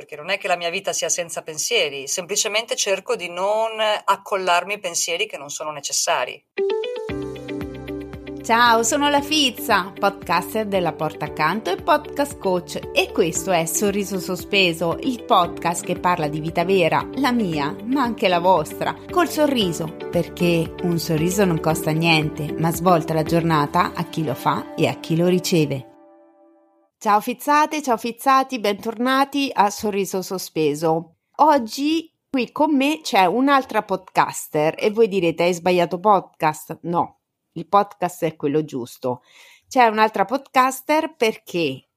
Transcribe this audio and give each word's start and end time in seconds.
perché 0.00 0.16
non 0.16 0.30
è 0.30 0.38
che 0.38 0.48
la 0.48 0.56
mia 0.56 0.70
vita 0.70 0.94
sia 0.94 1.10
senza 1.10 1.42
pensieri, 1.42 2.08
semplicemente 2.08 2.74
cerco 2.74 3.16
di 3.16 3.28
non 3.28 3.72
accollarmi 4.02 4.78
pensieri 4.78 5.26
che 5.26 5.36
non 5.36 5.50
sono 5.50 5.72
necessari. 5.72 6.42
Ciao, 8.42 8.82
sono 8.82 9.10
la 9.10 9.20
Fizza, 9.20 9.92
podcaster 9.96 10.64
della 10.64 10.94
Porta 10.94 11.26
Accanto 11.26 11.70
e 11.70 11.76
podcast 11.76 12.38
coach 12.38 12.80
e 12.94 13.12
questo 13.12 13.50
è 13.50 13.66
Sorriso 13.66 14.18
Sospeso, 14.18 14.96
il 15.02 15.22
podcast 15.22 15.84
che 15.84 15.96
parla 16.00 16.28
di 16.28 16.40
vita 16.40 16.64
vera, 16.64 17.06
la 17.16 17.30
mia, 17.30 17.76
ma 17.84 18.00
anche 18.00 18.26
la 18.28 18.38
vostra, 18.38 18.96
col 19.10 19.28
sorriso, 19.28 19.94
perché 20.10 20.76
un 20.82 20.98
sorriso 20.98 21.44
non 21.44 21.60
costa 21.60 21.90
niente, 21.90 22.54
ma 22.58 22.72
svolta 22.72 23.12
la 23.12 23.22
giornata 23.22 23.92
a 23.94 24.04
chi 24.04 24.24
lo 24.24 24.34
fa 24.34 24.74
e 24.74 24.88
a 24.88 24.94
chi 24.94 25.14
lo 25.14 25.26
riceve. 25.26 25.89
Ciao 27.02 27.22
fizzate, 27.22 27.80
ciao 27.80 27.96
fizzati, 27.96 28.60
bentornati 28.60 29.50
a 29.50 29.70
Sorriso 29.70 30.20
Sospeso. 30.20 31.14
Oggi 31.36 32.12
qui 32.28 32.52
con 32.52 32.76
me 32.76 33.00
c'è 33.00 33.24
un'altra 33.24 33.82
podcaster 33.84 34.74
e 34.76 34.90
voi 34.90 35.08
direte 35.08 35.44
hai 35.44 35.54
sbagliato 35.54 35.98
podcast? 35.98 36.80
No, 36.82 37.20
il 37.52 37.66
podcast 37.66 38.24
è 38.26 38.36
quello 38.36 38.66
giusto. 38.66 39.22
C'è 39.66 39.86
un'altra 39.86 40.26
podcaster 40.26 41.14
perché 41.16 41.88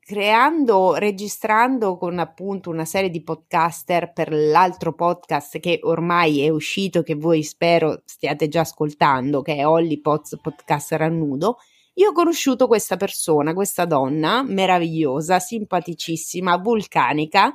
creando, 0.00 0.94
registrando 0.94 1.98
con 1.98 2.18
appunto 2.18 2.70
una 2.70 2.86
serie 2.86 3.10
di 3.10 3.22
podcaster 3.22 4.14
per 4.14 4.32
l'altro 4.32 4.94
podcast 4.94 5.58
che 5.58 5.80
ormai 5.82 6.40
è 6.40 6.48
uscito, 6.48 7.02
che 7.02 7.14
voi 7.14 7.42
spero 7.42 8.00
stiate 8.06 8.48
già 8.48 8.60
ascoltando, 8.60 9.42
che 9.42 9.56
è 9.56 9.66
Holly 9.66 10.00
Pots 10.00 10.38
Podcaster 10.40 11.02
a 11.02 11.08
nudo, 11.08 11.58
io 11.98 12.10
ho 12.10 12.12
conosciuto 12.12 12.66
questa 12.66 12.96
persona, 12.96 13.54
questa 13.54 13.86
donna 13.86 14.42
meravigliosa, 14.42 15.38
simpaticissima, 15.38 16.58
vulcanica, 16.58 17.52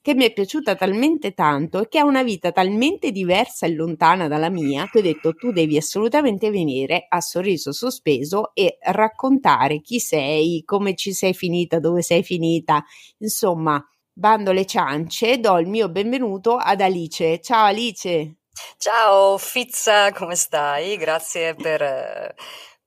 che 0.00 0.14
mi 0.14 0.24
è 0.24 0.32
piaciuta 0.32 0.74
talmente 0.74 1.32
tanto 1.32 1.80
e 1.80 1.88
che 1.88 1.98
ha 1.98 2.04
una 2.04 2.22
vita 2.22 2.52
talmente 2.52 3.12
diversa 3.12 3.66
e 3.66 3.74
lontana 3.74 4.28
dalla 4.28 4.48
mia 4.48 4.88
che 4.90 4.98
ho 4.98 5.02
detto 5.02 5.34
tu 5.34 5.52
devi 5.52 5.76
assolutamente 5.76 6.50
venire 6.50 7.06
a 7.08 7.20
sorriso 7.20 7.70
sospeso 7.72 8.52
e 8.54 8.78
raccontare 8.80 9.80
chi 9.80 10.00
sei, 10.00 10.62
come 10.64 10.96
ci 10.96 11.12
sei 11.12 11.34
finita, 11.34 11.78
dove 11.78 12.02
sei 12.02 12.22
finita, 12.24 12.82
insomma, 13.18 13.80
bando 14.12 14.52
le 14.52 14.66
ciance, 14.66 15.38
do 15.38 15.58
il 15.58 15.68
mio 15.68 15.90
benvenuto 15.90 16.56
ad 16.56 16.80
Alice. 16.80 17.40
Ciao 17.40 17.66
Alice. 17.66 18.36
Ciao 18.78 19.38
Fizza, 19.38 20.12
come 20.12 20.34
stai? 20.34 20.96
Grazie 20.96 21.54
per 21.54 22.34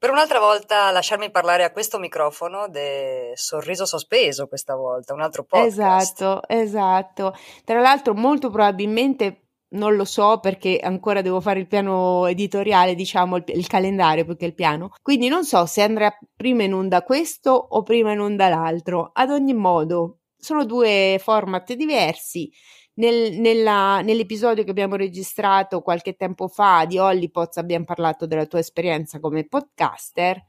per 0.06 0.14
un'altra 0.14 0.38
volta 0.38 0.92
lasciarmi 0.92 1.32
parlare 1.32 1.64
a 1.64 1.72
questo 1.72 1.98
microfono 1.98 2.68
de 2.68 3.32
sorriso 3.34 3.88
sospeso 3.88 4.46
questa 4.46 4.76
volta, 4.76 5.16
un 5.16 5.22
altro 5.22 5.46
podcast. 5.46 5.68
Esatto, 5.72 6.42
esatto. 6.48 7.34
Tra 7.64 7.80
l'altro 7.80 8.14
molto 8.14 8.52
probabilmente 8.52 9.48
non 9.70 9.96
lo 9.96 10.06
so 10.06 10.40
perché 10.40 10.78
ancora 10.78 11.24
devo 11.24 11.42
fare 11.42 11.60
il 11.60 11.66
piano 11.66 12.28
editoriale, 12.28 12.94
diciamo 12.94 13.38
il, 13.38 13.46
il, 13.48 13.66
calendario 13.66 14.26
più 14.26 14.38
che 14.38 14.46
il 14.46 14.54
piano. 14.54 14.92
Quindi 15.02 15.28
non 15.28 15.44
so 15.44 15.66
se 15.66 15.82
andrà 15.82 16.16
prima 16.38 16.62
in 16.62 16.76
onda 16.76 17.02
questo 17.02 17.50
o 17.50 17.82
prima 17.82 18.12
in 18.12 18.20
onda 18.20 18.48
l'altro. 18.48 19.10
Ad 19.12 19.32
ogni 19.32 19.56
modo, 19.56 20.20
sono 20.38 20.66
due 20.66 21.20
format 21.20 21.74
diversi. 21.74 22.52
Nel, 22.98 23.38
nella, 23.40 24.02
nell'episodio 24.02 24.64
che 24.64 24.70
abbiamo 24.70 24.96
registrato 24.96 25.82
qualche 25.82 26.16
tempo 26.16 26.48
fa 26.48 26.86
di 26.86 26.98
Hollypots 26.98 27.58
abbiamo 27.58 27.84
parlato 27.84 28.26
della 28.26 28.46
tua 28.46 28.60
esperienza 28.60 29.20
come 29.20 29.46
podcaster. 29.46 30.42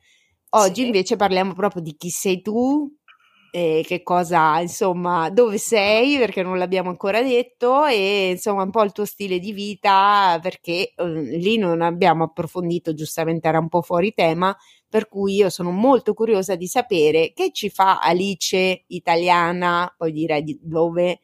Oggi 0.50 0.82
sì. 0.82 0.86
invece 0.86 1.16
parliamo 1.16 1.54
proprio 1.54 1.82
di 1.82 1.96
chi 1.96 2.08
sei 2.08 2.40
tu, 2.42 2.88
e 3.50 3.82
che 3.86 4.02
cosa, 4.02 4.60
insomma, 4.60 5.30
dove 5.30 5.58
sei, 5.58 6.18
perché 6.18 6.42
non 6.42 6.58
l'abbiamo 6.58 6.90
ancora 6.90 7.22
detto, 7.22 7.86
e 7.86 8.30
insomma 8.32 8.62
un 8.62 8.70
po' 8.70 8.82
il 8.82 8.92
tuo 8.92 9.06
stile 9.06 9.38
di 9.38 9.52
vita, 9.52 10.38
perché 10.42 10.92
eh, 10.94 11.04
lì 11.38 11.56
non 11.56 11.80
abbiamo 11.80 12.24
approfondito, 12.24 12.94
giustamente 12.94 13.48
era 13.48 13.58
un 13.58 13.68
po' 13.68 13.82
fuori 13.82 14.12
tema, 14.14 14.54
per 14.88 15.08
cui 15.08 15.34
io 15.34 15.50
sono 15.50 15.70
molto 15.70 16.14
curiosa 16.14 16.54
di 16.54 16.66
sapere 16.66 17.32
che 17.32 17.50
ci 17.52 17.70
fa 17.70 17.98
Alice 17.98 18.84
italiana, 18.88 19.92
poi 19.96 20.12
direi 20.12 20.42
di 20.42 20.58
dove 20.62 21.20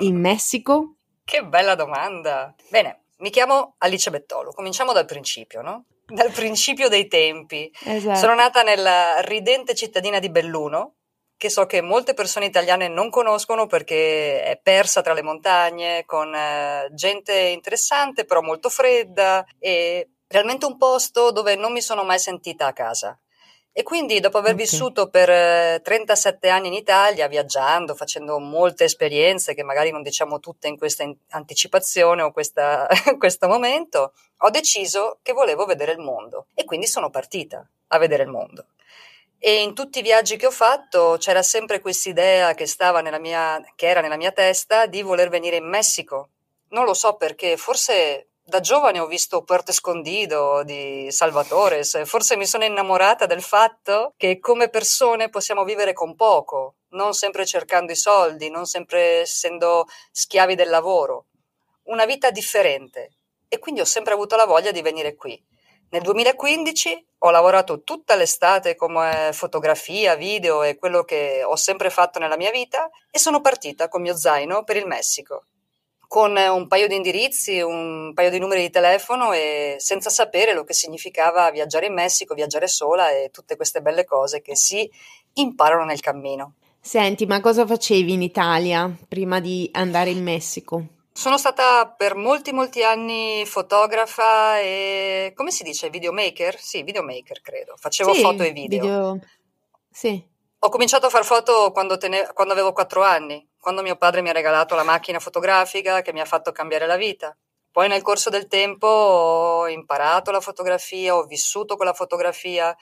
in 0.00 0.20
Messico? 0.20 0.96
che 1.24 1.44
bella 1.44 1.74
domanda. 1.74 2.54
Bene, 2.68 3.06
mi 3.18 3.30
chiamo 3.30 3.74
Alice 3.78 4.10
Bettolo. 4.10 4.52
Cominciamo 4.52 4.92
dal 4.92 5.06
principio, 5.06 5.62
no? 5.62 5.86
Dal 6.06 6.30
principio 6.30 6.88
dei 6.88 7.08
tempi. 7.08 7.72
Esatto. 7.84 8.18
Sono 8.18 8.34
nata 8.34 8.62
nella 8.62 9.20
ridente 9.20 9.74
cittadina 9.74 10.18
di 10.18 10.30
Belluno, 10.30 10.96
che 11.36 11.48
so 11.48 11.64
che 11.64 11.80
molte 11.80 12.12
persone 12.12 12.46
italiane 12.46 12.88
non 12.88 13.08
conoscono 13.08 13.66
perché 13.66 14.42
è 14.42 14.60
persa 14.62 15.00
tra 15.00 15.14
le 15.14 15.22
montagne, 15.22 16.04
con 16.04 16.34
eh, 16.34 16.90
gente 16.92 17.34
interessante, 17.34 18.26
però 18.26 18.42
molto 18.42 18.68
fredda 18.68 19.44
e 19.58 20.10
realmente 20.28 20.66
un 20.66 20.76
posto 20.76 21.32
dove 21.32 21.56
non 21.56 21.72
mi 21.72 21.80
sono 21.80 22.04
mai 22.04 22.18
sentita 22.18 22.66
a 22.66 22.72
casa. 22.74 23.18
E 23.76 23.82
quindi 23.82 24.20
dopo 24.20 24.38
aver 24.38 24.52
okay. 24.52 24.64
vissuto 24.64 25.08
per 25.08 25.80
37 25.80 26.46
eh, 26.46 26.50
anni 26.50 26.68
in 26.68 26.74
Italia, 26.74 27.26
viaggiando, 27.26 27.96
facendo 27.96 28.38
molte 28.38 28.84
esperienze 28.84 29.52
che 29.52 29.64
magari 29.64 29.90
non 29.90 30.02
diciamo 30.02 30.38
tutte 30.38 30.68
in 30.68 30.78
questa 30.78 31.04
anticipazione 31.30 32.22
o 32.22 32.30
questa, 32.30 32.86
questo 33.18 33.48
momento, 33.48 34.12
ho 34.38 34.50
deciso 34.50 35.18
che 35.22 35.32
volevo 35.32 35.64
vedere 35.64 35.90
il 35.90 35.98
mondo 35.98 36.46
e 36.54 36.64
quindi 36.64 36.86
sono 36.86 37.10
partita 37.10 37.68
a 37.88 37.98
vedere 37.98 38.22
il 38.22 38.28
mondo. 38.28 38.66
E 39.40 39.62
in 39.62 39.74
tutti 39.74 39.98
i 39.98 40.02
viaggi 40.02 40.36
che 40.36 40.46
ho 40.46 40.52
fatto 40.52 41.16
c'era 41.18 41.42
sempre 41.42 41.80
questa 41.80 42.08
idea 42.08 42.54
che, 42.54 42.66
stava 42.66 43.00
nella 43.00 43.18
mia, 43.18 43.60
che 43.74 43.88
era 43.88 44.00
nella 44.00 44.16
mia 44.16 44.30
testa 44.30 44.86
di 44.86 45.02
voler 45.02 45.28
venire 45.30 45.56
in 45.56 45.68
Messico. 45.68 46.28
Non 46.68 46.84
lo 46.84 46.94
so 46.94 47.16
perché, 47.16 47.56
forse 47.56 48.28
da 48.46 48.60
giovane 48.60 49.00
ho 49.00 49.06
visto 49.06 49.42
Puerto 49.42 49.70
Escondido 49.70 50.62
di 50.64 51.10
Salvatore, 51.10 51.82
forse 52.04 52.36
mi 52.36 52.46
sono 52.46 52.64
innamorata 52.64 53.24
del 53.26 53.42
fatto 53.42 54.12
che 54.16 54.38
come 54.38 54.68
persone 54.68 55.30
possiamo 55.30 55.64
vivere 55.64 55.94
con 55.94 56.14
poco, 56.14 56.76
non 56.90 57.14
sempre 57.14 57.46
cercando 57.46 57.90
i 57.90 57.96
soldi, 57.96 58.50
non 58.50 58.66
sempre 58.66 59.22
essendo 59.22 59.86
schiavi 60.12 60.54
del 60.54 60.68
lavoro. 60.68 61.26
Una 61.84 62.04
vita 62.04 62.30
differente. 62.30 63.16
E 63.48 63.58
quindi 63.58 63.80
ho 63.80 63.84
sempre 63.86 64.12
avuto 64.12 64.36
la 64.36 64.46
voglia 64.46 64.72
di 64.72 64.82
venire 64.82 65.16
qui. 65.16 65.42
Nel 65.90 66.02
2015 66.02 67.06
ho 67.18 67.30
lavorato 67.30 67.82
tutta 67.82 68.14
l'estate 68.14 68.76
come 68.76 69.30
fotografia, 69.32 70.16
video 70.16 70.62
e 70.62 70.76
quello 70.76 71.02
che 71.02 71.42
ho 71.44 71.56
sempre 71.56 71.88
fatto 71.88 72.18
nella 72.18 72.36
mia 72.36 72.50
vita 72.50 72.90
e 73.10 73.18
sono 73.18 73.40
partita 73.40 73.88
con 73.88 74.02
mio 74.02 74.16
zaino 74.16 74.64
per 74.64 74.76
il 74.76 74.86
Messico 74.86 75.46
con 76.14 76.36
un 76.36 76.68
paio 76.68 76.86
di 76.86 76.94
indirizzi, 76.94 77.60
un 77.60 78.12
paio 78.14 78.30
di 78.30 78.38
numeri 78.38 78.60
di 78.60 78.70
telefono 78.70 79.32
e 79.32 79.74
senza 79.78 80.10
sapere 80.10 80.54
lo 80.54 80.62
che 80.62 80.72
significava 80.72 81.50
viaggiare 81.50 81.86
in 81.86 81.92
Messico, 81.92 82.34
viaggiare 82.34 82.68
sola 82.68 83.10
e 83.10 83.30
tutte 83.32 83.56
queste 83.56 83.82
belle 83.82 84.04
cose 84.04 84.40
che 84.40 84.54
si 84.54 84.88
imparano 85.32 85.84
nel 85.84 85.98
cammino. 85.98 86.52
Senti, 86.80 87.26
ma 87.26 87.40
cosa 87.40 87.66
facevi 87.66 88.12
in 88.12 88.22
Italia 88.22 88.88
prima 89.08 89.40
di 89.40 89.68
andare 89.72 90.10
in 90.10 90.22
Messico? 90.22 90.86
Sono 91.12 91.36
stata 91.36 91.88
per 91.88 92.14
molti 92.14 92.52
molti 92.52 92.84
anni 92.84 93.44
fotografa 93.44 94.60
e 94.60 95.32
come 95.34 95.50
si 95.50 95.64
dice 95.64 95.90
videomaker? 95.90 96.56
Sì, 96.60 96.84
videomaker 96.84 97.40
credo. 97.40 97.74
Facevo 97.76 98.14
sì, 98.14 98.20
foto 98.20 98.44
e 98.44 98.52
video. 98.52 98.80
video... 98.80 99.20
Sì. 99.90 100.24
Ho 100.60 100.68
cominciato 100.68 101.06
a 101.06 101.10
fare 101.10 101.24
foto 101.24 101.72
quando, 101.72 101.98
tene... 101.98 102.30
quando 102.32 102.52
avevo 102.52 102.72
quattro 102.72 103.02
anni 103.02 103.44
quando 103.64 103.80
mio 103.80 103.96
padre 103.96 104.20
mi 104.20 104.28
ha 104.28 104.32
regalato 104.32 104.74
la 104.74 104.82
macchina 104.82 105.18
fotografica 105.18 106.02
che 106.02 106.12
mi 106.12 106.20
ha 106.20 106.26
fatto 106.26 106.52
cambiare 106.52 106.86
la 106.86 106.96
vita. 106.96 107.34
Poi 107.72 107.88
nel 107.88 108.02
corso 108.02 108.28
del 108.28 108.46
tempo 108.46 108.86
ho 108.86 109.68
imparato 109.68 110.30
la 110.30 110.42
fotografia, 110.42 111.16
ho 111.16 111.24
vissuto 111.24 111.74
con 111.74 111.86
la 111.86 111.94
fotografia. 111.94 112.76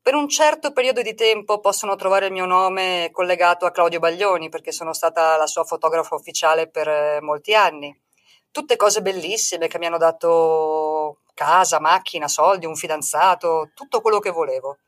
Per 0.00 0.14
un 0.14 0.28
certo 0.28 0.72
periodo 0.72 1.02
di 1.02 1.14
tempo 1.14 1.58
possono 1.58 1.96
trovare 1.96 2.26
il 2.26 2.32
mio 2.32 2.46
nome 2.46 3.08
collegato 3.10 3.66
a 3.66 3.72
Claudio 3.72 3.98
Baglioni 3.98 4.48
perché 4.50 4.70
sono 4.70 4.92
stata 4.92 5.36
la 5.36 5.48
sua 5.48 5.64
fotografa 5.64 6.14
ufficiale 6.14 6.68
per 6.68 6.86
eh, 6.86 7.20
molti 7.20 7.52
anni. 7.52 7.92
Tutte 8.52 8.76
cose 8.76 9.02
bellissime 9.02 9.66
che 9.66 9.78
mi 9.78 9.86
hanno 9.86 9.98
dato 9.98 11.22
casa, 11.34 11.80
macchina, 11.80 12.28
soldi, 12.28 12.66
un 12.66 12.76
fidanzato, 12.76 13.72
tutto 13.74 14.00
quello 14.00 14.20
che 14.20 14.30
volevo. 14.30 14.78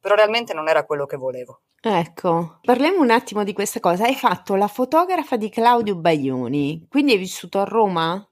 Però 0.00 0.14
realmente 0.14 0.54
non 0.54 0.68
era 0.68 0.86
quello 0.86 1.04
che 1.04 1.18
volevo. 1.18 1.60
Ecco, 1.80 2.58
parliamo 2.62 3.00
un 3.00 3.10
attimo 3.10 3.44
di 3.44 3.52
questa 3.52 3.80
cosa. 3.80 4.04
Hai 4.04 4.16
fatto 4.16 4.56
la 4.56 4.68
fotografa 4.68 5.36
di 5.36 5.48
Claudio 5.48 5.96
Baglioni, 5.96 6.86
quindi 6.88 7.12
hai 7.12 7.18
vissuto 7.18 7.60
a 7.60 7.64
Roma? 7.64 8.28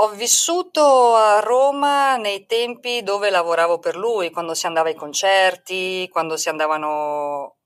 Ho 0.00 0.08
vissuto 0.10 1.14
a 1.14 1.40
Roma 1.40 2.16
nei 2.16 2.46
tempi 2.46 3.02
dove 3.02 3.30
lavoravo 3.30 3.78
per 3.78 3.96
lui, 3.96 4.30
quando 4.30 4.54
si 4.54 4.66
andava 4.66 4.88
ai 4.88 4.94
concerti, 4.94 6.08
quando 6.08 6.36
si 6.36 6.48
andavano 6.48 7.56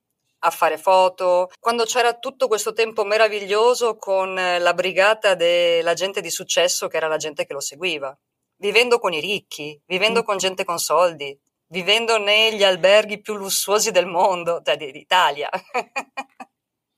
a 0.44 0.50
fare 0.50 0.78
foto, 0.78 1.50
quando 1.60 1.84
c'era 1.84 2.14
tutto 2.14 2.48
questo 2.48 2.72
tempo 2.72 3.04
meraviglioso 3.04 3.96
con 3.96 4.34
la 4.34 4.74
brigata 4.74 5.34
della 5.34 5.94
gente 5.94 6.20
di 6.20 6.30
successo 6.30 6.88
che 6.88 6.96
era 6.96 7.06
la 7.06 7.16
gente 7.16 7.44
che 7.44 7.52
lo 7.52 7.60
seguiva, 7.60 8.16
vivendo 8.56 8.98
con 8.98 9.12
i 9.12 9.20
ricchi, 9.20 9.80
vivendo 9.86 10.20
mm. 10.20 10.24
con 10.24 10.38
gente 10.38 10.64
con 10.64 10.78
soldi 10.78 11.38
vivendo 11.72 12.18
negli 12.18 12.62
alberghi 12.62 13.20
più 13.20 13.34
lussuosi 13.34 13.90
del 13.90 14.06
mondo, 14.06 14.60
cioè 14.64 14.76
d'Italia. 14.76 15.48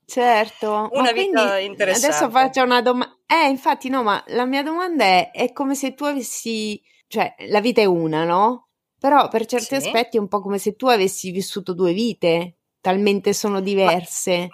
Certo, 0.07 0.89
una 0.91 1.11
vita 1.11 1.57
interessante. 1.57 2.15
Adesso 2.15 2.29
faccio 2.29 2.61
una 2.61 2.79
domanda. 2.79 3.17
Eh, 3.25 3.47
infatti, 3.47 3.89
no, 3.89 4.03
ma 4.03 4.23
la 4.27 4.45
mia 4.45 4.61
domanda 4.61 5.03
è: 5.03 5.31
è 5.31 5.51
come 5.51 5.73
se 5.73 5.95
tu 5.95 6.03
avessi, 6.03 6.79
cioè, 7.07 7.33
la 7.47 7.59
vita 7.59 7.81
è 7.81 7.85
una, 7.85 8.23
no? 8.23 8.67
Però 8.99 9.27
per 9.29 9.47
certi 9.47 9.65
sì. 9.65 9.87
aspetti 9.87 10.17
è 10.17 10.19
un 10.19 10.27
po' 10.27 10.41
come 10.41 10.59
se 10.59 10.75
tu 10.75 10.85
avessi 10.85 11.31
vissuto 11.31 11.73
due 11.73 11.91
vite, 11.91 12.57
talmente 12.81 13.33
sono 13.33 13.61
diverse. 13.61 14.47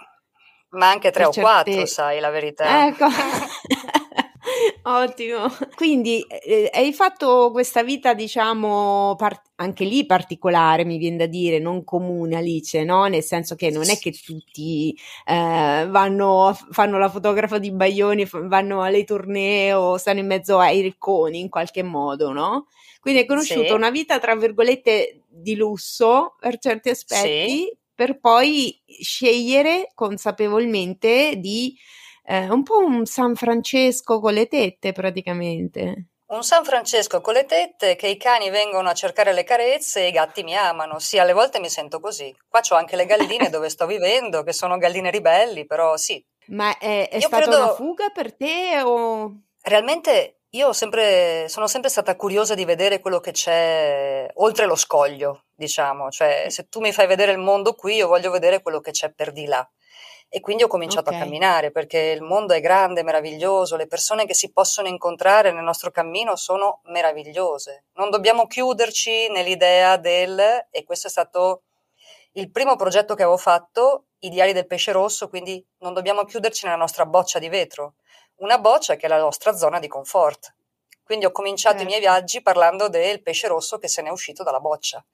Ma, 0.70 0.78
ma 0.78 0.88
anche 0.88 1.10
tre 1.10 1.24
per 1.24 1.28
o 1.28 1.32
certe... 1.32 1.50
quattro, 1.50 1.84
sai 1.84 2.18
la 2.18 2.30
verità. 2.30 2.86
Ecco. 2.86 3.08
Ottimo. 4.82 5.46
Quindi 5.74 6.20
eh, 6.22 6.70
hai 6.72 6.92
fatto 6.92 7.50
questa 7.50 7.82
vita, 7.82 8.14
diciamo, 8.14 9.14
part- 9.16 9.50
anche 9.56 9.84
lì 9.84 10.06
particolare, 10.06 10.84
mi 10.84 10.98
viene 10.98 11.16
da 11.16 11.26
dire, 11.26 11.58
non 11.58 11.84
comune 11.84 12.36
Alice, 12.36 12.82
no? 12.84 13.06
Nel 13.06 13.22
senso 13.22 13.54
che 13.54 13.70
non 13.70 13.88
è 13.88 13.98
che 13.98 14.12
tutti 14.12 14.96
eh, 15.24 15.86
vanno, 15.88 16.56
fanno 16.70 16.98
la 16.98 17.08
fotografa 17.08 17.58
di 17.58 17.70
Baglioni, 17.70 18.28
vanno 18.30 18.82
alle 18.82 19.04
tournée 19.04 19.72
o 19.72 19.96
stanno 19.96 20.20
in 20.20 20.26
mezzo 20.26 20.58
ai 20.58 20.80
ricconi 20.80 21.40
in 21.40 21.48
qualche 21.48 21.82
modo, 21.82 22.32
no? 22.32 22.66
Quindi 23.00 23.20
hai 23.20 23.26
conosciuto 23.26 23.66
sì. 23.66 23.72
una 23.72 23.90
vita, 23.90 24.18
tra 24.18 24.36
virgolette, 24.36 25.22
di 25.28 25.56
lusso 25.56 26.36
per 26.38 26.58
certi 26.58 26.90
aspetti, 26.90 27.48
sì. 27.48 27.76
per 27.94 28.20
poi 28.20 28.80
scegliere 28.86 29.90
consapevolmente 29.94 31.34
di 31.38 31.76
eh, 32.24 32.48
un 32.48 32.62
po' 32.62 32.78
un 32.78 33.04
San 33.06 33.34
Francesco 33.34 34.20
con 34.20 34.32
le 34.32 34.46
tette 34.46 34.92
praticamente. 34.92 36.06
Un 36.32 36.42
San 36.42 36.64
Francesco 36.64 37.20
con 37.20 37.34
le 37.34 37.44
tette, 37.44 37.94
che 37.94 38.08
i 38.08 38.16
cani 38.16 38.48
vengono 38.48 38.88
a 38.88 38.94
cercare 38.94 39.34
le 39.34 39.44
carezze 39.44 40.00
e 40.00 40.08
i 40.08 40.12
gatti 40.12 40.42
mi 40.42 40.56
amano. 40.56 40.98
Sì, 40.98 41.18
alle 41.18 41.34
volte 41.34 41.60
mi 41.60 41.68
sento 41.68 42.00
così. 42.00 42.34
Qua 42.48 42.62
ho 42.70 42.74
anche 42.74 42.96
le 42.96 43.04
galline 43.04 43.50
dove 43.50 43.68
sto 43.68 43.84
vivendo, 43.84 44.42
che 44.42 44.54
sono 44.54 44.78
galline 44.78 45.10
ribelli, 45.10 45.66
però 45.66 45.96
sì. 45.98 46.24
Ma 46.46 46.78
è, 46.78 47.10
è 47.10 47.20
stata 47.20 47.42
credo... 47.42 47.56
una 47.56 47.72
fuga 47.74 48.08
per 48.08 48.34
te 48.34 48.80
o... 48.82 49.42
Realmente 49.60 50.38
io 50.54 50.72
sempre, 50.72 51.48
sono 51.48 51.66
sempre 51.66 51.90
stata 51.90 52.16
curiosa 52.16 52.54
di 52.54 52.64
vedere 52.64 53.00
quello 53.00 53.20
che 53.20 53.32
c'è 53.32 54.26
oltre 54.34 54.64
lo 54.64 54.74
scoglio, 54.74 55.44
diciamo. 55.54 56.10
Cioè, 56.10 56.46
se 56.48 56.68
tu 56.68 56.80
mi 56.80 56.92
fai 56.92 57.06
vedere 57.06 57.32
il 57.32 57.38
mondo 57.38 57.74
qui, 57.74 57.96
io 57.96 58.08
voglio 58.08 58.30
vedere 58.30 58.62
quello 58.62 58.80
che 58.80 58.90
c'è 58.90 59.12
per 59.12 59.32
di 59.32 59.44
là. 59.44 59.68
E 60.34 60.40
quindi 60.40 60.62
ho 60.62 60.66
cominciato 60.66 61.10
okay. 61.10 61.20
a 61.20 61.22
camminare 61.24 61.70
perché 61.70 61.98
il 61.98 62.22
mondo 62.22 62.54
è 62.54 62.60
grande, 62.60 63.02
meraviglioso, 63.02 63.76
le 63.76 63.86
persone 63.86 64.24
che 64.24 64.32
si 64.32 64.50
possono 64.50 64.88
incontrare 64.88 65.52
nel 65.52 65.62
nostro 65.62 65.90
cammino 65.90 66.36
sono 66.36 66.80
meravigliose. 66.84 67.84
Non 67.96 68.08
dobbiamo 68.08 68.46
chiuderci 68.46 69.28
nell'idea 69.28 69.98
del, 69.98 70.68
e 70.70 70.84
questo 70.84 71.08
è 71.08 71.10
stato 71.10 71.64
il 72.32 72.50
primo 72.50 72.76
progetto 72.76 73.14
che 73.14 73.24
avevo 73.24 73.36
fatto, 73.36 74.06
i 74.20 74.30
diari 74.30 74.54
del 74.54 74.66
pesce 74.66 74.92
rosso, 74.92 75.28
quindi 75.28 75.62
non 75.80 75.92
dobbiamo 75.92 76.24
chiuderci 76.24 76.64
nella 76.64 76.78
nostra 76.78 77.04
boccia 77.04 77.38
di 77.38 77.50
vetro, 77.50 77.96
una 78.36 78.58
boccia 78.58 78.96
che 78.96 79.04
è 79.04 79.10
la 79.10 79.18
nostra 79.18 79.54
zona 79.54 79.78
di 79.80 79.86
comfort. 79.86 80.54
Quindi 81.04 81.26
ho 81.26 81.30
cominciato 81.30 81.80
eh. 81.80 81.82
i 81.82 81.84
miei 81.84 82.00
certo. 82.00 82.16
viaggi 82.16 82.40
parlando 82.40 82.88
del 82.88 83.20
pesce 83.20 83.48
rosso 83.48 83.76
che 83.76 83.86
se 83.86 84.00
n'è 84.00 84.08
uscito 84.08 84.42
dalla 84.42 84.60
boccia. 84.60 85.04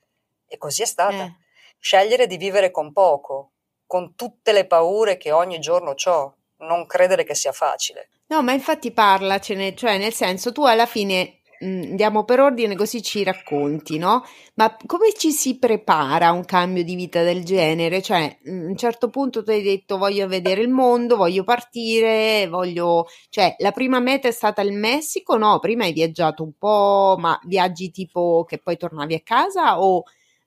E 0.46 0.56
così 0.58 0.82
è 0.82 0.86
stata. 0.86 1.24
Eh. 1.24 1.34
Scegliere 1.80 2.28
di 2.28 2.36
vivere 2.36 2.70
con 2.70 2.92
poco, 2.92 3.54
con 3.88 4.14
tutte 4.14 4.52
le 4.52 4.66
paure 4.66 5.16
che 5.16 5.32
ogni 5.32 5.58
giorno 5.58 5.94
ho, 6.04 6.34
non 6.58 6.86
credere 6.86 7.24
che 7.24 7.34
sia 7.34 7.52
facile. 7.52 8.10
No, 8.26 8.42
ma 8.42 8.52
infatti 8.52 8.92
parlacene, 8.92 9.74
cioè 9.74 9.96
nel 9.96 10.12
senso 10.12 10.52
tu 10.52 10.62
alla 10.64 10.84
fine 10.84 11.38
mh, 11.60 11.82
andiamo 11.90 12.24
per 12.24 12.40
ordine 12.40 12.76
così 12.76 13.02
ci 13.02 13.24
racconti, 13.24 13.96
no? 13.96 14.22
Ma 14.56 14.76
come 14.84 15.14
ci 15.16 15.32
si 15.32 15.58
prepara 15.58 16.26
a 16.26 16.32
un 16.32 16.44
cambio 16.44 16.84
di 16.84 16.94
vita 16.96 17.22
del 17.22 17.44
genere? 17.44 18.02
Cioè, 18.02 18.38
a 18.44 18.50
un 18.50 18.76
certo 18.76 19.08
punto 19.08 19.42
tu 19.42 19.50
hai 19.50 19.62
detto 19.62 19.96
voglio 19.96 20.28
vedere 20.28 20.60
il 20.60 20.68
mondo, 20.68 21.16
voglio 21.16 21.42
partire, 21.42 22.46
voglio... 22.46 23.06
Cioè, 23.30 23.56
la 23.60 23.72
prima 23.72 24.00
meta 24.00 24.28
è 24.28 24.32
stata 24.32 24.60
il 24.60 24.72
Messico? 24.74 25.38
No, 25.38 25.58
prima 25.60 25.84
hai 25.84 25.92
viaggiato 25.94 26.42
un 26.42 26.52
po', 26.58 27.16
ma 27.18 27.40
viaggi 27.44 27.90
tipo 27.90 28.44
che 28.46 28.58
poi 28.58 28.76
tornavi 28.76 29.14
a 29.14 29.20
casa 29.24 29.80
o 29.80 30.02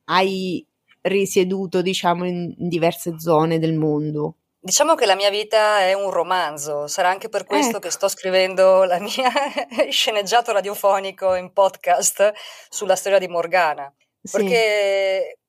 hai 0.06 0.64
risieduto, 1.02 1.82
diciamo, 1.82 2.26
in, 2.26 2.54
in 2.58 2.68
diverse 2.68 3.20
zone 3.20 3.60
del 3.60 3.74
mondo. 3.74 4.36
Diciamo 4.64 4.94
che 4.94 5.08
la 5.08 5.16
mia 5.16 5.32
vita 5.32 5.80
è 5.80 5.94
un 5.94 6.12
romanzo, 6.12 6.86
sarà 6.86 7.10
anche 7.10 7.30
per 7.30 7.46
questo 7.46 7.78
ecco. 7.78 7.80
che 7.80 7.90
sto 7.90 8.08
scrivendo 8.08 8.84
la 8.84 9.00
mia 9.00 9.32
sceneggiato 9.90 10.52
radiofonico 10.52 11.34
in 11.34 11.52
podcast 11.52 12.32
sulla 12.70 12.96
storia 12.96 13.18
di 13.18 13.28
Morgana. 13.28 13.92
Sì. 14.22 14.38
Perché 14.38 15.40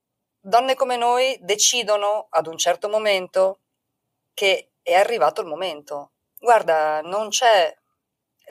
donne 0.40 0.75
come 0.75 0.96
noi 0.96 1.38
decidono 1.43 2.26
ad 2.31 2.46
un 2.46 2.56
certo 2.56 2.88
momento 2.88 3.60
che 4.32 4.72
è 4.81 4.94
arrivato 4.94 5.43
il 5.43 5.46
momento. 5.46 6.12
Guarda, 6.38 7.02
non 7.02 7.28
c'è 7.28 7.72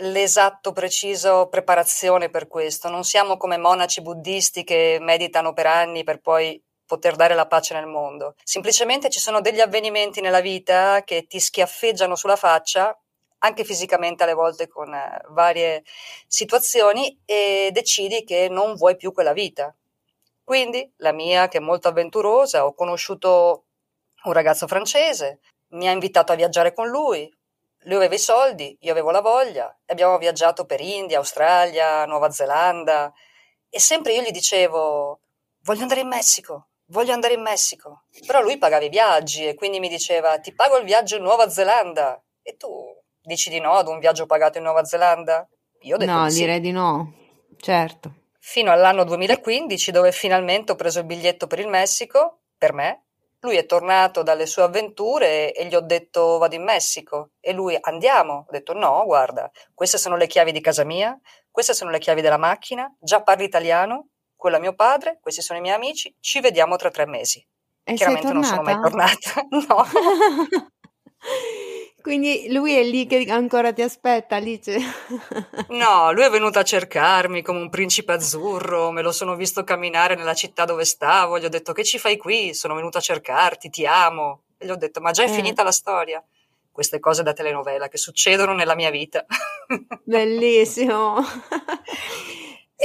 l'esatto 0.02 0.72
preciso 0.72 1.48
preparazione 1.50 2.30
per 2.30 2.48
questo, 2.48 2.88
non 2.88 3.04
siamo 3.04 3.36
come 3.36 3.58
monaci 3.58 4.02
buddisti 4.02 4.64
che 4.64 4.98
meditano 5.02 5.54
per 5.54 5.66
anni 5.66 6.04
per 6.04 6.22
poi 6.22 6.62
poter 6.92 7.16
dare 7.16 7.36
la 7.36 7.48
pace 7.48 7.74
nel 7.74 7.86
mondo. 7.86 8.36
Semplicemente 8.44 9.10
ci 9.10 9.22
sono 9.22 9.40
degli 9.40 9.62
avvenimenti 9.62 10.20
nella 10.20 10.42
vita 10.42 11.04
che 11.06 11.26
ti 11.26 11.40
schiaffeggiano 11.40 12.18
sulla 12.18 12.36
faccia 12.36 12.94
anche 13.44 13.64
fisicamente 13.64 14.24
alle 14.24 14.34
volte 14.34 14.68
con 14.68 14.94
eh, 14.94 15.22
varie 15.30 15.84
situazioni 16.28 17.18
e 17.26 17.70
decidi 17.72 18.26
che 18.26 18.50
non 18.50 18.76
vuoi 18.76 18.98
più 18.98 19.14
quella 19.14 19.32
vita. 19.32 19.74
Quindi 20.44 20.92
la 20.98 21.14
mia, 21.14 21.48
che 21.48 21.60
è 21.60 21.62
molto 21.62 21.88
avventurosa, 21.88 22.66
ho 22.66 22.74
conosciuto 22.74 23.68
un 24.26 24.34
ragazzo 24.34 24.68
francese, 24.68 25.40
mi 25.70 25.88
ha 25.88 25.92
invitato 25.92 26.34
a 26.34 26.36
viaggiare 26.36 26.74
con 26.74 26.90
lui, 26.90 27.34
lui 27.86 27.96
aveva 27.96 28.16
i 28.16 28.20
soldi, 28.20 28.78
io 28.82 28.92
avevo 28.92 29.12
la 29.12 29.22
voglia, 29.22 29.74
abbiamo 29.86 30.18
viaggiato 30.18 30.66
per 30.66 30.82
India, 30.82 31.20
Australia, 31.20 32.06
Nuova 32.06 32.30
Zelanda 32.30 33.12
e 33.70 33.80
sempre 33.80 34.14
io 34.14 34.22
gli 34.22 34.32
dicevo 34.32 35.22
voglio 35.64 35.82
andare 35.82 36.02
in 36.02 36.08
Messico, 36.08 36.70
voglio 36.92 37.14
andare 37.14 37.34
in 37.34 37.42
Messico. 37.42 38.04
Però 38.26 38.42
lui 38.42 38.58
pagava 38.58 38.86
i 38.86 38.90
viaggi 38.90 39.46
e 39.46 39.56
quindi 39.56 39.80
mi 39.80 39.90
diceva 39.90 40.38
ti 40.40 40.54
pago 40.54 40.78
il 40.78 40.86
viaggio 40.86 41.16
in 41.16 41.24
Nuova 41.24 41.50
Zelanda. 41.50 42.22
E 42.42 42.56
tu 42.58 42.70
dici 43.22 43.50
di 43.50 43.60
no 43.60 43.74
ad 43.74 43.88
un 43.88 44.00
viaggio 44.00 44.26
pagato 44.26 44.58
in 44.58 44.64
Nuova 44.64 44.84
Zelanda? 44.84 45.48
Io 45.82 45.96
ho 45.96 45.98
detto 45.98 46.12
no, 46.12 46.28
di 46.28 46.34
direi 46.34 46.60
di 46.60 46.72
no, 46.72 47.14
certo. 47.58 48.14
Fino 48.40 48.72
all'anno 48.72 49.04
2015 49.04 49.92
dove 49.92 50.12
finalmente 50.12 50.72
ho 50.72 50.76
preso 50.76 51.00
il 51.00 51.06
biglietto 51.06 51.48
per 51.48 51.60
il 51.60 51.68
Messico, 51.68 52.42
per 52.58 52.74
me. 52.74 53.06
Lui 53.44 53.56
è 53.56 53.66
tornato 53.66 54.22
dalle 54.22 54.46
sue 54.46 54.62
avventure 54.62 55.52
e 55.52 55.66
gli 55.66 55.74
ho 55.74 55.82
detto 55.82 56.38
vado 56.38 56.54
in 56.54 56.64
Messico 56.64 57.32
e 57.40 57.54
lui 57.54 57.76
andiamo. 57.80 58.46
Ho 58.48 58.52
detto 58.52 58.74
no, 58.74 59.04
guarda, 59.06 59.50
queste 59.74 59.98
sono 59.98 60.16
le 60.16 60.28
chiavi 60.28 60.52
di 60.52 60.62
casa 60.62 60.84
mia, 60.84 61.20
queste 61.50 61.74
sono 61.74 61.90
le 61.90 61.98
chiavi 61.98 62.22
della 62.22 62.38
macchina, 62.38 62.94
già 63.00 63.24
parli 63.24 63.46
italiano, 63.46 64.10
quello 64.42 64.58
è 64.58 64.60
mio 64.60 64.74
padre, 64.74 65.20
questi 65.22 65.44
sono 65.44 65.60
i 65.60 65.62
miei 65.62 65.76
amici, 65.76 66.12
ci 66.20 66.40
vediamo 66.40 66.76
tra 66.76 66.90
tre 66.90 67.06
mesi. 67.06 67.46
E 67.84 67.94
Chiaramente 67.94 68.34
non 68.34 68.44
sono 68.44 68.64
mai 68.64 68.74
tornata, 68.74 69.46
no. 69.52 69.86
Quindi 72.02 72.52
lui 72.52 72.76
è 72.76 72.82
lì 72.82 73.06
che 73.06 73.24
ancora 73.30 73.72
ti 73.72 73.84
aspetta, 73.84 74.38
Alice? 74.38 74.80
no, 75.70 76.12
lui 76.12 76.24
è 76.24 76.30
venuto 76.32 76.58
a 76.58 76.64
cercarmi 76.64 77.44
come 77.44 77.60
un 77.60 77.70
principe 77.70 78.14
azzurro, 78.14 78.90
me 78.90 79.04
lo 79.04 79.12
sono 79.12 79.36
visto 79.36 79.64
camminare 79.64 80.16
nella 80.16 80.34
città 80.34 80.66
dove 80.66 80.86
stavo, 80.86 81.38
gli 81.38 81.46
ho 81.46 81.50
detto 81.50 81.72
che 81.72 81.84
ci 81.84 82.00
fai 82.00 82.18
qui? 82.18 82.56
Sono 82.56 82.74
venuto 82.74 82.98
a 82.98 83.02
cercarti, 83.02 83.70
ti 83.70 83.86
amo. 83.86 84.46
E 84.58 84.66
gli 84.66 84.72
ho 84.72 84.76
detto 84.76 85.02
ma 85.02 85.12
già 85.12 85.22
è 85.22 85.30
eh. 85.30 85.34
finita 85.34 85.62
la 85.62 85.72
storia. 85.72 86.24
Queste 86.72 87.00
cose 87.00 87.22
da 87.22 87.34
telenovela 87.34 87.90
che 87.90 87.98
succedono 87.98 88.54
nella 88.54 88.74
mia 88.74 88.90
vita. 88.90 89.24
Bellissimo. 90.04 91.22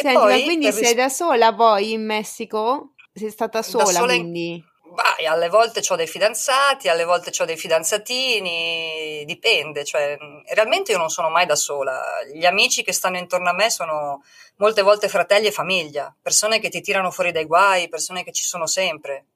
Senti, 0.00 0.18
poi, 0.18 0.42
quindi 0.42 0.72
sei 0.72 0.94
da 0.94 1.08
sola 1.08 1.54
poi 1.54 1.92
in 1.92 2.04
Messico? 2.04 2.92
Sei 3.12 3.30
stata 3.30 3.62
sola, 3.62 3.84
sola 3.86 4.14
quindi? 4.14 4.54
In... 4.54 4.64
Bah, 4.92 5.16
alle 5.28 5.48
volte 5.48 5.82
ho 5.86 5.96
dei 5.96 6.06
fidanzati, 6.06 6.88
alle 6.88 7.04
volte 7.04 7.30
ho 7.38 7.44
dei 7.44 7.56
fidanzatini, 7.56 9.24
dipende, 9.26 9.84
cioè, 9.84 10.16
realmente 10.54 10.92
io 10.92 10.98
non 10.98 11.10
sono 11.10 11.28
mai 11.28 11.44
da 11.44 11.56
sola. 11.56 12.02
Gli 12.32 12.46
amici 12.46 12.82
che 12.82 12.92
stanno 12.92 13.18
intorno 13.18 13.50
a 13.50 13.52
me 13.52 13.68
sono 13.70 14.22
molte 14.56 14.82
volte 14.82 15.08
fratelli 15.08 15.48
e 15.48 15.52
famiglia, 15.52 16.14
persone 16.20 16.60
che 16.60 16.68
ti 16.68 16.80
tirano 16.80 17.10
fuori 17.10 17.32
dai 17.32 17.44
guai, 17.44 17.88
persone 17.88 18.24
che 18.24 18.32
ci 18.32 18.44
sono 18.44 18.66
sempre. 18.66 19.26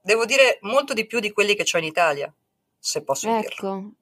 Devo 0.00 0.24
dire 0.24 0.58
molto 0.62 0.94
di 0.94 1.06
più 1.06 1.20
di 1.20 1.32
quelli 1.32 1.54
che 1.54 1.64
ho 1.70 1.78
in 1.78 1.84
Italia, 1.84 2.32
se 2.78 3.02
posso 3.02 3.28
ecco. 3.28 3.40
dirlo. 3.40 3.92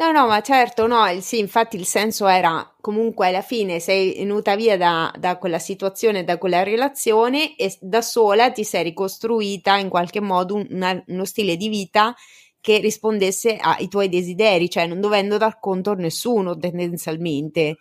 No, 0.00 0.12
no, 0.12 0.26
ma 0.26 0.40
certo, 0.40 0.86
no, 0.86 1.04
sì, 1.20 1.38
infatti 1.38 1.76
il 1.76 1.84
senso 1.84 2.26
era 2.26 2.66
comunque 2.80 3.26
alla 3.28 3.42
fine 3.42 3.80
sei 3.80 4.14
venuta 4.16 4.56
via 4.56 4.78
da, 4.78 5.12
da, 5.18 5.36
quella 5.36 5.58
situazione, 5.58 6.24
da 6.24 6.38
quella 6.38 6.62
relazione 6.62 7.54
e 7.54 7.76
da 7.82 8.00
sola 8.00 8.50
ti 8.50 8.64
sei 8.64 8.82
ricostruita 8.84 9.76
in 9.76 9.90
qualche 9.90 10.20
modo 10.20 10.54
una, 10.70 11.02
uno 11.08 11.24
stile 11.26 11.56
di 11.58 11.68
vita 11.68 12.14
che 12.62 12.78
rispondesse 12.78 13.58
ai 13.58 13.88
tuoi 13.88 14.08
desideri, 14.08 14.70
cioè 14.70 14.86
non 14.86 15.00
dovendo 15.02 15.36
dar 15.36 15.58
conto 15.60 15.90
a 15.90 15.94
nessuno 15.96 16.56
tendenzialmente. 16.56 17.76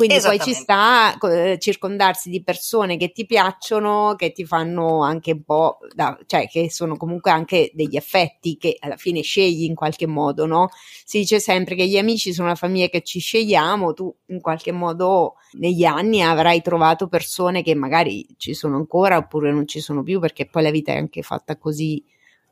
Quindi 0.00 0.18
poi 0.22 0.40
ci 0.40 0.54
sta 0.54 1.14
eh, 1.18 1.58
circondarsi 1.58 2.30
di 2.30 2.42
persone 2.42 2.96
che 2.96 3.12
ti 3.12 3.26
piacciono, 3.26 4.14
che 4.16 4.32
ti 4.32 4.46
fanno 4.46 5.02
anche 5.02 5.32
un 5.32 5.42
po', 5.42 5.76
da, 5.94 6.18
cioè 6.24 6.48
che 6.48 6.70
sono 6.70 6.96
comunque 6.96 7.30
anche 7.30 7.70
degli 7.74 7.98
affetti 7.98 8.56
che 8.56 8.76
alla 8.78 8.96
fine 8.96 9.20
scegli 9.20 9.64
in 9.64 9.74
qualche 9.74 10.06
modo, 10.06 10.46
no? 10.46 10.70
Si 11.04 11.18
dice 11.18 11.38
sempre 11.38 11.74
che 11.74 11.86
gli 11.86 11.98
amici 11.98 12.32
sono 12.32 12.48
la 12.48 12.54
famiglia 12.54 12.88
che 12.88 13.02
ci 13.02 13.18
scegliamo, 13.18 13.92
tu 13.92 14.10
in 14.28 14.40
qualche 14.40 14.72
modo 14.72 15.34
negli 15.58 15.84
anni 15.84 16.22
avrai 16.22 16.62
trovato 16.62 17.06
persone 17.06 17.62
che 17.62 17.74
magari 17.74 18.26
ci 18.38 18.54
sono 18.54 18.76
ancora 18.76 19.18
oppure 19.18 19.52
non 19.52 19.68
ci 19.68 19.80
sono 19.80 20.02
più 20.02 20.18
perché 20.18 20.46
poi 20.46 20.62
la 20.62 20.70
vita 20.70 20.92
è 20.92 20.96
anche 20.96 21.20
fatta 21.20 21.58
così. 21.58 22.02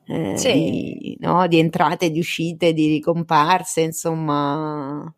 Eh, 0.05 0.37
sì. 0.37 0.53
di, 0.53 1.17
no? 1.19 1.47
di 1.47 1.57
entrate, 1.57 2.11
di 2.11 2.19
uscite, 2.19 2.73
di 2.73 2.87
ricomparse, 2.89 3.81
insomma 3.81 5.11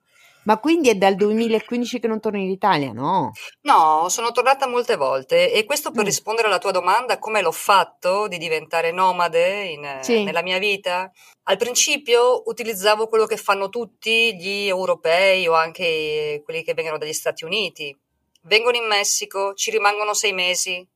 ma 0.44 0.58
quindi 0.58 0.90
è 0.90 0.96
dal 0.96 1.16
2015 1.16 2.00
che 2.00 2.08
non 2.08 2.20
torni 2.20 2.44
in 2.44 2.50
Italia, 2.50 2.92
no? 2.92 3.32
No, 3.62 4.10
sono 4.10 4.32
tornata 4.32 4.68
molte 4.68 4.96
volte 4.96 5.52
e 5.52 5.66
questo 5.66 5.92
per 5.92 6.04
mm. 6.04 6.06
rispondere 6.06 6.48
alla 6.48 6.58
tua 6.58 6.72
domanda, 6.72 7.20
come 7.20 7.42
l'ho 7.42 7.52
fatto 7.52 8.28
di 8.28 8.38
diventare 8.38 8.92
nomade 8.92 9.64
in, 9.66 10.00
sì. 10.02 10.24
nella 10.24 10.42
mia 10.42 10.58
vita? 10.58 11.12
Al 11.44 11.58
principio 11.58 12.44
utilizzavo 12.46 13.08
quello 13.08 13.26
che 13.26 13.38
fanno 13.38 13.70
tutti 13.70 14.36
gli 14.36 14.68
europei 14.68 15.48
o 15.48 15.54
anche 15.54 16.42
quelli 16.44 16.64
che 16.64 16.74
vengono 16.74 16.98
dagli 16.98 17.14
Stati 17.14 17.44
Uniti. 17.44 17.96
Vengono 18.44 18.78
in 18.78 18.88
Messico, 18.88 19.54
ci 19.54 19.70
rimangono 19.70 20.14
sei 20.14 20.34
mesi, 20.34 20.88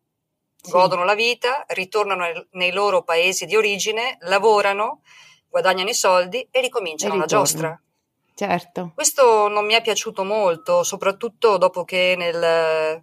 sì. 0.55 0.71
godono 0.71 1.03
la 1.03 1.13
vita, 1.13 1.63
ritornano 1.67 2.25
nei 2.51 2.71
loro 2.71 3.03
paesi 3.03 3.45
di 3.45 3.55
origine, 3.55 4.17
lavorano, 4.21 5.01
guadagnano 5.49 5.89
i 5.89 5.93
soldi 5.93 6.47
e 6.49 6.61
ricominciano 6.61 7.15
la 7.15 7.25
giostra. 7.25 7.79
Certo. 8.35 8.91
Questo 8.93 9.47
non 9.47 9.65
mi 9.65 9.73
è 9.73 9.81
piaciuto 9.81 10.25
molto, 10.25 10.83
soprattutto 10.83 11.57
dopo 11.57 11.85
che 11.85 12.15
nel 12.17 13.01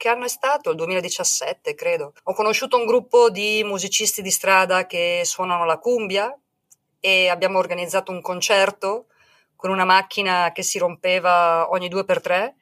che 0.00 0.08
anno 0.08 0.24
è 0.24 0.28
stato? 0.28 0.70
Il 0.70 0.76
2017, 0.76 1.74
credo. 1.74 2.14
Ho 2.22 2.32
conosciuto 2.32 2.78
un 2.78 2.86
gruppo 2.86 3.28
di 3.28 3.62
musicisti 3.62 4.22
di 4.22 4.30
strada 4.30 4.86
che 4.86 5.20
suonano 5.26 5.66
la 5.66 5.78
cumbia 5.78 6.34
e 6.98 7.28
abbiamo 7.28 7.58
organizzato 7.58 8.10
un 8.10 8.22
concerto 8.22 9.08
con 9.54 9.68
una 9.68 9.84
macchina 9.84 10.52
che 10.52 10.62
si 10.62 10.78
rompeva 10.78 11.68
ogni 11.68 11.88
due 11.88 12.04
per 12.04 12.22
tre, 12.22 12.56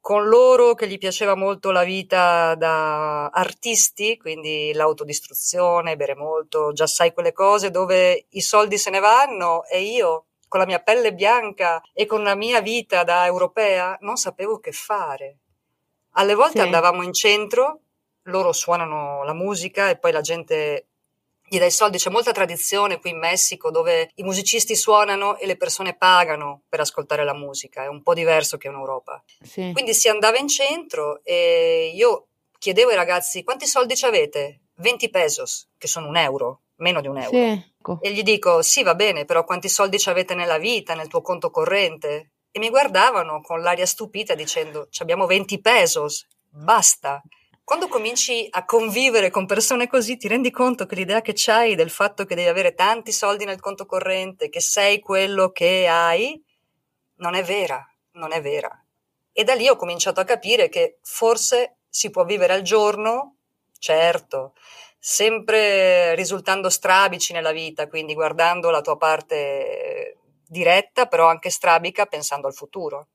con 0.00 0.28
loro 0.28 0.74
che 0.74 0.86
gli 0.86 0.98
piaceva 0.98 1.34
molto 1.34 1.72
la 1.72 1.82
vita 1.82 2.54
da 2.54 3.26
artisti, 3.30 4.16
quindi 4.16 4.72
l'autodistruzione, 4.72 5.96
bere 5.96 6.14
molto, 6.14 6.70
già 6.72 6.86
sai 6.86 7.12
quelle 7.12 7.32
cose 7.32 7.72
dove 7.72 8.26
i 8.30 8.40
soldi 8.40 8.78
se 8.78 8.90
ne 8.90 9.00
vanno 9.00 9.64
e 9.64 9.82
io 9.82 10.26
con 10.48 10.60
la 10.60 10.66
mia 10.66 10.80
pelle 10.80 11.12
bianca 11.12 11.82
e 11.92 12.06
con 12.06 12.22
la 12.22 12.34
mia 12.34 12.60
vita 12.60 13.04
da 13.04 13.26
europea, 13.26 13.96
non 14.00 14.16
sapevo 14.16 14.58
che 14.58 14.72
fare. 14.72 15.38
Alle 16.12 16.34
volte 16.34 16.58
sì. 16.58 16.64
andavamo 16.64 17.02
in 17.02 17.12
centro, 17.12 17.80
loro 18.24 18.52
suonano 18.52 19.22
la 19.24 19.34
musica 19.34 19.90
e 19.90 19.98
poi 19.98 20.12
la 20.12 20.20
gente 20.20 20.86
gli 21.48 21.58
dà 21.58 21.66
i 21.66 21.70
soldi. 21.70 21.98
C'è 21.98 22.10
molta 22.10 22.32
tradizione 22.32 22.98
qui 22.98 23.10
in 23.10 23.18
Messico 23.18 23.70
dove 23.70 24.10
i 24.14 24.22
musicisti 24.22 24.74
suonano 24.74 25.36
e 25.38 25.46
le 25.46 25.56
persone 25.56 25.94
pagano 25.94 26.62
per 26.68 26.80
ascoltare 26.80 27.24
la 27.24 27.34
musica, 27.34 27.84
è 27.84 27.88
un 27.88 28.02
po' 28.02 28.14
diverso 28.14 28.56
che 28.56 28.68
in 28.68 28.74
Europa. 28.74 29.22
Sì. 29.42 29.70
Quindi 29.72 29.94
si 29.94 30.08
andava 30.08 30.38
in 30.38 30.48
centro 30.48 31.20
e 31.22 31.92
io 31.94 32.26
chiedevo 32.58 32.90
ai 32.90 32.96
ragazzi 32.96 33.44
quanti 33.44 33.66
soldi 33.66 33.96
ci 33.96 34.06
avete? 34.06 34.60
20 34.76 35.08
pesos, 35.10 35.68
che 35.78 35.86
sono 35.86 36.08
un 36.08 36.16
euro, 36.16 36.62
meno 36.76 37.00
di 37.00 37.08
un 37.08 37.18
euro. 37.18 37.30
Sì. 37.30 37.74
E 38.00 38.12
gli 38.12 38.22
dico, 38.22 38.62
sì, 38.62 38.82
va 38.82 38.94
bene, 38.94 39.24
però 39.24 39.44
quanti 39.44 39.68
soldi 39.68 39.98
ci 39.98 40.08
avete 40.08 40.34
nella 40.34 40.58
vita, 40.58 40.94
nel 40.94 41.08
tuo 41.08 41.20
conto 41.20 41.50
corrente? 41.50 42.32
E 42.50 42.58
mi 42.58 42.70
guardavano 42.70 43.40
con 43.42 43.60
l'aria 43.60 43.86
stupita 43.86 44.34
dicendo, 44.34 44.88
abbiamo 44.98 45.26
20 45.26 45.60
pesos, 45.60 46.26
basta. 46.48 47.22
Quando 47.62 47.88
cominci 47.88 48.46
a 48.50 48.64
convivere 48.64 49.30
con 49.30 49.44
persone 49.44 49.88
così, 49.88 50.16
ti 50.16 50.28
rendi 50.28 50.50
conto 50.50 50.86
che 50.86 50.94
l'idea 50.94 51.20
che 51.20 51.32
c'hai 51.34 51.74
del 51.74 51.90
fatto 51.90 52.24
che 52.24 52.34
devi 52.34 52.48
avere 52.48 52.74
tanti 52.74 53.12
soldi 53.12 53.44
nel 53.44 53.60
conto 53.60 53.86
corrente, 53.86 54.48
che 54.48 54.60
sei 54.60 55.00
quello 55.00 55.50
che 55.50 55.86
hai, 55.88 56.40
non 57.16 57.34
è 57.34 57.42
vera, 57.42 57.84
non 58.12 58.32
è 58.32 58.40
vera. 58.40 58.70
E 59.32 59.44
da 59.44 59.54
lì 59.54 59.68
ho 59.68 59.76
cominciato 59.76 60.20
a 60.20 60.24
capire 60.24 60.68
che 60.68 60.98
forse 61.02 61.78
si 61.88 62.10
può 62.10 62.24
vivere 62.24 62.52
al 62.52 62.62
giorno, 62.62 63.36
certo, 63.78 64.54
sempre 65.08 66.16
risultando 66.16 66.68
strabici 66.68 67.32
nella 67.32 67.52
vita, 67.52 67.86
quindi 67.86 68.12
guardando 68.12 68.70
la 68.70 68.80
tua 68.80 68.96
parte 68.96 70.16
diretta, 70.44 71.06
però 71.06 71.28
anche 71.28 71.48
strabica, 71.48 72.06
pensando 72.06 72.48
al 72.48 72.54
futuro. 72.54 73.10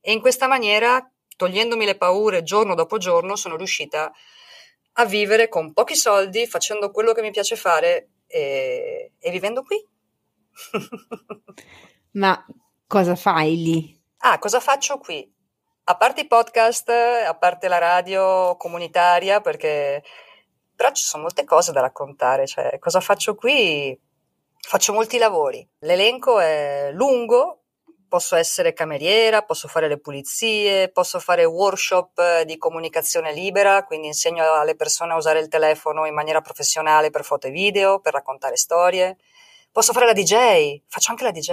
E 0.00 0.12
in 0.12 0.20
questa 0.20 0.46
maniera, 0.46 1.04
togliendomi 1.36 1.84
le 1.84 1.96
paure 1.96 2.44
giorno 2.44 2.76
dopo 2.76 2.96
giorno, 2.96 3.34
sono 3.34 3.56
riuscita 3.56 4.12
a 4.92 5.04
vivere 5.04 5.48
con 5.48 5.72
pochi 5.72 5.96
soldi, 5.96 6.46
facendo 6.46 6.92
quello 6.92 7.12
che 7.12 7.22
mi 7.22 7.32
piace 7.32 7.56
fare 7.56 8.10
e, 8.28 9.14
e 9.18 9.30
vivendo 9.32 9.64
qui. 9.64 9.84
Ma 12.12 12.46
cosa 12.86 13.16
fai 13.16 13.56
lì? 13.56 14.00
Ah, 14.18 14.38
cosa 14.38 14.60
faccio 14.60 14.98
qui? 14.98 15.28
A 15.84 15.96
parte 15.96 16.20
i 16.20 16.28
podcast, 16.28 16.88
a 16.88 17.36
parte 17.36 17.66
la 17.66 17.78
radio 17.78 18.56
comunitaria, 18.56 19.40
perché 19.40 20.04
però 20.74 20.90
ci 20.92 21.02
sono 21.02 21.22
molte 21.22 21.44
cose 21.44 21.72
da 21.72 21.80
raccontare, 21.80 22.46
cioè 22.46 22.78
cosa 22.78 23.00
faccio 23.00 23.34
qui? 23.34 23.98
Faccio 24.58 24.92
molti 24.92 25.18
lavori, 25.18 25.66
l'elenco 25.80 26.38
è 26.38 26.90
lungo, 26.92 27.62
posso 28.12 28.36
essere 28.36 28.74
cameriera, 28.74 29.40
posso 29.42 29.68
fare 29.68 29.88
le 29.88 29.98
pulizie, 29.98 30.90
posso 30.90 31.18
fare 31.18 31.46
workshop 31.46 32.42
di 32.42 32.58
comunicazione 32.58 33.32
libera, 33.32 33.84
quindi 33.84 34.08
insegno 34.08 34.44
alle 34.52 34.76
persone 34.76 35.12
a 35.14 35.16
usare 35.16 35.40
il 35.40 35.48
telefono 35.48 36.04
in 36.04 36.12
maniera 36.12 36.42
professionale 36.42 37.08
per 37.08 37.24
foto 37.24 37.46
e 37.46 37.50
video, 37.50 38.00
per 38.00 38.12
raccontare 38.12 38.56
storie. 38.56 39.16
Posso 39.72 39.94
fare 39.94 40.04
la 40.04 40.12
DJ, 40.12 40.82
faccio 40.86 41.10
anche 41.10 41.24
la 41.24 41.30
DJ. 41.30 41.52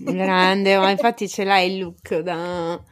Grande, 0.00 0.76
ma 0.76 0.90
infatti 0.90 1.28
ce 1.28 1.44
l'hai 1.44 1.72
il 1.72 1.78
look 1.78 2.16
da 2.16 2.82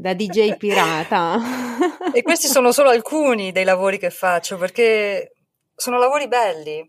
da 0.00 0.14
DJ 0.14 0.56
pirata. 0.56 1.40
e 2.14 2.22
questi 2.22 2.46
sono 2.46 2.70
solo 2.70 2.90
alcuni 2.90 3.50
dei 3.50 3.64
lavori 3.64 3.98
che 3.98 4.10
faccio 4.10 4.56
perché 4.56 5.32
sono 5.74 5.98
lavori 5.98 6.28
belli, 6.28 6.88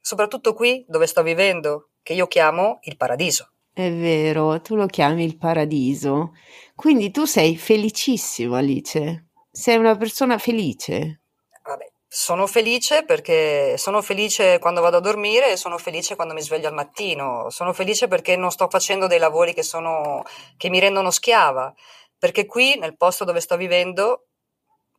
soprattutto 0.00 0.54
qui 0.54 0.84
dove 0.86 1.08
sto 1.08 1.22
vivendo, 1.22 1.90
che 2.02 2.12
io 2.12 2.28
chiamo 2.28 2.78
il 2.82 2.96
paradiso. 2.96 3.50
È 3.72 3.90
vero, 3.90 4.60
tu 4.60 4.76
lo 4.76 4.86
chiami 4.86 5.24
il 5.24 5.36
paradiso. 5.36 6.34
Quindi 6.76 7.10
tu 7.10 7.24
sei 7.24 7.56
felicissimo, 7.56 8.54
Alice. 8.54 9.30
Sei 9.50 9.76
una 9.76 9.96
persona 9.96 10.38
felice. 10.38 11.22
Vabbè, 11.64 11.90
sono 12.06 12.46
felice 12.46 13.04
perché 13.04 13.76
sono 13.78 14.00
felice 14.00 14.60
quando 14.60 14.80
vado 14.80 14.98
a 14.98 15.00
dormire 15.00 15.50
e 15.50 15.56
sono 15.56 15.76
felice 15.78 16.14
quando 16.14 16.34
mi 16.34 16.40
sveglio 16.42 16.68
al 16.68 16.74
mattino. 16.74 17.50
Sono 17.50 17.72
felice 17.72 18.06
perché 18.06 18.36
non 18.36 18.52
sto 18.52 18.68
facendo 18.68 19.08
dei 19.08 19.18
lavori 19.18 19.52
che, 19.52 19.64
sono, 19.64 20.22
che 20.56 20.68
mi 20.70 20.78
rendono 20.78 21.10
schiava 21.10 21.74
perché 22.24 22.46
qui 22.46 22.78
nel 22.78 22.96
posto 22.96 23.24
dove 23.24 23.38
sto 23.38 23.54
vivendo, 23.58 24.28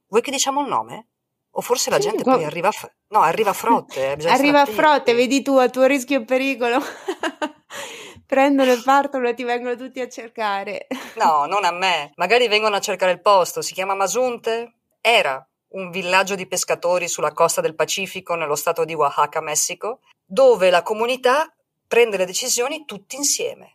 vuoi 0.09 0.21
che 0.21 0.29
diciamo 0.29 0.61
il 0.61 0.67
nome? 0.67 1.07
O 1.53 1.61
forse 1.61 1.89
la 1.89 1.99
sì, 1.99 2.09
gente 2.09 2.21
poi 2.21 2.43
arriva 2.43 2.67
a, 2.67 2.91
no, 3.07 3.21
arriva 3.21 3.49
a 3.49 3.53
frotte. 3.53 4.15
Eh, 4.15 4.29
arriva 4.29 4.61
a 4.61 4.65
frotte, 4.67 5.15
vedi 5.15 5.41
tu, 5.41 5.55
a 5.55 5.67
tuo 5.67 5.85
rischio 5.85 6.19
e 6.19 6.23
pericolo. 6.23 6.77
Prendono 8.27 8.71
e 8.71 8.79
partono 8.83 9.27
e 9.27 9.33
ti 9.33 9.43
vengono 9.43 9.75
tutti 9.75 10.01
a 10.01 10.07
cercare. 10.07 10.85
no, 11.17 11.47
non 11.47 11.65
a 11.65 11.71
me. 11.71 12.11
Magari 12.17 12.47
vengono 12.47 12.75
a 12.75 12.79
cercare 12.79 13.13
il 13.13 13.21
posto. 13.21 13.63
Si 13.63 13.73
chiama 13.73 13.95
Masunte? 13.95 14.75
Era 15.01 15.43
un 15.69 15.89
villaggio 15.89 16.35
di 16.35 16.45
pescatori 16.45 17.07
sulla 17.07 17.31
costa 17.31 17.59
del 17.59 17.73
Pacifico, 17.73 18.35
nello 18.35 18.55
stato 18.55 18.85
di 18.85 18.93
Oaxaca, 18.93 19.41
Messico, 19.41 20.01
dove 20.23 20.69
la 20.69 20.83
comunità 20.83 21.51
prende 21.87 22.17
le 22.17 22.25
decisioni 22.27 22.85
tutti 22.85 23.15
insieme 23.15 23.74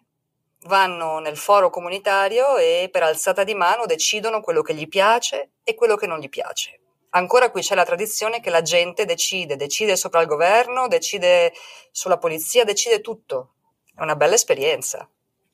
vanno 0.65 1.19
nel 1.19 1.37
foro 1.37 1.71
comunitario 1.71 2.57
e 2.57 2.89
per 2.93 3.03
alzata 3.03 3.45
di 3.45 3.55
mano 3.55 3.87
decidono 3.87 4.41
quello 4.41 4.63
che 4.63 4.75
gli 4.75 4.89
piace 4.89 5.53
e 5.63 5.75
quello 5.75 5.97
che 5.97 6.07
non 6.07 6.19
gli 6.19 6.29
piace. 6.29 6.81
Ancora 7.11 7.51
qui 7.51 7.63
c'è 7.63 7.75
la 7.75 7.85
tradizione 7.85 8.41
che 8.41 8.51
la 8.51 8.63
gente 8.63 9.05
decide, 9.05 9.57
decide 9.57 9.97
sopra 9.97 10.21
il 10.21 10.29
governo, 10.29 10.87
decide 10.87 11.53
sulla 11.91 12.19
polizia, 12.19 12.65
decide 12.65 13.01
tutto. 13.01 13.55
È 13.95 14.03
una 14.03 14.15
bella 14.15 14.35
esperienza. 14.35 15.09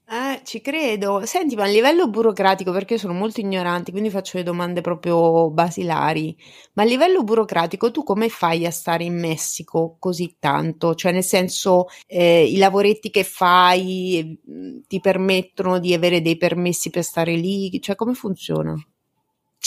Eh, 0.09 0.41
ci 0.45 0.61
credo. 0.61 1.27
Senti, 1.27 1.57
ma 1.57 1.65
a 1.65 1.67
livello 1.67 2.09
burocratico, 2.09 2.71
perché 2.71 2.95
io 2.95 3.01
sono 3.01 3.13
molto 3.13 3.41
ignorante, 3.41 3.91
quindi 3.91 4.09
faccio 4.09 4.37
le 4.37 4.45
domande 4.45 4.81
proprio 4.81 5.51
basilari, 5.51 6.37
ma 6.75 6.85
a 6.85 6.87
livello 6.87 7.25
burocratico 7.25 7.91
tu 7.91 8.05
come 8.05 8.29
fai 8.29 8.65
a 8.67 8.71
stare 8.71 9.03
in 9.03 9.19
Messico 9.19 9.97
così 9.99 10.37
tanto? 10.39 10.95
Cioè, 10.95 11.11
nel 11.11 11.25
senso, 11.25 11.87
eh, 12.07 12.45
i 12.49 12.57
lavoretti 12.57 13.11
che 13.11 13.25
fai 13.25 14.39
eh, 14.47 14.83
ti 14.87 15.01
permettono 15.01 15.81
di 15.81 15.93
avere 15.93 16.23
dei 16.23 16.37
permessi 16.37 16.89
per 16.91 17.03
stare 17.03 17.35
lì? 17.35 17.81
Cioè, 17.81 17.97
come 17.97 18.15
funziona? 18.15 18.75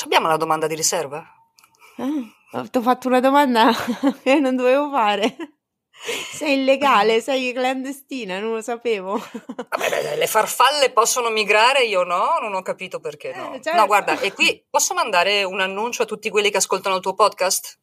Abbiamo 0.06 0.28
la 0.28 0.38
domanda 0.38 0.68
di 0.68 0.76
riserva? 0.76 1.22
Eh, 1.98 2.70
ti 2.70 2.78
ho 2.78 2.82
fatto 2.82 3.08
una 3.10 3.20
domanda 3.20 3.72
che 4.24 4.40
non 4.40 4.56
dovevo 4.56 4.90
fare. 4.90 5.36
Sei 6.02 6.60
illegale, 6.60 7.20
sei 7.20 7.52
clandestina, 7.52 8.40
non 8.40 8.54
lo 8.54 8.62
sapevo. 8.62 9.12
Vabbè, 9.18 10.16
le 10.16 10.28
farfalle 10.28 10.92
possono 10.92 11.30
migrare, 11.30 11.84
io 11.84 12.04
no, 12.04 12.38
non 12.42 12.54
ho 12.54 12.62
capito 12.62 13.00
perché 13.00 13.34
no. 13.36 13.54
Eh, 13.54 13.62
certo. 13.62 13.80
No, 13.80 13.86
guarda, 13.86 14.18
e 14.20 14.32
qui 14.32 14.64
posso 14.70 14.94
mandare 14.94 15.44
un 15.44 15.60
annuncio 15.60 16.04
a 16.04 16.06
tutti 16.06 16.30
quelli 16.30 16.50
che 16.50 16.58
ascoltano 16.58 16.96
il 16.96 17.02
tuo 17.02 17.14
podcast? 17.14 17.78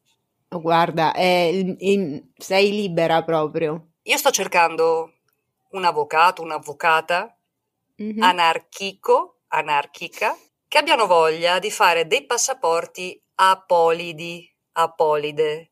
Guarda, 0.49 1.13
eh, 1.13 1.75
in, 1.79 2.29
sei 2.35 2.71
libera 2.71 3.23
proprio. 3.23 3.89
Io 4.03 4.17
sto 4.17 4.31
cercando 4.31 5.13
un 5.71 5.85
avvocato, 5.85 6.41
un'avvocata 6.41 7.37
mm-hmm. 8.01 8.21
anarchico, 8.21 9.41
anarchica, 9.49 10.35
che 10.67 10.77
abbiano 10.77 11.05
voglia 11.05 11.59
di 11.59 11.69
fare 11.69 12.07
dei 12.07 12.25
passaporti 12.25 13.21
apolidi, 13.35 14.49
apolide, 14.73 15.71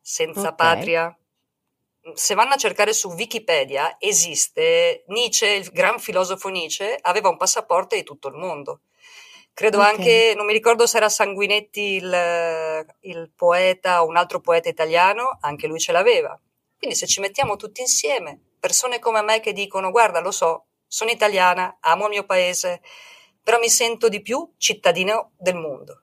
senza 0.00 0.52
okay. 0.52 0.54
patria 0.54 1.16
se 2.14 2.34
vanno 2.34 2.54
a 2.54 2.56
cercare 2.56 2.92
su 2.92 3.08
Wikipedia, 3.08 3.96
esiste 3.98 5.04
Nietzsche, 5.08 5.46
il 5.46 5.70
gran 5.70 5.98
filosofo 5.98 6.48
Nietzsche, 6.48 6.98
aveva 7.00 7.28
un 7.28 7.36
passaporto 7.36 7.94
di 7.94 8.02
tutto 8.02 8.28
il 8.28 8.34
mondo. 8.34 8.82
Credo 9.52 9.78
okay. 9.78 9.90
anche, 9.90 10.34
non 10.36 10.46
mi 10.46 10.52
ricordo 10.52 10.86
se 10.86 10.98
era 10.98 11.08
Sanguinetti 11.08 11.80
il, 11.80 12.86
il, 13.00 13.30
poeta 13.34 14.02
o 14.02 14.06
un 14.06 14.16
altro 14.16 14.40
poeta 14.40 14.68
italiano, 14.68 15.38
anche 15.40 15.66
lui 15.66 15.78
ce 15.78 15.92
l'aveva. 15.92 16.38
Quindi 16.76 16.94
se 16.94 17.06
ci 17.06 17.20
mettiamo 17.20 17.56
tutti 17.56 17.80
insieme, 17.80 18.38
persone 18.60 18.98
come 18.98 19.22
me 19.22 19.40
che 19.40 19.54
dicono 19.54 19.90
guarda, 19.90 20.20
lo 20.20 20.30
so, 20.30 20.66
sono 20.86 21.10
italiana, 21.10 21.78
amo 21.80 22.04
il 22.04 22.10
mio 22.10 22.24
paese, 22.24 22.82
però 23.42 23.58
mi 23.58 23.70
sento 23.70 24.08
di 24.08 24.20
più 24.20 24.52
cittadino 24.58 25.32
del 25.38 25.54
mondo. 25.54 26.02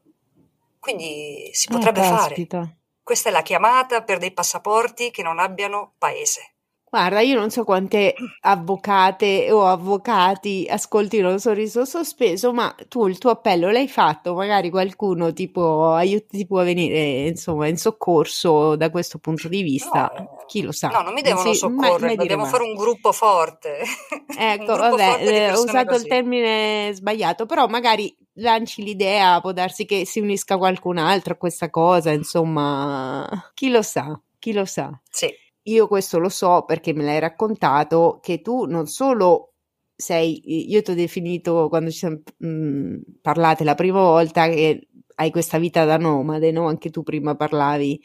Quindi 0.79 1.51
si 1.53 1.67
ah, 1.69 1.75
potrebbe 1.75 1.99
ah, 2.01 2.17
fare. 2.17 2.73
Questa 3.03 3.27
è 3.27 3.31
la 3.33 3.41
chiamata 3.41 4.01
per 4.03 4.17
dei 4.17 4.31
passaporti 4.31 5.11
che 5.11 5.23
non 5.23 5.37
abbiano 5.37 5.93
paese. 5.97 6.52
Guarda, 6.93 7.21
io 7.21 7.39
non 7.39 7.49
so 7.49 7.63
quante 7.63 8.13
avvocate 8.41 9.51
o 9.51 9.65
avvocati 9.65 10.67
ascoltino 10.69 11.31
il 11.31 11.39
sorriso 11.39 11.85
sospeso, 11.85 12.53
ma 12.53 12.75
tu 12.87 13.07
il 13.07 13.17
tuo 13.17 13.31
appello 13.31 13.71
l'hai 13.71 13.87
fatto, 13.87 14.35
magari 14.35 14.69
qualcuno 14.69 15.33
ti 15.33 15.49
può, 15.49 15.95
aiuti, 15.95 16.37
ti 16.37 16.45
può 16.45 16.61
venire 16.61 17.25
insomma, 17.29 17.67
in 17.67 17.77
soccorso 17.77 18.75
da 18.75 18.91
questo 18.91 19.17
punto 19.17 19.47
di 19.47 19.63
vista, 19.63 20.11
no, 20.15 20.45
chi 20.45 20.61
lo 20.61 20.71
sa. 20.71 20.89
No, 20.89 21.01
non 21.01 21.13
mi 21.13 21.23
devono 21.23 21.51
sì, 21.51 21.57
soccorrere, 21.57 22.15
dobbiamo 22.15 22.45
fare 22.45 22.61
un 22.61 22.75
gruppo 22.75 23.11
forte. 23.11 23.79
Ecco, 24.37 24.65
gruppo 24.65 24.81
vabbè, 24.81 25.03
forte 25.03 25.51
ho 25.51 25.63
usato 25.63 25.85
così. 25.87 26.03
il 26.03 26.07
termine 26.07 26.91
sbagliato, 26.93 27.47
però 27.47 27.65
magari 27.65 28.15
lanci 28.33 28.83
l'idea, 28.83 29.41
può 29.41 29.51
darsi 29.51 29.85
che 29.85 30.05
si 30.05 30.19
unisca 30.19 30.57
qualcun 30.57 30.99
altro 30.99 31.33
a 31.33 31.37
questa 31.37 31.71
cosa, 31.71 32.11
insomma, 32.11 33.51
chi 33.55 33.69
lo 33.69 33.81
sa, 33.81 34.19
chi 34.37 34.53
lo 34.53 34.65
sa. 34.65 34.91
Sì. 35.09 35.41
Io 35.67 35.87
questo 35.87 36.19
lo 36.19 36.27
so 36.29 36.63
perché 36.65 36.93
me 36.93 37.03
l'hai 37.05 37.19
raccontato 37.19 38.19
che 38.21 38.41
tu 38.41 38.65
non 38.65 38.85
solo 38.87 39.53
sei, 39.95 40.69
io 40.69 40.81
ti 40.81 40.91
ho 40.91 40.93
definito 40.95 41.69
quando 41.69 41.89
ci 41.89 41.99
siamo 41.99 42.21
mh, 42.37 42.97
parlate 43.21 43.63
la 43.63 43.73
prima 43.75 44.01
volta 44.01 44.47
che 44.49 44.89
hai 45.15 45.31
questa 45.31 45.57
vita 45.59 45.85
da 45.85 45.95
nomade, 45.97 46.51
no? 46.51 46.67
Anche 46.67 46.89
tu 46.89 47.01
prima 47.03 47.35
parlavi, 47.35 48.01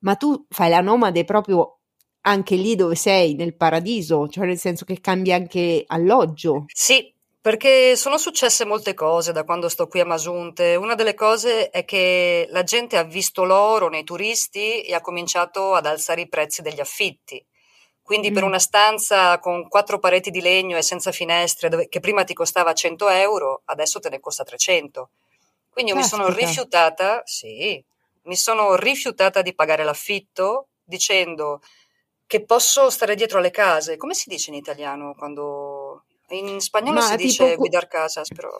ma 0.00 0.16
tu 0.16 0.44
fai 0.50 0.68
la 0.68 0.80
nomade 0.80 1.24
proprio 1.24 1.78
anche 2.22 2.56
lì 2.56 2.74
dove 2.74 2.94
sei, 2.94 3.34
nel 3.34 3.56
paradiso, 3.56 4.28
cioè 4.28 4.44
nel 4.46 4.58
senso 4.58 4.84
che 4.84 5.00
cambi 5.00 5.32
anche 5.32 5.84
alloggio. 5.86 6.64
Sì, 6.66 7.10
perché 7.40 7.96
sono 7.96 8.18
successe 8.18 8.64
molte 8.64 8.94
cose 8.94 9.32
da 9.32 9.44
quando 9.44 9.68
sto 9.68 9.86
qui 9.86 10.00
a 10.00 10.04
Masunte. 10.04 10.74
Una 10.74 10.94
delle 10.94 11.14
cose 11.14 11.70
è 11.70 11.84
che 11.84 12.46
la 12.50 12.64
gente 12.64 12.96
ha 12.96 13.04
visto 13.04 13.44
l'oro 13.44 13.88
nei 13.88 14.04
turisti 14.04 14.82
e 14.82 14.94
ha 14.94 15.00
cominciato 15.00 15.74
ad 15.74 15.86
alzare 15.86 16.22
i 16.22 16.28
prezzi 16.28 16.62
degli 16.62 16.80
affitti. 16.80 17.44
Quindi 18.02 18.30
mm. 18.30 18.34
per 18.34 18.42
una 18.42 18.58
stanza 18.58 19.38
con 19.38 19.68
quattro 19.68 19.98
pareti 19.98 20.30
di 20.30 20.40
legno 20.40 20.76
e 20.76 20.82
senza 20.82 21.12
finestre, 21.12 21.68
dove, 21.68 21.88
che 21.88 22.00
prima 22.00 22.24
ti 22.24 22.34
costava 22.34 22.72
100 22.72 23.08
euro, 23.10 23.62
adesso 23.66 24.00
te 24.00 24.08
ne 24.08 24.18
costa 24.18 24.44
300. 24.44 25.10
Quindi 25.68 25.92
io 25.92 25.98
mi 25.98 26.04
sono 26.04 26.28
rifiutata, 26.32 27.22
sì, 27.24 27.82
mi 28.22 28.36
sono 28.36 28.74
rifiutata 28.76 29.42
di 29.42 29.54
pagare 29.54 29.84
l'affitto 29.84 30.68
dicendo 30.82 31.60
che 32.26 32.44
posso 32.44 32.90
stare 32.90 33.14
dietro 33.14 33.38
alle 33.38 33.50
case. 33.50 33.96
Come 33.96 34.14
si 34.14 34.28
dice 34.28 34.50
in 34.50 34.56
italiano 34.56 35.14
quando 35.14 35.77
in 36.30 36.60
spagnolo 36.60 37.00
Ma 37.00 37.02
si 37.02 37.16
dice 37.16 37.54
cu- 37.54 37.62
guidar 37.62 37.88
casas, 37.88 38.28
però... 38.28 38.50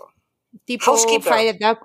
Tipo 0.64 0.96
fai 1.20 1.56
la, 1.58 1.78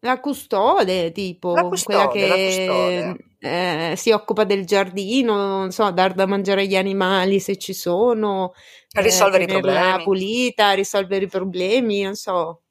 la 0.00 0.20
custode, 0.20 1.12
tipo 1.12 1.54
la 1.54 1.62
custode, 1.68 2.08
quella 2.08 2.36
che 2.36 3.90
eh, 3.92 3.96
si 3.96 4.10
occupa 4.10 4.44
del 4.44 4.66
giardino, 4.66 5.34
non 5.36 5.70
so, 5.70 5.90
dar 5.90 6.12
da 6.14 6.26
mangiare 6.26 6.62
agli 6.62 6.76
animali 6.76 7.40
se 7.40 7.56
ci 7.56 7.72
sono, 7.72 8.52
risolvere 8.94 9.44
eh, 9.44 9.46
i 9.46 9.50
problemi. 9.50 10.02
pulita, 10.02 10.72
risolvere 10.72 11.24
i 11.24 11.28
problemi, 11.28 12.02
non 12.02 12.14
so. 12.14 12.63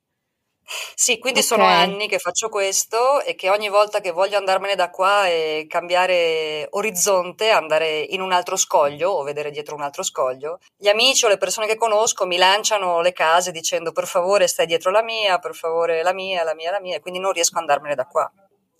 Sì, 0.95 1.19
quindi 1.19 1.39
okay. 1.39 1.57
sono 1.57 1.65
anni 1.67 2.07
che 2.07 2.19
faccio 2.19 2.49
questo 2.49 3.21
e 3.21 3.35
che 3.35 3.49
ogni 3.49 3.69
volta 3.69 3.99
che 3.99 4.11
voglio 4.11 4.37
andarmene 4.37 4.75
da 4.75 4.89
qua 4.89 5.27
e 5.27 5.65
cambiare 5.67 6.67
orizzonte, 6.71 7.49
andare 7.49 7.99
in 7.99 8.21
un 8.21 8.31
altro 8.31 8.55
scoglio 8.55 9.11
o 9.11 9.23
vedere 9.23 9.51
dietro 9.51 9.75
un 9.75 9.81
altro 9.81 10.03
scoglio, 10.03 10.59
gli 10.77 10.87
amici 10.87 11.25
o 11.25 11.27
le 11.27 11.37
persone 11.37 11.67
che 11.67 11.75
conosco 11.75 12.25
mi 12.25 12.37
lanciano 12.37 13.01
le 13.01 13.13
case 13.13 13.51
dicendo 13.51 13.91
per 13.91 14.07
favore 14.07 14.47
stai 14.47 14.65
dietro 14.65 14.91
la 14.91 15.03
mia, 15.03 15.39
per 15.39 15.53
favore 15.53 16.03
la 16.03 16.13
mia, 16.13 16.43
la 16.43 16.55
mia, 16.55 16.71
la 16.71 16.79
mia, 16.79 16.95
e 16.95 16.99
quindi 16.99 17.19
non 17.19 17.31
riesco 17.31 17.55
ad 17.55 17.61
andarmene 17.61 17.95
da 17.95 18.05
qua. 18.05 18.31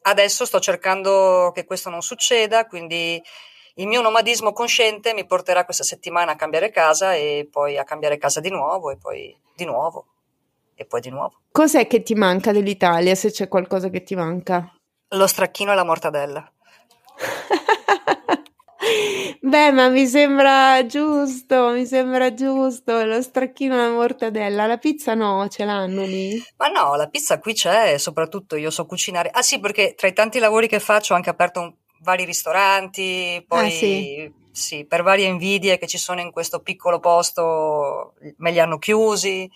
Adesso 0.05 0.45
sto 0.45 0.59
cercando 0.59 1.51
che 1.53 1.65
questo 1.65 1.89
non 1.89 2.01
succeda, 2.01 2.65
quindi 2.67 3.21
il 3.75 3.87
mio 3.87 4.01
nomadismo 4.01 4.51
consciente 4.51 5.13
mi 5.13 5.25
porterà 5.25 5.65
questa 5.65 5.83
settimana 5.83 6.33
a 6.33 6.35
cambiare 6.35 6.69
casa 6.69 7.15
e 7.15 7.47
poi 7.49 7.77
a 7.77 7.83
cambiare 7.83 8.17
casa 8.17 8.39
di 8.39 8.49
nuovo 8.49 8.91
e 8.91 8.97
poi 8.97 9.35
di 9.55 9.65
nuovo 9.65 10.12
e 10.75 10.85
poi 10.85 11.01
di 11.01 11.09
nuovo. 11.09 11.41
Cos'è 11.51 11.87
che 11.87 12.03
ti 12.03 12.15
manca 12.15 12.51
dell'Italia, 12.51 13.15
se 13.15 13.31
c'è 13.31 13.47
qualcosa 13.47 13.89
che 13.89 14.03
ti 14.03 14.15
manca? 14.15 14.73
Lo 15.09 15.27
stracchino 15.27 15.71
e 15.71 15.75
la 15.75 15.83
mortadella. 15.83 16.51
Beh, 19.41 19.71
ma 19.71 19.87
mi 19.89 20.05
sembra 20.07 20.85
giusto, 20.85 21.69
mi 21.69 21.85
sembra 21.85 22.33
giusto, 22.33 23.05
lo 23.05 23.21
stracchino 23.21 23.75
e 23.75 23.77
la 23.77 23.89
mortadella, 23.89 24.65
la 24.65 24.77
pizza 24.77 25.13
no, 25.13 25.47
ce 25.47 25.63
l'hanno 25.63 26.03
lì? 26.03 26.41
Ma 26.57 26.67
no, 26.67 26.95
la 26.95 27.07
pizza 27.07 27.39
qui 27.39 27.53
c'è, 27.53 27.97
soprattutto 27.97 28.55
io 28.55 28.69
so 28.69 28.85
cucinare. 28.85 29.29
Ah 29.31 29.41
sì, 29.41 29.59
perché 29.59 29.95
tra 29.95 30.07
i 30.07 30.13
tanti 30.13 30.39
lavori 30.39 30.67
che 30.67 30.79
faccio 30.79 31.13
ho 31.13 31.15
anche 31.15 31.29
aperto 31.29 31.59
un, 31.61 31.73
vari 32.03 32.25
ristoranti, 32.25 33.43
poi 33.47 33.65
ah, 33.65 33.69
sì. 33.69 34.33
sì, 34.51 34.85
per 34.85 35.01
varie 35.01 35.27
invidie 35.27 35.77
che 35.77 35.87
ci 35.87 35.97
sono 35.97 36.19
in 36.19 36.31
questo 36.31 36.59
piccolo 36.61 36.99
posto 36.99 38.13
me 38.37 38.51
li 38.51 38.59
hanno 38.59 38.77
chiusi, 38.77 39.49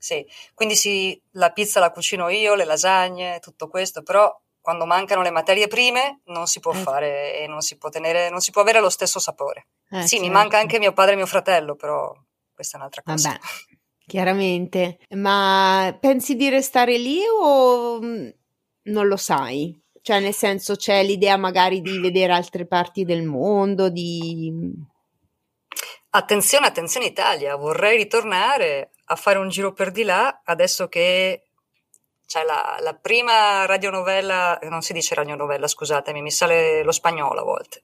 sì, 0.00 0.26
quindi 0.54 0.76
sì, 0.76 1.20
la 1.32 1.50
pizza 1.50 1.78
la 1.78 1.90
cucino 1.90 2.30
io, 2.30 2.54
le 2.54 2.64
lasagne, 2.64 3.38
tutto 3.38 3.68
questo, 3.68 4.02
però 4.02 4.34
quando 4.58 4.86
mancano 4.86 5.20
le 5.20 5.30
materie 5.30 5.68
prime 5.68 6.22
non 6.26 6.46
si 6.46 6.58
può 6.58 6.72
eh. 6.72 6.76
fare 6.76 7.38
e 7.38 7.46
non 7.46 7.60
si 7.60 7.76
può 7.76 7.90
tenere, 7.90 8.30
non 8.30 8.40
si 8.40 8.50
può 8.50 8.62
avere 8.62 8.80
lo 8.80 8.88
stesso 8.88 9.18
sapore. 9.18 9.66
Eh, 9.90 10.00
sì, 10.02 10.16
certo. 10.16 10.24
mi 10.24 10.30
manca 10.30 10.58
anche 10.58 10.78
mio 10.78 10.94
padre 10.94 11.12
e 11.12 11.16
mio 11.16 11.26
fratello, 11.26 11.76
però 11.76 12.14
questa 12.54 12.78
è 12.78 12.80
un'altra 12.80 13.02
cosa. 13.02 13.28
Vabbè, 13.28 13.40
chiaramente. 14.06 15.00
Ma 15.10 15.94
pensi 16.00 16.34
di 16.34 16.48
restare 16.48 16.96
lì 16.96 17.20
o 17.26 18.00
mm, 18.00 18.28
non 18.84 19.06
lo 19.06 19.16
sai? 19.18 19.78
Cioè, 20.00 20.20
nel 20.20 20.34
senso, 20.34 20.76
c'è 20.76 21.02
l'idea 21.02 21.36
magari 21.36 21.82
di 21.82 21.98
vedere 21.98 22.32
altre 22.32 22.66
parti 22.66 23.04
del 23.04 23.22
mondo, 23.22 23.90
di... 23.90 24.50
Attenzione, 26.12 26.66
attenzione 26.66 27.06
Italia, 27.06 27.54
vorrei 27.56 27.98
ritornare 27.98 28.92
a 29.10 29.16
fare 29.16 29.38
un 29.38 29.48
giro 29.48 29.72
per 29.72 29.90
di 29.90 30.04
là, 30.04 30.42
adesso 30.44 30.88
che 30.88 31.42
c'è 32.26 32.44
la, 32.44 32.78
la 32.80 32.94
prima 32.94 33.66
radionovella, 33.66 34.58
non 34.62 34.82
si 34.82 34.92
dice 34.92 35.16
radionovella, 35.16 35.66
scusatemi, 35.66 36.22
mi 36.22 36.30
sale 36.30 36.84
lo 36.84 36.92
spagnolo 36.92 37.40
a 37.40 37.44
volte, 37.44 37.82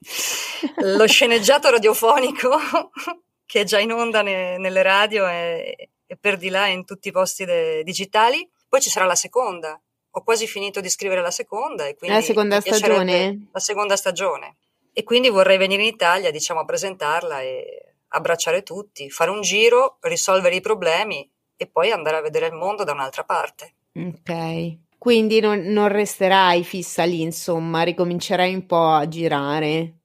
lo 0.77 1.07
sceneggiato 1.09 1.69
radiofonico 1.69 2.59
che 3.45 3.61
è 3.61 3.65
già 3.65 3.81
in 3.81 3.93
onda 3.93 4.23
ne, 4.23 4.57
nelle 4.59 4.83
radio 4.83 5.27
e, 5.27 5.91
e, 6.07 6.17
per 6.17 6.37
di 6.37 6.49
là 6.49 6.67
in 6.67 6.85
tutti 6.85 7.09
i 7.09 7.13
posti 7.13 7.45
de, 7.45 7.83
digitali. 7.83 8.49
Poi 8.69 8.81
ci 8.81 8.91
sarà 8.91 9.07
la 9.07 9.15
seconda. 9.15 9.81
Ho 10.11 10.23
quasi 10.23 10.47
finito 10.47 10.81
di 10.81 10.89
scrivere 10.89 11.21
la 11.23 11.31
seconda. 11.31 11.87
E 11.87 11.97
quindi 11.97 12.17
la 12.17 12.23
seconda 12.23 12.61
stagione? 12.61 13.49
La 13.53 13.61
seconda 13.61 13.97
stagione. 13.97 14.57
E 14.93 15.05
quindi 15.05 15.29
vorrei 15.29 15.59
venire 15.59 15.83
in 15.83 15.89
Italia, 15.89 16.31
diciamo, 16.31 16.61
a 16.61 16.65
presentarla 16.65 17.41
e 17.41 17.86
abbracciare 18.17 18.63
tutti, 18.63 19.11
fare 19.11 19.31
un 19.31 19.41
giro, 19.41 19.99
risolvere 20.01 20.57
i 20.57 20.61
problemi 20.61 21.29
e 21.57 21.67
poi 21.67 21.91
andare 21.91 22.17
a 22.17 22.23
vedere 22.23 22.47
il 22.47 22.55
mondo 22.55 22.85
da 22.85 22.93
un'altra 22.93 23.25
parte. 23.25 23.75
Ok. 23.95 24.79
Quindi 24.99 25.41
non, 25.41 25.61
non 25.61 25.89
resterai 25.89 26.65
fissa 26.65 27.05
lì, 27.05 27.23
insomma, 27.23 27.83
ricomincerai 27.83 28.55
un 28.55 28.67
po' 28.67 28.89
a 28.89 29.07
girare. 29.09 29.99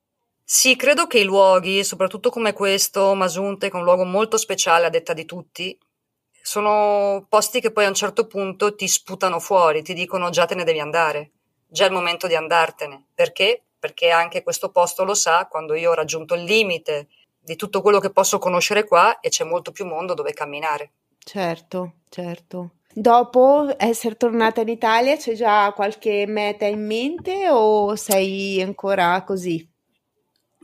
Sì, 0.43 0.75
credo 0.75 1.07
che 1.07 1.19
i 1.19 1.23
luoghi, 1.23 1.83
soprattutto 1.83 2.29
come 2.29 2.53
questo, 2.53 3.13
Masunte, 3.15 3.69
che 3.69 3.75
è 3.75 3.79
un 3.79 3.85
luogo 3.85 4.03
molto 4.03 4.37
speciale 4.37 4.85
a 4.85 4.89
detta 4.89 5.13
di 5.13 5.25
tutti, 5.25 5.77
sono 6.41 7.25
posti 7.29 7.61
che 7.61 7.71
poi 7.71 7.85
a 7.85 7.89
un 7.89 7.93
certo 7.93 8.27
punto 8.27 8.75
ti 8.75 8.87
sputano 8.87 9.39
fuori, 9.39 9.81
ti 9.81 9.93
dicono 9.93 10.29
già 10.29 10.45
te 10.45 10.55
ne 10.55 10.63
devi 10.63 10.79
andare, 10.79 11.31
già 11.67 11.85
è 11.85 11.87
il 11.87 11.93
momento 11.93 12.27
di 12.27 12.35
andartene. 12.35 13.05
Perché? 13.15 13.63
perché 13.81 14.11
anche 14.11 14.43
questo 14.43 14.69
posto 14.69 15.03
lo 15.03 15.15
sa 15.15 15.47
quando 15.47 15.73
io 15.73 15.89
ho 15.89 15.95
raggiunto 15.95 16.35
il 16.35 16.43
limite 16.43 17.07
di 17.43 17.55
tutto 17.55 17.81
quello 17.81 17.99
che 17.99 18.11
posso 18.11 18.37
conoscere 18.37 18.85
qua 18.85 19.19
e 19.19 19.29
c'è 19.29 19.43
molto 19.43 19.71
più 19.71 19.85
mondo 19.85 20.13
dove 20.13 20.33
camminare. 20.33 20.91
Certo, 21.17 21.93
certo. 22.09 22.71
Dopo 22.93 23.73
essere 23.77 24.17
tornata 24.17 24.61
in 24.61 24.67
Italia, 24.67 25.15
c'è 25.15 25.33
già 25.33 25.71
qualche 25.73 26.25
meta 26.27 26.65
in 26.65 26.85
mente 26.85 27.49
o 27.49 27.95
sei 27.95 28.61
ancora 28.61 29.23
così? 29.23 29.67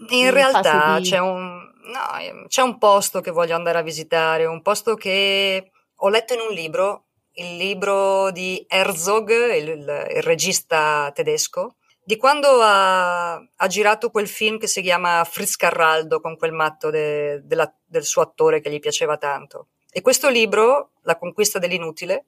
In, 0.09 0.25
in 0.25 0.31
realtà 0.31 0.99
di... 0.99 1.09
c'è, 1.09 1.19
un, 1.19 1.55
no, 1.55 2.45
c'è 2.47 2.61
un 2.61 2.77
posto 2.77 3.21
che 3.21 3.31
voglio 3.31 3.55
andare 3.55 3.79
a 3.79 3.83
visitare, 3.83 4.45
un 4.45 4.61
posto 4.61 4.95
che 4.95 5.71
ho 5.95 6.09
letto 6.09 6.33
in 6.33 6.41
un 6.41 6.53
libro, 6.53 7.05
il 7.33 7.55
libro 7.55 8.29
di 8.31 8.63
Herzog, 8.67 9.29
il, 9.29 9.69
il, 9.69 10.07
il 10.15 10.21
regista 10.21 11.09
tedesco, 11.13 11.75
di 12.07 12.15
quando 12.15 12.61
ha, 12.61 13.33
ha, 13.33 13.67
girato 13.67 14.11
quel 14.11 14.29
film 14.29 14.57
che 14.57 14.67
si 14.67 14.81
chiama 14.81 15.25
Fritz 15.25 15.57
Carraldo 15.57 16.21
con 16.21 16.37
quel 16.37 16.53
matto 16.53 16.89
de, 16.89 17.41
de 17.43 17.55
la, 17.55 17.73
del 17.85 18.05
suo 18.05 18.21
attore 18.21 18.61
che 18.61 18.71
gli 18.71 18.79
piaceva 18.79 19.17
tanto. 19.17 19.67
E 19.91 19.99
questo 19.99 20.29
libro, 20.29 20.91
La 21.01 21.17
conquista 21.17 21.59
dell'inutile, 21.59 22.27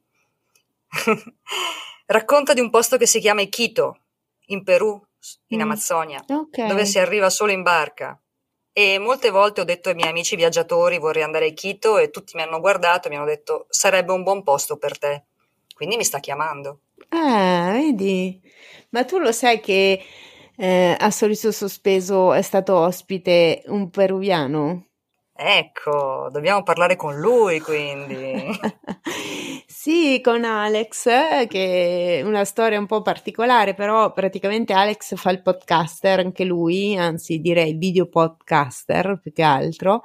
racconta 2.07 2.51
di 2.51 2.59
un 2.59 2.69
posto 2.69 2.97
che 2.97 3.05
si 3.05 3.21
chiama 3.21 3.39
Iquito, 3.39 3.99
in 4.47 4.65
Perù, 4.65 5.01
in 5.47 5.59
mm. 5.59 5.61
Amazzonia, 5.61 6.25
okay. 6.27 6.67
dove 6.67 6.85
si 6.85 6.99
arriva 6.99 7.29
solo 7.29 7.53
in 7.53 7.61
barca. 7.61 8.19
E 8.73 8.99
molte 8.99 9.29
volte 9.29 9.61
ho 9.61 9.63
detto 9.63 9.87
ai 9.87 9.95
miei 9.95 10.09
amici 10.09 10.35
viaggiatori 10.35 10.97
vorrei 10.97 11.23
andare 11.23 11.47
a 11.47 11.53
Quito 11.53 11.97
e 11.97 12.09
tutti 12.09 12.35
mi 12.35 12.41
hanno 12.41 12.59
guardato 12.59 13.07
e 13.07 13.11
mi 13.11 13.15
hanno 13.15 13.25
detto 13.25 13.65
sarebbe 13.69 14.11
un 14.11 14.23
buon 14.23 14.43
posto 14.43 14.75
per 14.75 14.97
te. 14.97 15.23
Quindi 15.73 15.95
mi 15.95 16.03
sta 16.03 16.19
chiamando. 16.19 16.81
Ah, 17.11 17.71
vedi. 17.73 18.41
Ma 18.91 19.03
tu 19.05 19.17
lo 19.19 19.31
sai 19.31 19.59
che 19.59 20.01
eh, 20.55 20.95
a 20.99 21.11
Sorriso 21.11 21.51
Sospeso 21.51 22.33
è 22.33 22.41
stato 22.41 22.75
ospite 22.77 23.63
un 23.67 23.89
peruviano? 23.89 24.85
Ecco, 25.41 26.27
dobbiamo 26.31 26.63
parlare 26.63 26.97
con 26.97 27.17
lui 27.17 27.59
quindi. 27.61 28.49
sì, 29.65 30.19
con 30.21 30.43
Alex, 30.43 31.05
che 31.47 32.19
è 32.19 32.21
una 32.23 32.43
storia 32.43 32.77
un 32.77 32.85
po' 32.87 33.01
particolare, 33.01 33.73
però 33.73 34.11
praticamente 34.11 34.73
Alex 34.73 35.15
fa 35.15 35.31
il 35.31 35.41
podcaster 35.41 36.19
anche 36.19 36.43
lui, 36.43 36.97
anzi 36.97 37.39
direi 37.39 37.73
video 37.75 38.07
podcaster 38.07 39.17
più 39.21 39.31
che 39.31 39.43
altro, 39.43 40.01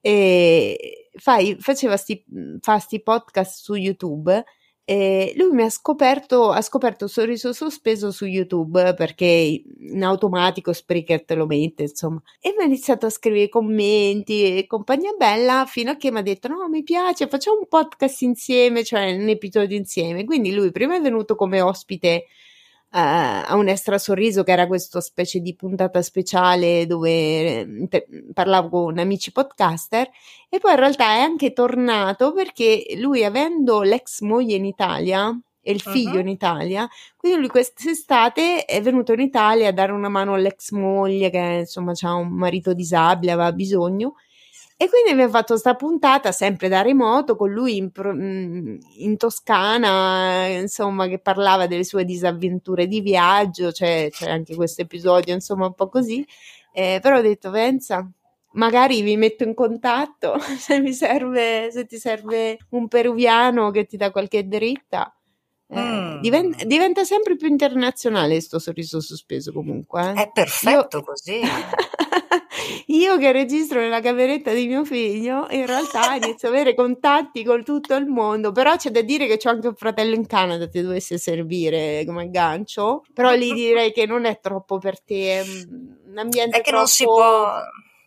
e 0.00 1.10
fai, 1.16 1.56
faceva 1.58 1.96
sti, 1.96 2.24
fa 2.60 2.78
sti 2.78 3.02
podcast 3.02 3.62
su 3.64 3.74
YouTube 3.74 4.44
e 4.88 5.32
lui 5.36 5.50
mi 5.50 5.62
ha 5.62 5.68
scoperto, 5.68 6.52
ha 6.52 6.62
scoperto 6.62 7.08
Sorriso 7.08 7.52
Sospeso 7.52 8.12
su 8.12 8.24
YouTube 8.24 8.94
perché 8.94 9.26
in 9.26 10.04
automatico 10.04 10.72
Spreaker 10.72 11.24
te 11.24 11.34
lo 11.34 11.44
mette, 11.44 11.82
insomma. 11.82 12.22
E 12.40 12.54
mi 12.56 12.62
ha 12.62 12.66
iniziato 12.66 13.06
a 13.06 13.10
scrivere 13.10 13.48
commenti 13.48 14.58
e 14.58 14.66
compagnia 14.68 15.12
bella 15.18 15.64
fino 15.66 15.90
a 15.90 15.96
che 15.96 16.12
mi 16.12 16.18
ha 16.18 16.22
detto 16.22 16.46
no, 16.46 16.68
mi 16.68 16.84
piace, 16.84 17.26
facciamo 17.26 17.58
un 17.58 17.66
podcast 17.66 18.22
insieme, 18.22 18.84
cioè 18.84 19.12
un 19.12 19.28
episodio 19.28 19.76
insieme. 19.76 20.24
Quindi 20.24 20.54
lui 20.54 20.70
prima 20.70 20.94
è 20.94 21.00
venuto 21.00 21.34
come 21.34 21.60
ospite 21.60 22.26
a 22.98 23.54
un 23.56 23.68
extra 23.68 23.98
sorriso 23.98 24.42
che 24.42 24.52
era 24.52 24.66
questa 24.66 25.02
specie 25.02 25.40
di 25.40 25.54
puntata 25.54 26.00
speciale 26.00 26.86
dove 26.86 27.10
eh, 27.10 27.86
te, 27.90 28.06
parlavo 28.32 28.68
con 28.68 28.98
amici 28.98 29.32
podcaster 29.32 30.08
e 30.48 30.58
poi 30.58 30.72
in 30.72 30.78
realtà 30.78 31.04
è 31.16 31.20
anche 31.20 31.52
tornato 31.52 32.32
perché 32.32 32.86
lui 32.96 33.22
avendo 33.22 33.82
l'ex 33.82 34.20
moglie 34.20 34.56
in 34.56 34.64
Italia 34.64 35.38
e 35.60 35.72
il 35.72 35.80
figlio 35.80 36.12
uh-huh. 36.14 36.20
in 36.20 36.28
Italia, 36.28 36.88
quindi 37.16 37.40
lui 37.40 37.48
quest'estate 37.48 38.64
è 38.64 38.80
venuto 38.80 39.12
in 39.12 39.20
Italia 39.20 39.68
a 39.68 39.72
dare 39.72 39.92
una 39.92 40.08
mano 40.08 40.34
all'ex 40.34 40.70
moglie 40.70 41.28
che 41.28 41.56
insomma 41.60 41.92
ha 42.00 42.14
un 42.14 42.28
marito 42.28 42.72
disabile, 42.72 43.32
aveva 43.32 43.52
bisogno 43.52 44.14
e 44.78 44.90
quindi 44.90 45.10
abbiamo 45.10 45.30
fatto 45.30 45.52
questa 45.52 45.74
puntata 45.74 46.32
sempre 46.32 46.68
da 46.68 46.82
remoto 46.82 47.34
con 47.34 47.50
lui 47.50 47.78
in, 47.78 47.90
mm, 47.98 48.76
in, 48.98 49.16
Toscana, 49.16 50.48
insomma, 50.48 51.06
che 51.08 51.18
parlava 51.18 51.66
delle 51.66 51.84
sue 51.84 52.04
disavventure 52.04 52.86
di 52.86 53.00
viaggio. 53.00 53.70
C'è, 53.70 54.10
c'è 54.10 54.30
anche 54.30 54.54
questo 54.54 54.82
episodio, 54.82 55.32
insomma, 55.32 55.64
un 55.64 55.72
po' 55.72 55.88
così. 55.88 56.26
Eh, 56.74 56.98
però 57.00 57.16
ho 57.16 57.20
detto, 57.22 57.50
pensa, 57.50 58.06
magari 58.52 59.00
vi 59.00 59.16
metto 59.16 59.44
in 59.44 59.54
contatto 59.54 60.36
se 60.58 60.78
mi 60.78 60.92
serve, 60.92 61.70
se 61.70 61.86
ti 61.86 61.96
serve 61.96 62.58
un 62.70 62.86
peruviano 62.86 63.70
che 63.70 63.86
ti 63.86 63.96
dà 63.96 64.10
qualche 64.10 64.46
dritta. 64.46 65.10
Eh, 65.68 65.80
mm. 65.80 66.20
diventa, 66.20 66.64
diventa, 66.64 67.04
sempre 67.04 67.34
più 67.36 67.48
internazionale 67.48 68.40
sto 68.42 68.58
sorriso 68.58 69.00
sospeso 69.00 69.54
comunque. 69.54 70.10
Eh. 70.10 70.24
È 70.24 70.30
perfetto 70.34 70.98
Io... 70.98 71.02
così. 71.02 71.40
Io 72.86 73.18
che 73.18 73.32
registro 73.32 73.80
nella 73.80 74.00
cameretta 74.00 74.52
di 74.52 74.66
mio 74.66 74.84
figlio, 74.84 75.46
in 75.50 75.66
realtà 75.66 76.14
inizio 76.16 76.48
ad 76.48 76.54
avere 76.54 76.74
contatti 76.74 77.44
con 77.44 77.64
tutto 77.64 77.94
il 77.94 78.06
mondo, 78.06 78.52
però 78.52 78.76
c'è 78.76 78.90
da 78.90 79.02
dire 79.02 79.26
che 79.26 79.36
c'ho 79.36 79.50
anche 79.50 79.68
un 79.68 79.74
fratello 79.74 80.14
in 80.14 80.26
Canada, 80.26 80.68
ti 80.68 80.80
dovesse 80.80 81.18
servire 81.18 82.04
come 82.04 82.22
aggancio, 82.22 83.02
però 83.12 83.32
lì 83.32 83.52
direi 83.52 83.92
che 83.92 84.06
non 84.06 84.24
è 84.24 84.40
troppo 84.40 84.78
per 84.78 85.00
te, 85.00 85.44
un 85.68 86.18
ambiente 86.18 86.58
È 86.58 86.60
che 86.60 86.70
troppo... 86.70 86.76
non 86.76 86.86
si 86.86 87.04
può 87.04 87.60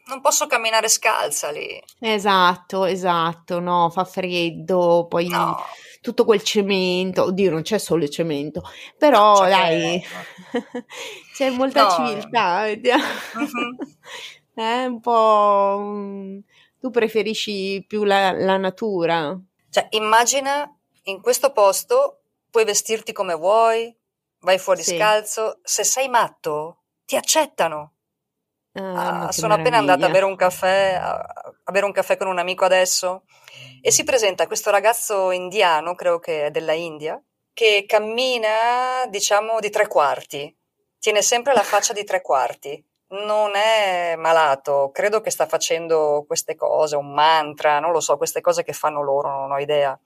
non 0.10 0.22
posso 0.22 0.48
camminare 0.48 0.90
scalza 0.90 1.52
lì. 1.52 1.82
Esatto, 2.00 2.86
esatto, 2.86 3.60
no, 3.60 3.90
fa 3.92 4.04
freddo, 4.04 5.06
poi 5.08 5.28
no. 5.28 5.64
tutto 6.02 6.26
quel 6.26 6.42
cemento, 6.42 7.26
oddio, 7.26 7.52
non 7.52 7.62
c'è 7.62 7.78
solo 7.78 8.04
il 8.04 8.10
cemento, 8.10 8.64
però 8.98 9.42
c'è 9.42 9.50
dai, 9.50 10.04
c'è 11.34 11.52
molta 11.52 11.84
no. 11.84 11.90
civiltà, 11.92 12.64
vediamo. 12.64 13.04
Mm-hmm. 13.38 13.78
È 14.60 14.84
un 14.84 15.00
po'... 15.00 16.44
tu 16.82 16.90
preferisci 16.90 17.82
più 17.88 18.04
la, 18.04 18.34
la 18.34 18.58
natura? 18.58 19.40
Cioè, 19.70 19.88
immagina 19.92 20.70
in 21.04 21.22
questo 21.22 21.54
posto 21.54 22.24
puoi 22.50 22.66
vestirti 22.66 23.14
come 23.14 23.36
vuoi, 23.36 23.96
vai 24.40 24.60
fuori 24.60 24.84
sì. 24.84 24.98
scalzo, 24.98 25.60
se 25.64 25.86
sei 25.86 26.10
matto 26.10 26.82
ti 27.06 27.16
accettano. 27.16 27.94
Ah, 28.74 29.28
ah, 29.28 29.32
sono 29.32 29.54
appena 29.54 29.78
andata 29.78 30.08
a 30.08 30.10
bere 30.10 30.26
un 30.26 30.36
caffè, 30.36 31.00
a, 31.02 31.16
a 31.64 31.72
bere 31.72 31.86
un 31.86 31.94
caffè 31.94 32.18
con 32.18 32.28
un 32.28 32.38
amico 32.38 32.66
adesso 32.66 33.24
e 33.82 33.92
si 33.92 34.04
presenta 34.04 34.46
questo 34.46 34.72
ragazzo 34.72 35.32
indiano, 35.32 35.96
credo 35.96 36.20
che 36.20 36.48
è 36.48 36.52
della 36.52 36.74
India, 36.74 37.22
che 37.54 37.86
cammina, 37.88 39.06
diciamo, 39.08 39.62
di 39.62 39.70
tre 39.70 39.88
quarti. 39.88 40.54
Tiene 41.00 41.22
sempre 41.22 41.54
la 41.54 41.64
faccia 41.64 41.94
di 41.94 42.04
tre 42.04 42.22
quarti 42.22 42.84
non 43.10 43.56
è 43.56 44.16
malato, 44.16 44.92
credo 44.94 45.22
che 45.22 45.32
sta 45.32 45.48
facendo 45.48 46.24
queste 46.28 46.56
cose, 46.56 46.96
un 46.96 47.12
mantra, 47.12 47.80
non 47.80 47.92
lo 47.92 48.00
so, 48.00 48.18
queste 48.18 48.42
cose 48.42 48.64
che 48.64 48.74
fanno 48.74 49.02
loro, 49.02 49.30
non 49.30 49.52
ho 49.52 49.60
idea. 49.60 49.98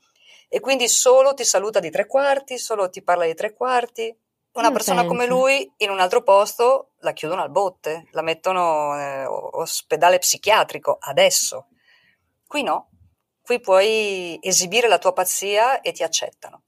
E 0.48 0.60
quindi 0.60 0.88
solo 0.88 1.34
ti 1.34 1.44
saluta 1.44 1.80
di 1.80 1.90
tre 1.90 2.06
quarti, 2.06 2.58
solo 2.58 2.90
ti 2.90 3.02
parla 3.02 3.26
di 3.26 3.34
tre 3.34 3.54
quarti. 3.54 4.16
Una 4.54 4.68
Io 4.68 4.74
persona 4.74 5.02
penso. 5.02 5.16
come 5.16 5.28
lui 5.28 5.72
in 5.78 5.90
un 5.90 6.00
altro 6.00 6.22
posto 6.22 6.92
la 7.00 7.12
chiudono 7.12 7.42
al 7.42 7.50
botte, 7.50 8.08
la 8.12 8.22
mettono 8.22 8.94
in 8.96 9.26
ospedale 9.28 10.20
psichiatrico 10.20 10.98
adesso. 11.00 11.68
Qui 12.46 12.62
no, 12.62 12.90
qui 13.42 13.60
puoi 13.60 14.38
esibire 14.42 14.88
la 14.88 15.00
tua 15.00 15.12
pazzia 15.12 15.82
e 15.82 15.92
ti 15.92 16.04
accettano. 16.04 16.63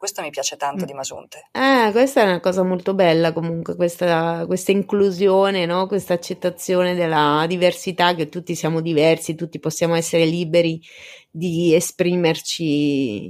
Questo 0.00 0.22
mi 0.22 0.30
piace 0.30 0.56
tanto 0.56 0.84
mm. 0.84 0.86
di 0.86 0.94
Masunte. 0.94 1.48
Eh, 1.52 1.90
questa 1.92 2.22
è 2.22 2.24
una 2.24 2.40
cosa 2.40 2.62
molto 2.62 2.94
bella 2.94 3.34
comunque, 3.34 3.76
questa, 3.76 4.44
questa 4.46 4.72
inclusione, 4.72 5.66
no? 5.66 5.86
questa 5.86 6.14
accettazione 6.14 6.94
della 6.94 7.44
diversità, 7.46 8.14
che 8.14 8.30
tutti 8.30 8.54
siamo 8.54 8.80
diversi, 8.80 9.34
tutti 9.34 9.58
possiamo 9.58 9.94
essere 9.94 10.24
liberi 10.24 10.80
di 11.30 11.74
esprimerci. 11.74 13.26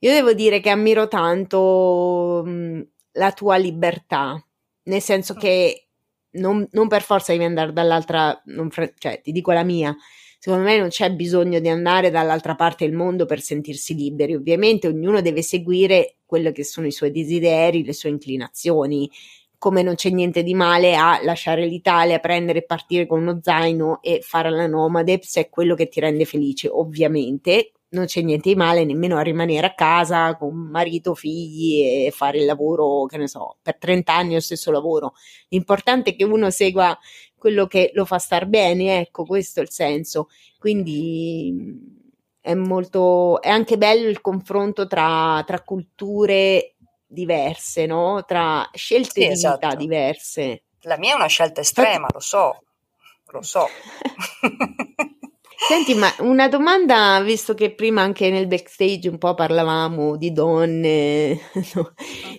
Io 0.00 0.10
devo 0.10 0.32
dire 0.32 0.58
che 0.58 0.70
ammiro 0.70 1.06
tanto 1.06 2.42
mh, 2.44 2.50
mm, 2.50 2.80
la 3.12 3.30
tua 3.30 3.56
libertà, 3.56 4.44
nel 4.86 5.00
senso 5.00 5.34
mm. 5.34 5.38
che 5.38 5.86
non, 6.30 6.66
non, 6.72 6.88
per 6.88 7.02
forza 7.02 7.30
devi 7.30 7.44
andare 7.44 7.72
dall'altra, 7.72 8.42
fre- 8.70 8.94
cioè 8.98 9.20
ti 9.22 9.30
dico 9.30 9.52
la 9.52 9.62
mia, 9.62 9.94
secondo 10.38 10.64
me 10.64 10.78
non 10.78 10.88
c'è 10.88 11.10
bisogno 11.12 11.58
di 11.58 11.68
andare 11.68 12.10
dall'altra 12.10 12.54
parte 12.54 12.86
del 12.86 12.94
mondo 12.94 13.26
per 13.26 13.40
sentirsi 13.40 13.94
liberi. 13.94 14.34
Ovviamente 14.34 14.86
ognuno 14.86 15.20
deve 15.20 15.42
seguire 15.42 16.18
quelli 16.24 16.52
che 16.52 16.64
sono 16.64 16.86
i 16.86 16.92
suoi 16.92 17.10
desideri, 17.10 17.84
le 17.84 17.92
sue 17.92 18.10
inclinazioni. 18.10 19.10
Come 19.58 19.82
non 19.82 19.96
c'è 19.96 20.10
niente 20.10 20.44
di 20.44 20.54
male 20.54 20.94
a 20.94 21.18
lasciare 21.24 21.66
l'Italia, 21.66 22.20
prendere 22.20 22.60
e 22.60 22.64
partire 22.64 23.06
con 23.06 23.20
uno 23.22 23.40
zaino 23.42 24.00
e 24.02 24.20
fare 24.22 24.50
la 24.50 24.68
nomade 24.68 25.18
se 25.22 25.40
è 25.40 25.48
quello 25.50 25.74
che 25.74 25.88
ti 25.88 25.98
rende 25.98 26.24
felice, 26.24 26.68
ovviamente. 26.68 27.72
Non 27.90 28.04
c'è 28.04 28.20
niente 28.20 28.50
di 28.50 28.54
male 28.54 28.84
nemmeno 28.84 29.16
a 29.16 29.22
rimanere 29.22 29.66
a 29.66 29.74
casa 29.74 30.36
con 30.36 30.54
marito, 30.54 31.14
figli 31.14 32.06
e 32.06 32.10
fare 32.12 32.38
il 32.38 32.44
lavoro, 32.44 33.06
che 33.06 33.16
ne 33.16 33.26
so, 33.26 33.56
per 33.62 33.78
30 33.78 34.14
anni 34.14 34.34
lo 34.34 34.40
stesso 34.40 34.70
lavoro. 34.70 35.14
L'importante 35.48 36.10
è 36.10 36.14
che 36.16 36.24
uno 36.24 36.50
segua 36.50 36.96
quello 37.38 37.66
che 37.66 37.90
lo 37.94 38.04
fa 38.04 38.18
star 38.18 38.46
bene, 38.46 39.00
ecco, 39.00 39.24
questo 39.24 39.60
è 39.60 39.62
il 39.62 39.70
senso. 39.70 40.28
Quindi 40.58 41.96
è 42.40 42.54
molto, 42.54 43.40
è 43.40 43.48
anche 43.48 43.78
bello 43.78 44.08
il 44.08 44.20
confronto 44.20 44.86
tra, 44.86 45.42
tra 45.46 45.62
culture 45.62 46.74
diverse, 47.06 47.86
no? 47.86 48.24
Tra 48.26 48.68
scelte 48.72 49.20
sì, 49.20 49.26
di 49.26 49.32
esatto. 49.32 49.66
vita 49.66 49.74
diverse. 49.74 50.62
La 50.82 50.98
mia 50.98 51.12
è 51.12 51.16
una 51.16 51.26
scelta 51.26 51.60
estrema, 51.60 52.08
lo 52.12 52.20
so, 52.20 52.62
lo 53.30 53.42
so. 53.42 53.66
Senti, 55.66 55.94
ma 55.94 56.14
una 56.20 56.48
domanda, 56.48 57.20
visto 57.20 57.52
che 57.52 57.74
prima 57.74 58.00
anche 58.00 58.30
nel 58.30 58.46
backstage 58.46 59.08
un 59.08 59.18
po' 59.18 59.34
parlavamo 59.34 60.16
di 60.16 60.32
donne, 60.32 61.38
no, 61.74 61.94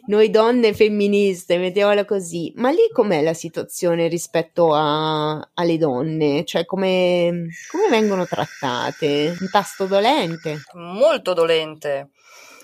noi 0.06 0.30
donne 0.30 0.74
femministe, 0.74 1.58
mettiamola 1.58 2.06
così, 2.06 2.54
ma 2.56 2.70
lì 2.70 2.90
com'è 2.94 3.22
la 3.22 3.34
situazione 3.34 4.08
rispetto 4.08 4.74
a, 4.74 5.50
alle 5.54 5.78
donne? 5.78 6.46
Cioè 6.46 6.66
come, 6.66 7.50
come 7.70 7.90
vengono 7.90 8.26
trattate? 8.26 9.36
Un 9.38 9.50
tasto 9.52 9.86
dolente? 9.86 10.62
Molto 10.76 11.34
dolente. 11.34 12.12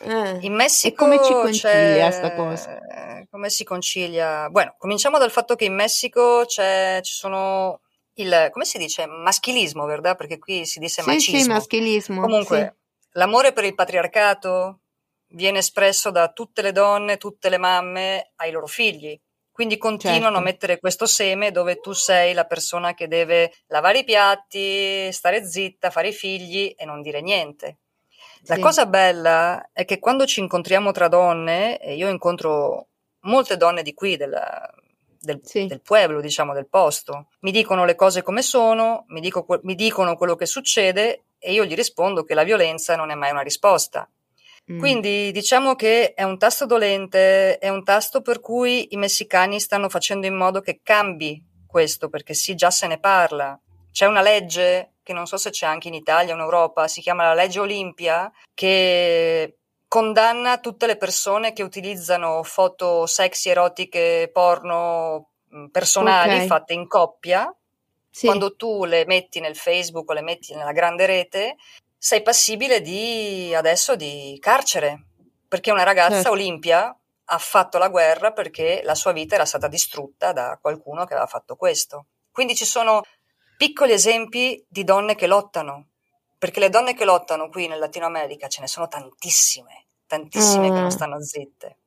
Eh, 0.03 0.37
In 0.41 0.53
Messico 0.53 0.93
e 0.93 0.97
come 0.97 1.23
ci 1.23 1.33
concilia 1.33 2.05
questa 2.05 2.33
cosa? 2.33 2.77
Come 3.29 3.49
si 3.49 3.63
concilia? 3.65 4.47
Bueno, 4.49 4.75
cominciamo 4.77 5.17
dal 5.17 5.31
fatto 5.31 5.55
che 5.55 5.65
in 5.65 5.75
Messico 5.75 6.45
ci 6.45 6.61
sono 7.03 7.81
il, 8.15 8.49
come 8.51 8.65
si 8.65 8.78
dice, 8.78 9.06
maschilismo, 9.06 9.86
vero? 9.86 10.01
Perché 10.15 10.38
qui 10.38 10.65
si 10.65 10.80
dice 10.80 11.01
sì, 11.01 11.10
macismo. 11.10 11.39
Sì, 11.39 11.47
maschilismo. 11.49 12.21
Comunque, 12.21 12.75
sì. 12.97 13.08
l'amore 13.13 13.54
per 13.54 13.65
il 13.65 13.75
patriarcato 13.75 14.80
viene 15.30 15.60
espresso 15.60 16.12
da 16.12 16.32
tutte 16.32 16.62
le 16.62 16.71
donne, 16.71 17.17
tutte 17.17 17.49
le 17.49 17.58
mamme 17.58 18.32
ai 18.36 18.51
loro 18.51 18.67
figli. 18.67 19.19
Quindi 19.51 19.78
continuano 19.78 20.23
certo. 20.23 20.38
a 20.38 20.41
mettere 20.41 20.80
questo 20.80 21.06
seme 21.06 21.51
dove 21.51 21.80
tu 21.80 21.93
sei 21.93 22.34
la 22.34 22.45
persona 22.45 22.93
che 22.93 23.08
deve 23.08 23.54
lavare 23.67 23.99
i 23.99 24.04
piatti, 24.04 25.10
stare 25.13 25.45
zitta, 25.45 25.91
fare 25.91 26.10
i 26.10 26.13
figli 26.13 26.73
e 26.75 26.84
non 26.84 27.01
dire 27.01 27.21
niente. 27.21 27.78
La 28.47 28.56
sì. 28.56 28.62
cosa 28.62 28.86
bella 28.86 29.69
è 29.71 29.86
che 29.86 29.99
quando 29.99 30.25
ci 30.25 30.41
incontriamo 30.41 30.91
tra 30.91 31.08
donne, 31.08 31.80
e 31.80 31.95
io 31.95 32.10
incontro 32.10 32.89
molte 33.21 33.56
donne 33.56 33.82
di 33.82 33.93
qui, 33.93 34.17
della, 34.17 34.69
del, 35.25 35.41
sì. 35.43 35.65
del, 35.65 35.81
pueblo, 35.81 36.21
diciamo, 36.21 36.53
del 36.53 36.67
posto. 36.67 37.27
Mi 37.41 37.51
dicono 37.51 37.85
le 37.85 37.95
cose 37.95 38.21
come 38.21 38.41
sono, 38.41 39.05
mi, 39.09 39.19
dico, 39.19 39.45
mi, 39.63 39.75
dicono 39.75 40.15
quello 40.15 40.35
che 40.35 40.45
succede 40.45 41.25
e 41.38 41.51
io 41.51 41.65
gli 41.65 41.75
rispondo 41.75 42.23
che 42.23 42.33
la 42.33 42.43
violenza 42.43 42.95
non 42.95 43.11
è 43.11 43.15
mai 43.15 43.31
una 43.31 43.41
risposta. 43.41 44.09
Mm. 44.71 44.79
Quindi 44.79 45.31
diciamo 45.31 45.75
che 45.75 46.13
è 46.13 46.23
un 46.23 46.38
tasto 46.38 46.65
dolente, 46.65 47.59
è 47.59 47.69
un 47.69 47.83
tasto 47.83 48.21
per 48.21 48.39
cui 48.39 48.93
i 48.93 48.97
messicani 48.97 49.59
stanno 49.59 49.89
facendo 49.89 50.25
in 50.25 50.35
modo 50.35 50.61
che 50.61 50.79
cambi 50.81 51.43
questo, 51.67 52.09
perché 52.09 52.33
sì, 52.33 52.55
già 52.55 52.71
se 52.71 52.88
ne 52.88 52.99
parla. 52.99 53.59
C'è 53.91 54.05
una 54.05 54.21
legge 54.21 54.93
che 55.03 55.13
non 55.13 55.27
so 55.27 55.38
se 55.38 55.51
c'è 55.51 55.67
anche 55.67 55.88
in 55.88 55.93
Italia 55.93 56.33
o 56.33 56.35
in 56.35 56.41
Europa, 56.41 56.88
si 56.88 56.99
chiama 56.99 57.25
la 57.25 57.35
legge 57.35 57.59
Olimpia, 57.59 58.31
che 58.55 59.57
condanna 59.95 60.58
tutte 60.58 60.88
le 60.88 60.97
persone 60.97 61.53
che 61.53 61.63
utilizzano 61.63 62.43
foto 62.43 63.05
sexy, 63.05 63.49
erotiche, 63.49 64.29
porno 64.29 65.29
mm, 65.55 65.67
personali 65.67 66.34
okay. 66.34 66.47
fatte 66.47 66.73
in 66.73 66.86
coppia. 66.86 67.55
Sì. 68.10 68.25
Quando 68.25 68.58
tu 68.58 68.84
le 68.84 69.05
metti 69.05 69.39
nel 69.39 69.55
Facebook 69.55 70.10
o 70.10 70.13
le 70.13 70.21
metti 70.21 70.53
nella 70.53 70.73
grande 70.73 71.05
rete, 71.05 71.55
sei 71.97 72.21
passibile 72.21 72.81
di 72.81 73.55
adesso 73.55 73.95
di 73.95 74.38
carcere, 74.41 75.05
perché 75.47 75.71
una 75.71 75.84
ragazza 75.84 76.15
certo. 76.15 76.31
Olimpia 76.31 76.99
ha 77.27 77.38
fatto 77.38 77.77
la 77.77 77.88
guerra 77.88 78.34
perché 78.34 78.81
la 78.84 78.95
sua 78.95 79.13
vita 79.13 79.36
era 79.36 79.45
stata 79.45 79.69
distrutta 79.69 80.34
da 80.34 80.60
qualcuno 80.62 81.05
che 81.05 81.13
aveva 81.13 81.27
fatto 81.27 81.55
questo. 81.55 82.08
Quindi 82.34 82.53
ci 82.53 82.65
sono 82.65 83.01
piccoli 83.55 83.93
esempi 83.93 84.62
di 84.67 84.84
donne 84.84 85.15
che 85.15 85.25
lottano, 85.27 85.91
perché 86.38 86.60
le 86.60 86.69
donne 86.69 86.93
che 86.95 87.05
lottano 87.05 87.47
qui 87.47 87.69
nel 87.69 87.79
Latino 87.79 88.05
America 88.05 88.49
ce 88.49 88.60
ne 88.60 88.67
sono 88.67 88.89
tantissime 88.89 89.85
tantissime 90.07 90.69
mm. 90.69 90.73
che 90.73 90.79
non 90.79 90.85
mm. 90.85 90.89
stanno 90.89 91.21
zitte. 91.21 91.77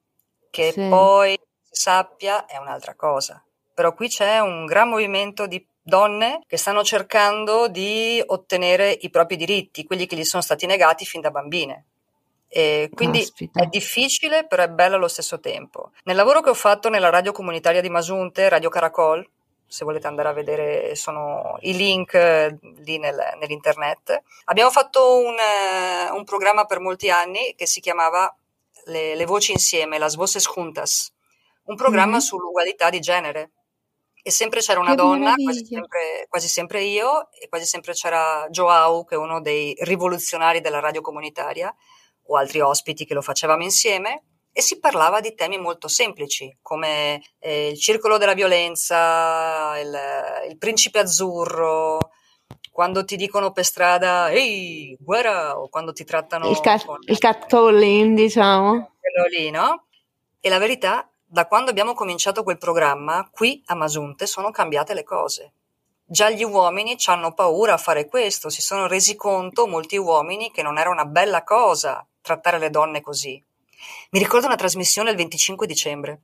Che 0.50 0.72
sì. 0.72 0.86
poi 0.88 1.38
si 1.62 1.80
sappia 1.80 2.46
è 2.46 2.56
un'altra 2.56 2.94
cosa. 2.94 3.42
Però 3.74 3.94
qui 3.94 4.08
c'è 4.08 4.40
un 4.40 4.66
gran 4.66 4.88
movimento 4.88 5.46
di 5.46 5.64
donne 5.80 6.40
che 6.46 6.56
stanno 6.56 6.84
cercando 6.84 7.68
di 7.68 8.22
ottenere 8.24 8.90
i 8.90 9.10
propri 9.10 9.36
diritti, 9.36 9.84
quelli 9.84 10.06
che 10.06 10.16
gli 10.16 10.24
sono 10.24 10.42
stati 10.42 10.66
negati 10.66 11.04
fin 11.04 11.20
da 11.20 11.30
bambine. 11.30 11.84
E 12.48 12.90
quindi 12.94 13.20
Caspita. 13.20 13.62
è 13.62 13.66
difficile, 13.66 14.46
però 14.46 14.62
è 14.62 14.68
bello 14.68 14.96
allo 14.96 15.08
stesso 15.08 15.38
tempo. 15.38 15.92
Nel 16.04 16.16
lavoro 16.16 16.40
che 16.40 16.50
ho 16.50 16.54
fatto 16.54 16.88
nella 16.88 17.10
radio 17.10 17.32
comunitaria 17.32 17.80
di 17.80 17.90
Masunte, 17.90 18.48
Radio 18.48 18.70
Caracol, 18.70 19.28
se 19.68 19.84
volete 19.84 20.06
andare 20.06 20.28
a 20.28 20.32
vedere 20.32 20.94
sono 20.96 21.58
i 21.60 21.76
link 21.76 22.14
eh, 22.14 22.58
lì 22.78 22.98
nel, 22.98 23.16
nell'internet. 23.38 24.22
Abbiamo 24.46 24.70
fatto 24.70 25.18
un, 25.18 25.36
eh, 25.38 26.10
un, 26.10 26.24
programma 26.24 26.64
per 26.64 26.80
molti 26.80 27.10
anni 27.10 27.54
che 27.54 27.66
si 27.66 27.80
chiamava 27.80 28.34
Le, 28.86 29.14
le 29.14 29.26
voci 29.26 29.52
insieme, 29.52 29.98
Las 29.98 30.16
Voces 30.16 30.48
Juntas, 30.50 31.12
un 31.64 31.76
programma 31.76 32.12
mm-hmm. 32.12 32.20
sull'ugualità 32.20 32.88
di 32.88 33.00
genere. 33.00 33.50
E 34.22 34.30
sempre 34.30 34.60
c'era 34.60 34.80
una 34.80 34.90
che 34.90 34.96
donna, 34.96 35.34
quasi 35.34 35.64
sempre, 35.64 36.26
quasi 36.28 36.48
sempre, 36.48 36.82
io, 36.82 37.30
e 37.32 37.48
quasi 37.48 37.66
sempre 37.66 37.92
c'era 37.92 38.46
Joao, 38.48 39.04
che 39.04 39.14
è 39.14 39.18
uno 39.18 39.40
dei 39.40 39.76
rivoluzionari 39.80 40.60
della 40.60 40.80
radio 40.80 41.02
comunitaria, 41.02 41.74
o 42.26 42.36
altri 42.36 42.60
ospiti 42.60 43.04
che 43.04 43.14
lo 43.14 43.22
facevamo 43.22 43.62
insieme 43.62 44.24
e 44.52 44.60
si 44.60 44.78
parlava 44.80 45.20
di 45.20 45.34
temi 45.34 45.58
molto 45.58 45.88
semplici 45.88 46.58
come 46.62 47.22
eh, 47.38 47.68
il 47.68 47.78
circolo 47.78 48.18
della 48.18 48.34
violenza, 48.34 49.78
il, 49.78 49.96
il, 50.48 50.58
principe 50.58 50.98
azzurro, 50.98 52.10
quando 52.70 53.04
ti 53.04 53.16
dicono 53.16 53.52
per 53.52 53.64
strada 53.64 54.30
ehi, 54.30 54.96
guerra, 55.00 55.58
o 55.58 55.68
quando 55.68 55.92
ti 55.92 56.04
trattano... 56.04 56.48
Il, 56.48 56.60
cat, 56.60 56.84
con, 56.84 56.98
il 57.00 57.18
catcalling, 57.18 58.16
diciamo. 58.16 58.92
Quello 59.00 59.28
lì, 59.28 59.50
no? 59.50 59.86
E 60.40 60.48
la 60.48 60.58
verità, 60.58 61.08
da 61.24 61.46
quando 61.46 61.70
abbiamo 61.70 61.94
cominciato 61.94 62.42
quel 62.42 62.58
programma, 62.58 63.28
qui 63.30 63.62
a 63.66 63.74
Masunte 63.74 64.26
sono 64.26 64.50
cambiate 64.50 64.94
le 64.94 65.04
cose. 65.04 65.52
Già 66.04 66.30
gli 66.30 66.42
uomini 66.42 66.96
ci 66.96 67.10
hanno 67.10 67.34
paura 67.34 67.74
a 67.74 67.78
fare 67.78 68.06
questo, 68.06 68.48
si 68.48 68.62
sono 68.62 68.86
resi 68.86 69.14
conto 69.14 69.66
molti 69.66 69.96
uomini 69.96 70.50
che 70.50 70.62
non 70.62 70.78
era 70.78 70.88
una 70.88 71.04
bella 71.04 71.44
cosa 71.44 72.06
trattare 72.22 72.58
le 72.58 72.70
donne 72.70 73.00
così. 73.00 73.42
Mi 74.10 74.18
ricordo 74.18 74.46
una 74.46 74.56
trasmissione 74.56 75.10
il 75.10 75.16
25 75.16 75.66
dicembre, 75.66 76.22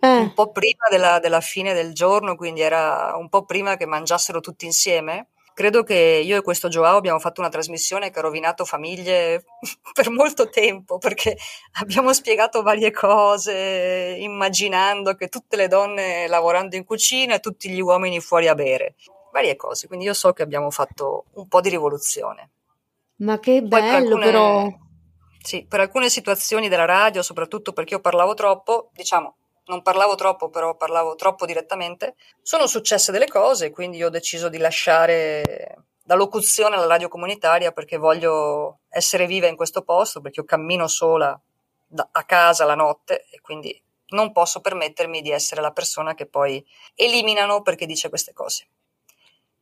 eh. 0.00 0.18
un 0.18 0.34
po' 0.34 0.50
prima 0.50 0.88
della, 0.90 1.18
della 1.18 1.40
fine 1.40 1.72
del 1.72 1.92
giorno, 1.92 2.36
quindi 2.36 2.60
era 2.60 3.14
un 3.16 3.28
po' 3.28 3.44
prima 3.44 3.76
che 3.76 3.86
mangiassero 3.86 4.40
tutti 4.40 4.66
insieme. 4.66 5.28
Credo 5.54 5.84
che 5.84 6.20
io 6.24 6.36
e 6.36 6.42
questo 6.42 6.68
Joao 6.68 6.96
abbiamo 6.96 7.20
fatto 7.20 7.40
una 7.40 7.48
trasmissione 7.48 8.10
che 8.10 8.18
ha 8.18 8.22
rovinato 8.22 8.64
famiglie 8.64 9.44
per 9.94 10.10
molto 10.10 10.48
tempo 10.50 10.98
perché 10.98 11.36
abbiamo 11.80 12.12
spiegato 12.12 12.62
varie 12.62 12.90
cose, 12.90 14.16
immaginando 14.18 15.14
che 15.14 15.28
tutte 15.28 15.56
le 15.56 15.68
donne 15.68 16.26
lavorando 16.26 16.74
in 16.74 16.84
cucina 16.84 17.36
e 17.36 17.40
tutti 17.40 17.70
gli 17.70 17.80
uomini 17.80 18.20
fuori 18.20 18.48
a 18.48 18.54
bere, 18.54 18.96
varie 19.32 19.54
cose. 19.54 19.86
Quindi 19.86 20.06
io 20.06 20.14
so 20.14 20.32
che 20.32 20.42
abbiamo 20.42 20.70
fatto 20.70 21.26
un 21.34 21.46
po' 21.46 21.60
di 21.60 21.68
rivoluzione. 21.68 22.50
Ma 23.18 23.38
che 23.38 23.62
bello, 23.62 23.96
alcune, 23.96 24.24
però. 24.24 24.83
Sì, 25.44 25.66
per 25.66 25.80
alcune 25.80 26.08
situazioni 26.08 26.68
della 26.70 26.86
radio, 26.86 27.22
soprattutto 27.22 27.74
perché 27.74 27.92
io 27.92 28.00
parlavo 28.00 28.32
troppo, 28.32 28.88
diciamo, 28.94 29.36
non 29.66 29.82
parlavo 29.82 30.14
troppo, 30.14 30.48
però 30.48 30.74
parlavo 30.74 31.16
troppo 31.16 31.44
direttamente, 31.44 32.14
sono 32.40 32.66
successe 32.66 33.12
delle 33.12 33.28
cose, 33.28 33.70
quindi 33.70 34.02
ho 34.02 34.08
deciso 34.08 34.48
di 34.48 34.56
lasciare 34.56 35.84
la 36.04 36.14
locuzione 36.14 36.76
alla 36.76 36.86
radio 36.86 37.08
comunitaria 37.08 37.72
perché 37.72 37.98
voglio 37.98 38.78
essere 38.88 39.26
viva 39.26 39.46
in 39.46 39.54
questo 39.56 39.82
posto, 39.82 40.22
perché 40.22 40.40
io 40.40 40.46
cammino 40.46 40.88
sola 40.88 41.38
da, 41.86 42.08
a 42.10 42.24
casa 42.24 42.64
la 42.64 42.74
notte 42.74 43.26
e 43.30 43.42
quindi 43.42 43.78
non 44.14 44.32
posso 44.32 44.62
permettermi 44.62 45.20
di 45.20 45.30
essere 45.30 45.60
la 45.60 45.72
persona 45.72 46.14
che 46.14 46.24
poi 46.24 46.64
eliminano 46.94 47.60
perché 47.60 47.84
dice 47.84 48.08
queste 48.08 48.32
cose. 48.32 48.66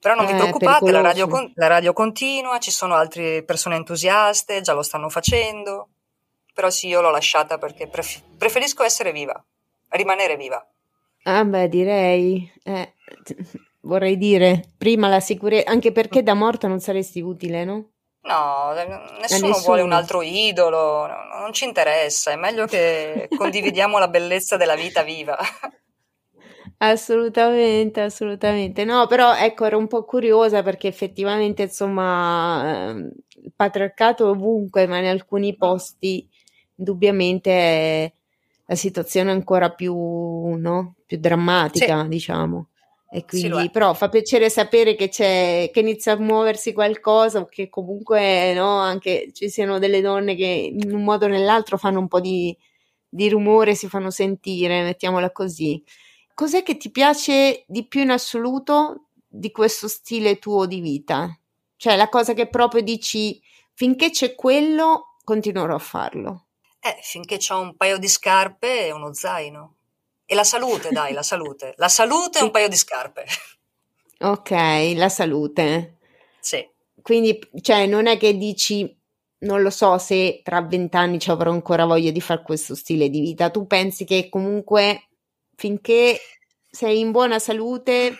Però 0.02 0.16
non 0.16 0.24
eh, 0.24 0.32
vi 0.32 0.34
preoccupate, 0.34 0.90
la 0.90 1.00
radio, 1.00 1.28
la 1.54 1.66
radio, 1.68 1.92
continua, 1.92 2.58
ci 2.58 2.72
sono 2.72 2.96
altre 2.96 3.44
persone 3.44 3.76
entusiaste, 3.76 4.60
già 4.60 4.72
lo 4.72 4.82
stanno 4.82 5.08
facendo. 5.08 5.90
Però 6.52 6.70
sì, 6.70 6.88
io 6.88 7.00
l'ho 7.00 7.10
lasciata 7.10 7.56
perché 7.56 7.86
pref- 7.86 8.20
preferisco 8.36 8.82
essere 8.82 9.12
viva, 9.12 9.40
rimanere 9.90 10.36
viva. 10.36 10.60
Ah 11.22 11.44
beh, 11.44 11.68
direi, 11.68 12.52
eh, 12.64 12.94
vorrei 13.82 14.18
dire, 14.18 14.72
prima 14.76 15.06
la 15.06 15.20
sicurezza, 15.20 15.70
anche 15.70 15.92
perché 15.92 16.24
da 16.24 16.34
morta 16.34 16.66
non 16.66 16.80
saresti 16.80 17.20
utile, 17.20 17.64
no? 17.64 17.90
No, 18.22 18.72
nessuno, 18.72 19.18
nessuno, 19.20 19.58
vuole 19.60 19.82
un 19.82 19.92
altro 19.92 20.20
idolo, 20.20 21.06
non 21.06 21.52
ci 21.52 21.64
interessa, 21.64 22.32
è 22.32 22.36
meglio 22.36 22.66
che 22.66 23.28
condividiamo 23.38 23.98
la 23.98 24.08
bellezza 24.08 24.56
della 24.56 24.74
vita 24.74 25.04
viva. 25.04 25.38
Assolutamente, 26.84 28.00
assolutamente. 28.00 28.84
No, 28.84 29.06
però 29.06 29.36
ecco, 29.36 29.64
ero 29.66 29.78
un 29.78 29.86
po' 29.86 30.04
curiosa 30.04 30.64
perché 30.64 30.88
effettivamente, 30.88 31.62
insomma, 31.62 32.88
ehm, 32.88 33.10
il 33.44 33.52
patriarcato 33.54 34.28
ovunque, 34.28 34.88
ma 34.88 34.98
in 34.98 35.06
alcuni 35.06 35.56
posti, 35.56 36.28
indubbiamente 36.76 37.50
è 37.52 38.12
la 38.66 38.74
situazione 38.74 39.30
è 39.30 39.34
ancora 39.34 39.70
più, 39.70 39.94
no? 39.94 40.94
più 41.06 41.18
drammatica, 41.18 42.02
sì. 42.02 42.08
diciamo. 42.08 42.68
E 43.12 43.24
quindi, 43.26 43.60
sì, 43.60 43.70
però 43.70 43.94
fa 43.94 44.08
piacere 44.08 44.50
sapere 44.50 44.96
che 44.96 45.08
c'è, 45.08 45.70
che 45.72 45.80
inizia 45.80 46.14
a 46.14 46.18
muoversi 46.18 46.72
qualcosa, 46.72 47.46
che 47.46 47.68
comunque, 47.68 48.54
no, 48.54 48.78
anche 48.78 49.28
ci 49.32 49.48
siano 49.50 49.78
delle 49.78 50.00
donne 50.00 50.34
che 50.34 50.72
in 50.72 50.92
un 50.92 51.04
modo 51.04 51.26
o 51.26 51.28
nell'altro 51.28 51.76
fanno 51.76 52.00
un 52.00 52.08
po' 52.08 52.20
di, 52.20 52.56
di 53.08 53.28
rumore, 53.28 53.74
si 53.76 53.86
fanno 53.88 54.10
sentire, 54.10 54.82
mettiamola 54.82 55.30
così. 55.30 55.80
Cos'è 56.34 56.62
che 56.62 56.76
ti 56.76 56.90
piace 56.90 57.64
di 57.66 57.86
più 57.86 58.00
in 58.00 58.10
assoluto 58.10 59.08
di 59.26 59.50
questo 59.50 59.88
stile 59.88 60.38
tuo 60.38 60.66
di 60.66 60.80
vita? 60.80 61.36
Cioè 61.76 61.96
la 61.96 62.08
cosa 62.08 62.32
che 62.32 62.48
proprio 62.48 62.82
dici 62.82 63.40
finché 63.74 64.10
c'è 64.10 64.34
quello 64.34 65.16
continuerò 65.24 65.74
a 65.74 65.78
farlo. 65.78 66.46
Eh, 66.80 66.98
finché 67.00 67.38
ho 67.50 67.60
un 67.60 67.76
paio 67.76 67.98
di 67.98 68.08
scarpe 68.08 68.86
e 68.86 68.92
uno 68.92 69.12
zaino. 69.12 69.76
E 70.26 70.34
la 70.34 70.44
salute, 70.44 70.90
dai, 70.90 71.12
la 71.12 71.22
salute. 71.22 71.74
La 71.76 71.88
salute 71.88 72.38
e 72.38 72.42
un 72.42 72.50
paio 72.50 72.68
di 72.68 72.76
scarpe. 72.76 73.24
Ok, 74.18 74.50
la 74.94 75.08
salute. 75.08 75.98
Sì. 76.40 76.66
Quindi, 77.02 77.38
cioè, 77.60 77.86
non 77.86 78.06
è 78.06 78.16
che 78.16 78.36
dici, 78.36 78.96
non 79.40 79.62
lo 79.62 79.70
so 79.70 79.98
se 79.98 80.40
tra 80.42 80.62
vent'anni 80.62 81.18
ci 81.18 81.30
avrò 81.30 81.50
ancora 81.50 81.84
voglia 81.84 82.10
di 82.10 82.20
fare 82.20 82.42
questo 82.42 82.74
stile 82.74 83.10
di 83.10 83.20
vita. 83.20 83.50
Tu 83.50 83.66
pensi 83.66 84.04
che 84.04 84.28
comunque 84.28 85.08
finché 85.62 86.20
sei 86.68 86.98
in 86.98 87.12
buona 87.12 87.38
salute. 87.38 88.16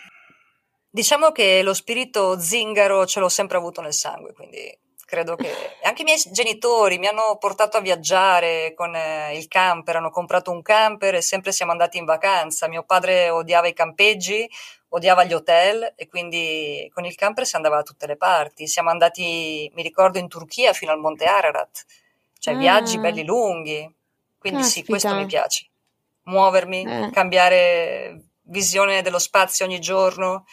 Diciamo 0.88 1.33
che 1.33 1.62
lo 1.64 1.74
spirito 1.74 2.38
zingaro 2.38 3.05
ce 3.05 3.18
l'ho 3.18 3.28
sempre 3.28 3.57
avuto 3.57 3.81
nel 3.81 3.92
sangue, 3.92 4.33
quindi 4.33 4.78
credo 5.05 5.35
che 5.35 5.50
anche 5.83 6.02
i 6.02 6.05
miei 6.05 6.22
genitori 6.31 6.98
mi 6.98 7.09
hanno 7.09 7.37
portato 7.40 7.78
a 7.78 7.81
viaggiare 7.81 8.74
con 8.76 8.94
eh, 8.94 9.37
il 9.37 9.48
camper, 9.48 9.96
hanno 9.96 10.11
comprato 10.11 10.52
un 10.52 10.62
camper 10.62 11.16
e 11.16 11.20
sempre 11.20 11.50
siamo 11.50 11.72
andati 11.72 11.98
in 11.98 12.05
vacanza. 12.05 12.68
Mio 12.68 12.85
padre 12.85 13.28
odiava 13.31 13.66
i 13.66 13.72
campeggi, 13.74 14.48
odiava 14.90 15.24
gli 15.24 15.33
hotel 15.33 15.94
e 15.96 16.07
quindi 16.07 16.88
con 16.94 17.05
il 17.05 17.16
camper 17.16 17.44
si 17.44 17.57
andava 17.57 17.74
da 17.76 17.83
tutte 17.83 18.07
le 18.07 18.16
parti. 18.16 18.68
Siamo 18.68 18.90
andati, 18.90 19.68
mi 19.74 19.83
ricordo, 19.83 20.18
in 20.18 20.28
Turchia 20.28 20.72
fino 20.74 20.92
al 20.92 21.00
Monte 21.00 21.24
Ararat, 21.24 21.87
cioè 22.38 22.55
ah. 22.55 22.59
viaggi 22.59 23.00
belli 23.00 23.24
lunghi. 23.24 23.92
Quindi 24.38 24.61
Caspita. 24.61 24.85
sì, 24.85 24.90
questo 24.90 25.14
mi 25.16 25.26
piace. 25.26 25.71
Muovermi, 26.24 26.85
eh. 26.85 27.11
cambiare 27.12 28.30
visione 28.44 29.02
dello 29.02 29.18
spazio 29.18 29.64
ogni 29.64 29.80
giorno. 29.80 30.44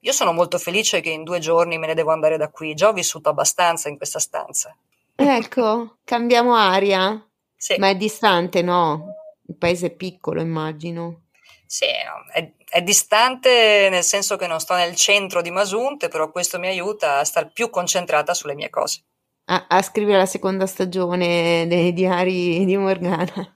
Io 0.00 0.12
sono 0.12 0.32
molto 0.32 0.58
felice 0.58 1.00
che 1.00 1.10
in 1.10 1.24
due 1.24 1.38
giorni 1.38 1.78
me 1.78 1.86
ne 1.86 1.94
devo 1.94 2.12
andare 2.12 2.36
da 2.36 2.50
qui. 2.50 2.74
Già 2.74 2.88
ho 2.88 2.92
vissuto 2.92 3.28
abbastanza 3.28 3.88
in 3.88 3.96
questa 3.96 4.18
stanza. 4.18 4.76
Ecco, 5.14 5.98
cambiamo 6.04 6.54
aria. 6.54 7.26
Sì. 7.56 7.76
Ma 7.78 7.88
è 7.88 7.96
distante, 7.96 8.60
no? 8.62 9.14
Il 9.46 9.56
paese 9.56 9.86
è 9.86 9.90
piccolo, 9.90 10.40
immagino. 10.40 11.22
Sì, 11.66 11.86
è, 12.32 12.52
è, 12.68 12.82
distante 12.82 13.88
nel 13.90 14.02
senso 14.02 14.36
che 14.36 14.46
non 14.46 14.60
sto 14.60 14.74
nel 14.74 14.94
centro 14.94 15.40
di 15.40 15.50
Masunte, 15.50 16.08
però 16.08 16.30
questo 16.30 16.58
mi 16.58 16.68
aiuta 16.68 17.18
a 17.18 17.24
stare 17.24 17.50
più 17.52 17.70
concentrata 17.70 18.34
sulle 18.34 18.54
mie 18.54 18.70
cose. 18.70 19.02
A, 19.46 19.66
a 19.68 19.82
scrivere 19.82 20.18
la 20.18 20.26
seconda 20.26 20.66
stagione 20.66 21.66
dei 21.66 21.92
diari 21.92 22.64
di 22.64 22.76
Morgana. 22.76 23.53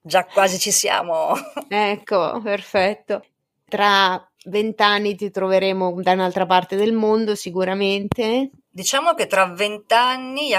Già 0.00 0.24
quasi 0.24 0.58
ci 0.58 0.70
siamo. 0.70 1.34
ecco, 1.68 2.40
perfetto. 2.42 3.24
Tra 3.68 4.24
vent'anni 4.46 5.14
ti 5.14 5.30
troveremo 5.30 6.00
da 6.00 6.12
un'altra 6.12 6.46
parte 6.46 6.76
del 6.76 6.92
mondo 6.92 7.34
sicuramente. 7.34 8.50
Diciamo 8.70 9.14
che 9.14 9.26
tra 9.26 9.46
vent'anni 9.46 10.50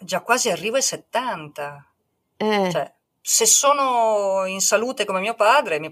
già 0.00 0.22
quasi 0.22 0.50
arrivo 0.50 0.76
ai 0.76 0.82
70. 0.82 1.92
Eh. 2.36 2.68
Cioè, 2.70 2.92
se 3.20 3.46
sono 3.46 4.44
in 4.46 4.60
salute 4.60 5.04
come 5.04 5.20
mio 5.20 5.34
padre, 5.34 5.78
mi, 5.78 5.90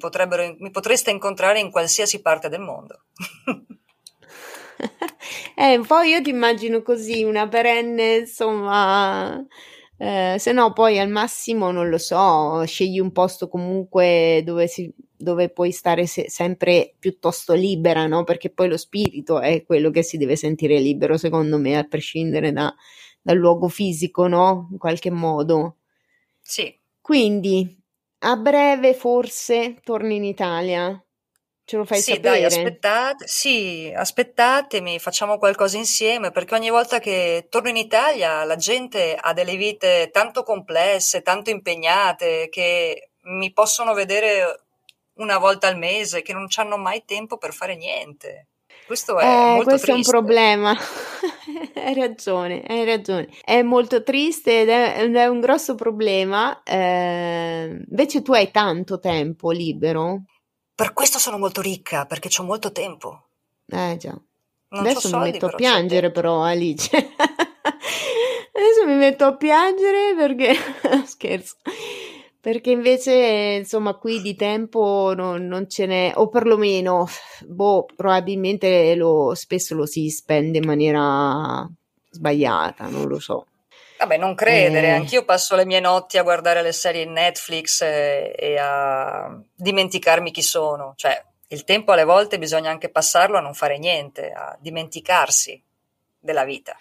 mi 0.58 0.70
potreste 0.70 1.10
incontrare 1.10 1.60
in 1.60 1.70
qualsiasi 1.70 2.22
parte 2.22 2.48
del 2.48 2.60
mondo. 2.60 3.02
eh, 5.54 5.80
poi 5.86 6.10
io 6.10 6.22
ti 6.22 6.30
immagino 6.30 6.82
così, 6.82 7.24
una 7.24 7.46
perenne, 7.46 8.16
insomma, 8.16 9.44
eh, 9.98 10.36
se 10.38 10.52
no 10.52 10.72
poi 10.72 10.98
al 10.98 11.08
massimo, 11.08 11.70
non 11.70 11.88
lo 11.88 11.98
so, 11.98 12.64
scegli 12.66 12.98
un 13.00 13.12
posto 13.12 13.48
comunque 13.48 14.42
dove 14.44 14.66
si 14.68 14.92
dove 15.18 15.48
puoi 15.48 15.72
stare 15.72 16.06
se- 16.06 16.28
sempre 16.28 16.94
piuttosto 16.98 17.54
libera, 17.54 18.06
no? 18.06 18.22
Perché 18.24 18.50
poi 18.50 18.68
lo 18.68 18.76
spirito 18.76 19.40
è 19.40 19.64
quello 19.64 19.90
che 19.90 20.02
si 20.02 20.18
deve 20.18 20.36
sentire 20.36 20.78
libero, 20.78 21.16
secondo 21.16 21.56
me, 21.58 21.78
a 21.78 21.84
prescindere 21.84 22.52
da, 22.52 22.72
dal 23.22 23.36
luogo 23.38 23.68
fisico, 23.68 24.26
no? 24.28 24.68
In 24.72 24.78
qualche 24.78 25.10
modo. 25.10 25.76
Sì. 26.42 26.74
Quindi, 27.00 27.82
a 28.20 28.36
breve 28.36 28.94
forse 28.94 29.76
torni 29.82 30.16
in 30.16 30.24
Italia. 30.24 31.05
Ce 31.66 31.76
lo 31.76 31.84
fai 31.84 31.98
sì, 31.98 32.12
sapere? 32.12 32.38
Dai, 32.38 32.44
aspettate, 32.44 33.26
sì, 33.26 33.92
aspettatemi, 33.92 35.00
facciamo 35.00 35.36
qualcosa 35.36 35.76
insieme, 35.76 36.30
perché 36.30 36.54
ogni 36.54 36.70
volta 36.70 37.00
che 37.00 37.48
torno 37.50 37.68
in 37.68 37.76
Italia 37.76 38.44
la 38.44 38.54
gente 38.54 39.16
ha 39.20 39.32
delle 39.32 39.56
vite 39.56 40.10
tanto 40.12 40.44
complesse, 40.44 41.22
tanto 41.22 41.50
impegnate, 41.50 42.48
che 42.50 43.10
mi 43.22 43.52
possono 43.52 43.94
vedere 43.94 44.60
una 45.14 45.38
volta 45.38 45.66
al 45.66 45.76
mese, 45.76 46.22
che 46.22 46.32
non 46.32 46.46
hanno 46.54 46.76
mai 46.76 47.02
tempo 47.04 47.36
per 47.36 47.52
fare 47.52 47.74
niente. 47.74 48.46
Questo 48.86 49.18
è 49.18 49.58
eh, 49.58 49.62
questo 49.64 49.90
è 49.90 49.94
un 49.94 50.02
problema. 50.02 50.72
hai 51.74 51.94
ragione, 51.94 52.62
hai 52.64 52.84
ragione. 52.84 53.26
È 53.42 53.60
molto 53.62 54.04
triste 54.04 54.60
ed 54.60 54.68
è, 54.68 54.94
è 54.94 55.26
un 55.26 55.40
grosso 55.40 55.74
problema. 55.74 56.62
Eh, 56.62 57.84
invece 57.88 58.22
tu 58.22 58.32
hai 58.34 58.52
tanto 58.52 59.00
tempo 59.00 59.50
libero. 59.50 60.22
Per 60.76 60.92
questo 60.92 61.18
sono 61.18 61.38
molto 61.38 61.62
ricca, 61.62 62.04
perché 62.04 62.28
ho 62.38 62.44
molto 62.44 62.70
tempo. 62.70 63.28
Eh 63.66 63.96
già. 63.98 64.10
Non 64.10 64.80
Adesso 64.80 65.08
soldi, 65.08 65.24
mi 65.24 65.32
metto 65.32 65.46
a 65.46 65.48
però 65.48 65.56
piangere 65.56 66.10
però 66.10 66.42
Alice. 66.42 66.90
Adesso 68.52 68.86
mi 68.86 68.94
metto 68.94 69.24
a 69.24 69.34
piangere 69.36 70.14
perché 70.14 70.54
scherzo 71.06 71.56
perché 72.46 72.70
invece, 72.70 73.56
insomma, 73.58 73.94
qui 73.94 74.22
di 74.22 74.36
tempo 74.36 75.14
non, 75.16 75.48
non 75.48 75.68
ce 75.68 75.84
n'è, 75.84 76.12
o 76.14 76.28
perlomeno, 76.28 77.08
boh, 77.44 77.86
probabilmente 77.96 78.94
lo, 78.94 79.34
spesso 79.34 79.74
lo 79.74 79.84
si 79.84 80.08
spende 80.10 80.58
in 80.58 80.64
maniera 80.64 81.68
sbagliata, 82.08 82.86
non 82.86 83.08
lo 83.08 83.18
so. 83.18 83.46
Vabbè, 83.98 84.16
non 84.18 84.34
credere, 84.34 84.88
eh. 84.88 84.92
anch'io 84.92 85.24
passo 85.24 85.56
le 85.56 85.64
mie 85.64 85.80
notti 85.80 86.18
a 86.18 86.22
guardare 86.22 86.62
le 86.62 86.72
serie 86.72 87.04
Netflix 87.06 87.80
e, 87.80 88.34
e 88.36 88.58
a 88.58 89.34
dimenticarmi 89.54 90.30
chi 90.30 90.42
sono. 90.42 90.92
Cioè, 90.96 91.24
il 91.48 91.64
tempo 91.64 91.92
alle 91.92 92.04
volte 92.04 92.38
bisogna 92.38 92.70
anche 92.70 92.90
passarlo 92.90 93.38
a 93.38 93.40
non 93.40 93.54
fare 93.54 93.78
niente, 93.78 94.30
a 94.32 94.56
dimenticarsi 94.60 95.62
della 96.18 96.44
vita. 96.44 96.76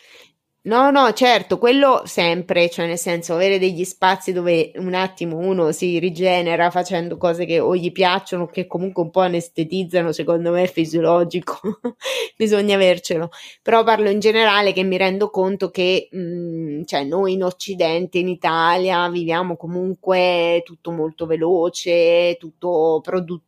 No, 0.65 0.89
no, 0.89 1.13
certo, 1.13 1.59
quello 1.59 2.01
sempre, 2.05 2.71
cioè 2.71 2.87
nel 2.87 2.97
senso 2.97 3.35
avere 3.35 3.59
degli 3.59 3.83
spazi 3.83 4.33
dove 4.33 4.71
un 4.77 4.95
attimo 4.95 5.37
uno 5.37 5.71
si 5.71 5.99
rigenera 5.99 6.71
facendo 6.71 7.17
cose 7.17 7.45
che 7.45 7.59
o 7.59 7.75
gli 7.75 7.91
piacciono, 7.91 8.47
che 8.47 8.65
comunque 8.65 9.03
un 9.03 9.11
po' 9.11 9.19
anestetizzano, 9.19 10.11
secondo 10.11 10.49
me 10.49 10.63
è 10.63 10.67
fisiologico, 10.67 11.59
bisogna 12.35 12.73
avercelo. 12.73 13.29
Però 13.61 13.83
parlo 13.83 14.09
in 14.09 14.19
generale 14.19 14.73
che 14.73 14.81
mi 14.81 14.97
rendo 14.97 15.29
conto 15.29 15.69
che, 15.69 16.07
mh, 16.11 16.17
mm, 16.19 16.83
cioè 16.85 17.03
noi 17.03 17.33
in 17.33 17.43
Occidente, 17.43 18.17
in 18.17 18.27
Italia, 18.27 19.07
viviamo 19.07 19.57
comunque 19.57 20.63
tutto 20.65 20.89
molto 20.89 21.27
veloce, 21.27 22.37
tutto 22.39 23.01
produ- 23.03 23.39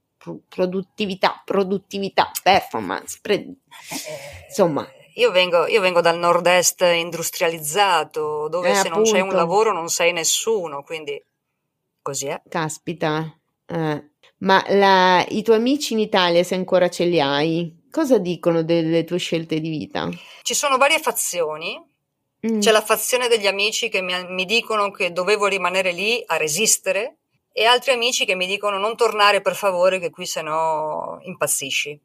produttività, 0.48 1.42
produttività, 1.44 2.30
performance, 2.44 3.18
pre- 3.24 3.56
insomma 4.48 4.88
io 5.18 5.32
vengo, 5.32 5.66
io 5.68 5.82
vengo, 5.82 6.02
dal 6.02 6.18
nord-est 6.18 6.82
industrializzato, 6.82 8.48
dove 8.50 8.70
eh, 8.70 8.76
se 8.76 8.88
appunto. 8.88 8.96
non 8.96 9.04
c'è 9.12 9.20
un 9.20 9.34
lavoro 9.34 9.74
non 9.74 9.90
sei 9.90 10.14
nessuno, 10.14 10.84
quindi 10.84 11.22
così 12.02 12.28
è. 12.28 12.42
Caspita. 12.48 13.36
Eh. 13.66 14.12
Ma 14.40 14.64
la, 14.68 15.26
i 15.30 15.42
tuoi 15.42 15.58
amici 15.58 15.94
in 15.94 16.00
Italia, 16.00 16.44
se 16.44 16.54
ancora 16.54 16.90
ce 16.90 17.06
li 17.06 17.20
hai, 17.20 17.86
cosa 17.90 18.20
dicono 18.20 18.62
delle 18.62 19.04
tue 19.04 19.18
scelte 19.18 19.60
di 19.60 19.70
vita? 19.70 20.10
Ci 20.44 20.54
sono 20.54 20.78
varie 20.78 21.00
fazioni. 21.00 21.84
Mm. 22.48 22.60
C'è 22.60 22.70
la 22.70 22.84
fazione 22.84 23.28
degli 23.28 23.48
amici 23.48 23.90
che 23.90 24.02
mi, 24.02 24.14
mi 24.30 24.46
dicono 24.46 24.92
che 24.92 25.12
dovevo 25.12 25.48
rimanere 25.48 25.92
lì 25.92 26.24
a 26.28 26.38
resistere 26.38 27.18
e 27.52 27.66
altri 27.66 27.92
amici 27.92 28.26
che 28.26 28.36
mi 28.36 28.46
dicono 28.46 28.78
non 28.78 28.96
tornare 28.96 29.42
per 29.42 29.56
favore 29.56 29.98
che 29.98 30.12
qui 30.12 30.28
se 30.28 30.44
no 30.44 31.18
impazzisci. 31.24 32.00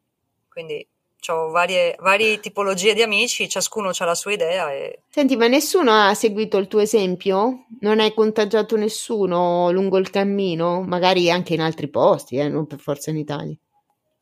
Quindi 0.49 0.85
ho 1.31 1.49
varie, 1.49 1.95
varie 1.99 2.39
tipologie 2.39 2.93
di 2.93 3.01
amici, 3.01 3.49
ciascuno 3.49 3.91
ha 3.95 4.05
la 4.05 4.15
sua 4.15 4.33
idea. 4.33 4.71
E... 4.71 5.03
Senti, 5.09 5.35
ma 5.35 5.47
nessuno 5.47 5.91
ha 5.91 6.13
seguito 6.13 6.57
il 6.57 6.67
tuo 6.67 6.79
esempio? 6.79 7.65
Non 7.81 7.99
hai 7.99 8.13
contagiato 8.13 8.75
nessuno 8.75 9.71
lungo 9.71 9.97
il 9.97 10.09
cammino? 10.09 10.81
Magari 10.81 11.29
anche 11.31 11.53
in 11.53 11.61
altri 11.61 11.89
posti, 11.89 12.37
eh, 12.37 12.49
non 12.49 12.67
per 12.67 12.79
forza 12.79 13.09
in 13.09 13.17
Italia. 13.17 13.55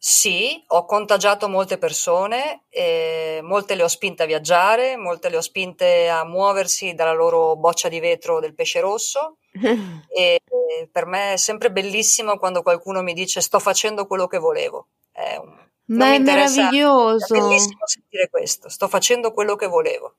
Sì, 0.03 0.63
ho 0.65 0.85
contagiato 0.85 1.47
molte 1.47 1.77
persone, 1.77 2.63
molte 3.43 3.75
le 3.75 3.83
ho 3.83 3.87
spinte 3.87 4.23
a 4.23 4.25
viaggiare, 4.25 4.97
molte 4.97 5.29
le 5.29 5.37
ho 5.37 5.41
spinte 5.41 6.09
a 6.09 6.25
muoversi 6.25 6.95
dalla 6.95 7.13
loro 7.13 7.55
boccia 7.55 7.87
di 7.87 7.99
vetro 7.99 8.39
del 8.39 8.55
pesce 8.55 8.79
rosso. 8.79 9.37
e 10.09 10.41
per 10.91 11.05
me 11.05 11.33
è 11.33 11.37
sempre 11.37 11.71
bellissimo 11.71 12.39
quando 12.39 12.63
qualcuno 12.63 13.03
mi 13.03 13.13
dice 13.13 13.41
sto 13.41 13.59
facendo 13.59 14.07
quello 14.07 14.25
che 14.25 14.39
volevo. 14.39 14.87
È 15.11 15.35
un, 15.35 15.55
ma 15.91 16.13
è 16.13 16.19
meraviglioso. 16.19 17.33
È 17.33 17.39
bellissimo 17.39 17.85
sentire 17.85 18.29
questo. 18.29 18.69
Sto 18.69 18.87
facendo 18.87 19.33
quello 19.33 19.55
che 19.55 19.67
volevo. 19.67 20.15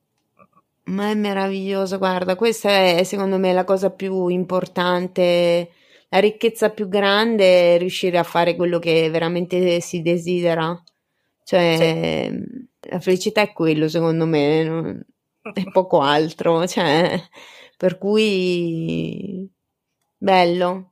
Ma 0.85 1.09
è 1.09 1.13
meraviglioso, 1.13 1.97
guarda, 1.97 2.35
questa 2.35 2.69
è 2.69 3.03
secondo 3.03 3.37
me 3.37 3.53
la 3.53 3.63
cosa 3.63 3.89
più 3.89 4.27
importante, 4.27 5.69
la 6.09 6.19
ricchezza 6.19 6.71
più 6.71 6.89
grande 6.89 7.75
è 7.75 7.77
riuscire 7.77 8.17
a 8.17 8.23
fare 8.23 8.55
quello 8.55 8.79
che 8.79 9.09
veramente 9.09 9.79
si 9.79 10.01
desidera. 10.01 10.77
Cioè, 11.45 12.29
sì. 12.29 12.89
la 12.89 12.99
felicità 12.99 13.41
è 13.41 13.53
quello, 13.53 13.87
secondo 13.87 14.25
me, 14.25 14.63
non, 14.63 15.05
è 15.53 15.63
poco 15.71 16.01
altro. 16.01 16.67
Cioè, 16.67 17.21
per 17.77 17.97
cui, 17.97 19.49
bello. 20.17 20.91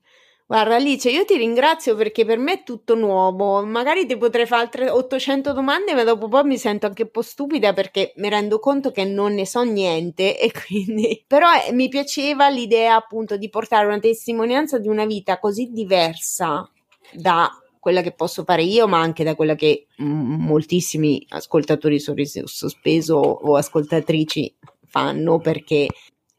Guarda 0.51 0.75
Alice, 0.75 1.09
io 1.09 1.23
ti 1.23 1.37
ringrazio 1.37 1.95
perché 1.95 2.25
per 2.25 2.37
me 2.37 2.55
è 2.55 2.63
tutto 2.63 2.93
nuovo. 2.93 3.65
Magari 3.65 4.05
ti 4.05 4.17
potrei 4.17 4.45
fare 4.45 4.63
altre 4.63 4.89
800 4.89 5.53
domande, 5.53 5.93
ma 5.93 6.03
dopo 6.03 6.27
poi 6.27 6.43
mi 6.43 6.57
sento 6.57 6.87
anche 6.87 7.03
un 7.03 7.09
po' 7.09 7.21
stupida 7.21 7.71
perché 7.71 8.11
mi 8.17 8.27
rendo 8.27 8.59
conto 8.59 8.91
che 8.91 9.05
non 9.05 9.33
ne 9.33 9.45
so 9.45 9.61
niente 9.63 10.35
e 10.37 10.51
quindi... 10.51 11.23
Però 11.25 11.47
eh, 11.53 11.71
mi 11.71 11.87
piaceva 11.87 12.49
l'idea 12.49 12.95
appunto 12.95 13.37
di 13.37 13.47
portare 13.47 13.85
una 13.85 13.99
testimonianza 13.99 14.77
di 14.77 14.89
una 14.89 15.05
vita 15.05 15.39
così 15.39 15.69
diversa 15.71 16.69
da 17.13 17.49
quella 17.79 18.01
che 18.01 18.11
posso 18.11 18.43
fare 18.43 18.63
io, 18.63 18.89
ma 18.89 18.99
anche 18.99 19.23
da 19.23 19.35
quella 19.35 19.55
che 19.55 19.87
m- 19.99 20.35
moltissimi 20.37 21.25
ascoltatori 21.29 21.97
sorriso 21.97 22.45
sospeso 22.45 23.15
o 23.15 23.55
ascoltatrici 23.55 24.53
fanno 24.85 25.39
perché 25.39 25.87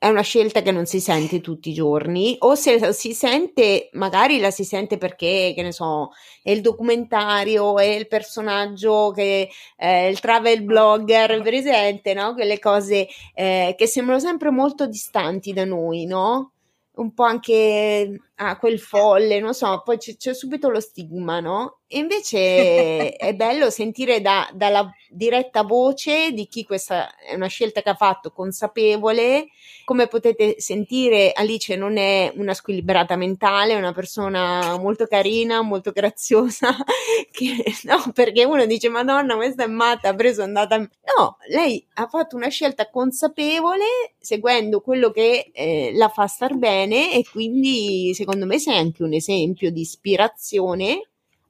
è 0.03 0.09
una 0.09 0.23
scelta 0.23 0.63
che 0.63 0.73
non 0.73 0.85
si 0.85 0.99
sente 0.99 1.41
tutti 1.41 1.71
i 1.71 1.73
giorni 1.73 2.35
o 2.41 2.57
se 2.57 2.93
si 2.93 3.13
sente 3.13 3.89
magari 3.93 4.41
la 4.41 4.51
si 4.51 4.65
sente 4.65 4.99
perché 4.99 5.53
che 5.55 5.63
ne 5.63 5.71
so 5.71 6.11
è 6.43 6.51
il 6.51 6.61
documentario 6.61 7.79
è 7.79 7.85
il 7.85 8.09
personaggio 8.09 9.13
che 9.15 9.49
è 9.77 10.09
il 10.11 10.19
travel 10.19 10.65
blogger 10.65 11.41
presente 11.41 12.15
no? 12.15 12.35
Quelle 12.35 12.59
cose 12.59 13.07
eh, 13.33 13.77
che 13.79 13.87
sembrano 13.87 14.19
sempre 14.19 14.51
molto 14.51 14.89
distanti 14.89 15.53
da 15.53 15.65
noi 15.65 16.05
no? 16.05 16.51
Un 16.95 17.15
po' 17.15 17.23
anche 17.23 18.19
ah, 18.43 18.57
quel 18.59 18.79
folle, 18.79 19.41
non 19.41 19.55
so, 19.55 19.83
poi 19.85 19.99
c'è, 19.99 20.17
c'è 20.17 20.35
subito 20.35 20.69
lo 20.69 20.81
stigma, 20.81 21.41
no? 21.41 21.81
E 21.87 21.99
invece 21.99 23.15
è 23.17 23.35
bello 23.37 23.71
sentire 23.71 24.21
da, 24.21 24.49
dalla 24.53 24.91
diretta 25.11 25.63
voce 25.63 26.33
di 26.33 26.47
chi 26.47 26.65
questa 26.65 27.15
è 27.17 27.35
una 27.35 27.49
scelta 27.49 27.83
che 27.83 27.91
ha 27.91 27.95
fatto 27.95 28.33
consapevole. 28.33 29.49
Come 29.85 30.07
potete 30.07 30.55
sentire, 30.59 31.33
Alice 31.33 31.77
non 31.77 31.99
è 31.99 32.33
una 32.37 32.55
squilibrata 32.55 33.17
mentale, 33.17 33.75
è 33.75 33.77
una 33.77 33.93
persona 33.93 34.79
molto 34.79 35.07
carina, 35.07 35.61
molto 35.63 35.93
graziosa. 35.93 36.75
Che, 37.33 37.65
no, 37.85 38.11
perché 38.13 38.45
uno 38.45 38.67
dice: 38.67 38.89
Madonna, 38.89 39.37
questa 39.37 39.65
è 39.65 39.67
matta, 39.67 40.11
ha 40.11 40.15
preso, 40.15 40.43
è 40.43 40.45
andata. 40.45 40.77
No, 40.79 41.37
lei 41.49 41.85
ha 41.95 42.07
fatto 42.07 42.37
una 42.37 42.49
scelta 42.49 42.91
consapevole 42.91 43.85
seguendo 44.19 44.81
quello 44.81 45.11
che 45.11 45.51
eh, 45.53 45.93
la 45.95 46.09
fa 46.09 46.27
star 46.27 46.57
bene, 46.57 47.13
e 47.15 47.25
quindi 47.31 48.13
secondo 48.15 48.32
me 48.37 48.59
sei 48.59 48.79
anche 48.79 49.03
un 49.03 49.13
esempio 49.13 49.71
di 49.71 49.81
ispirazione 49.81 51.09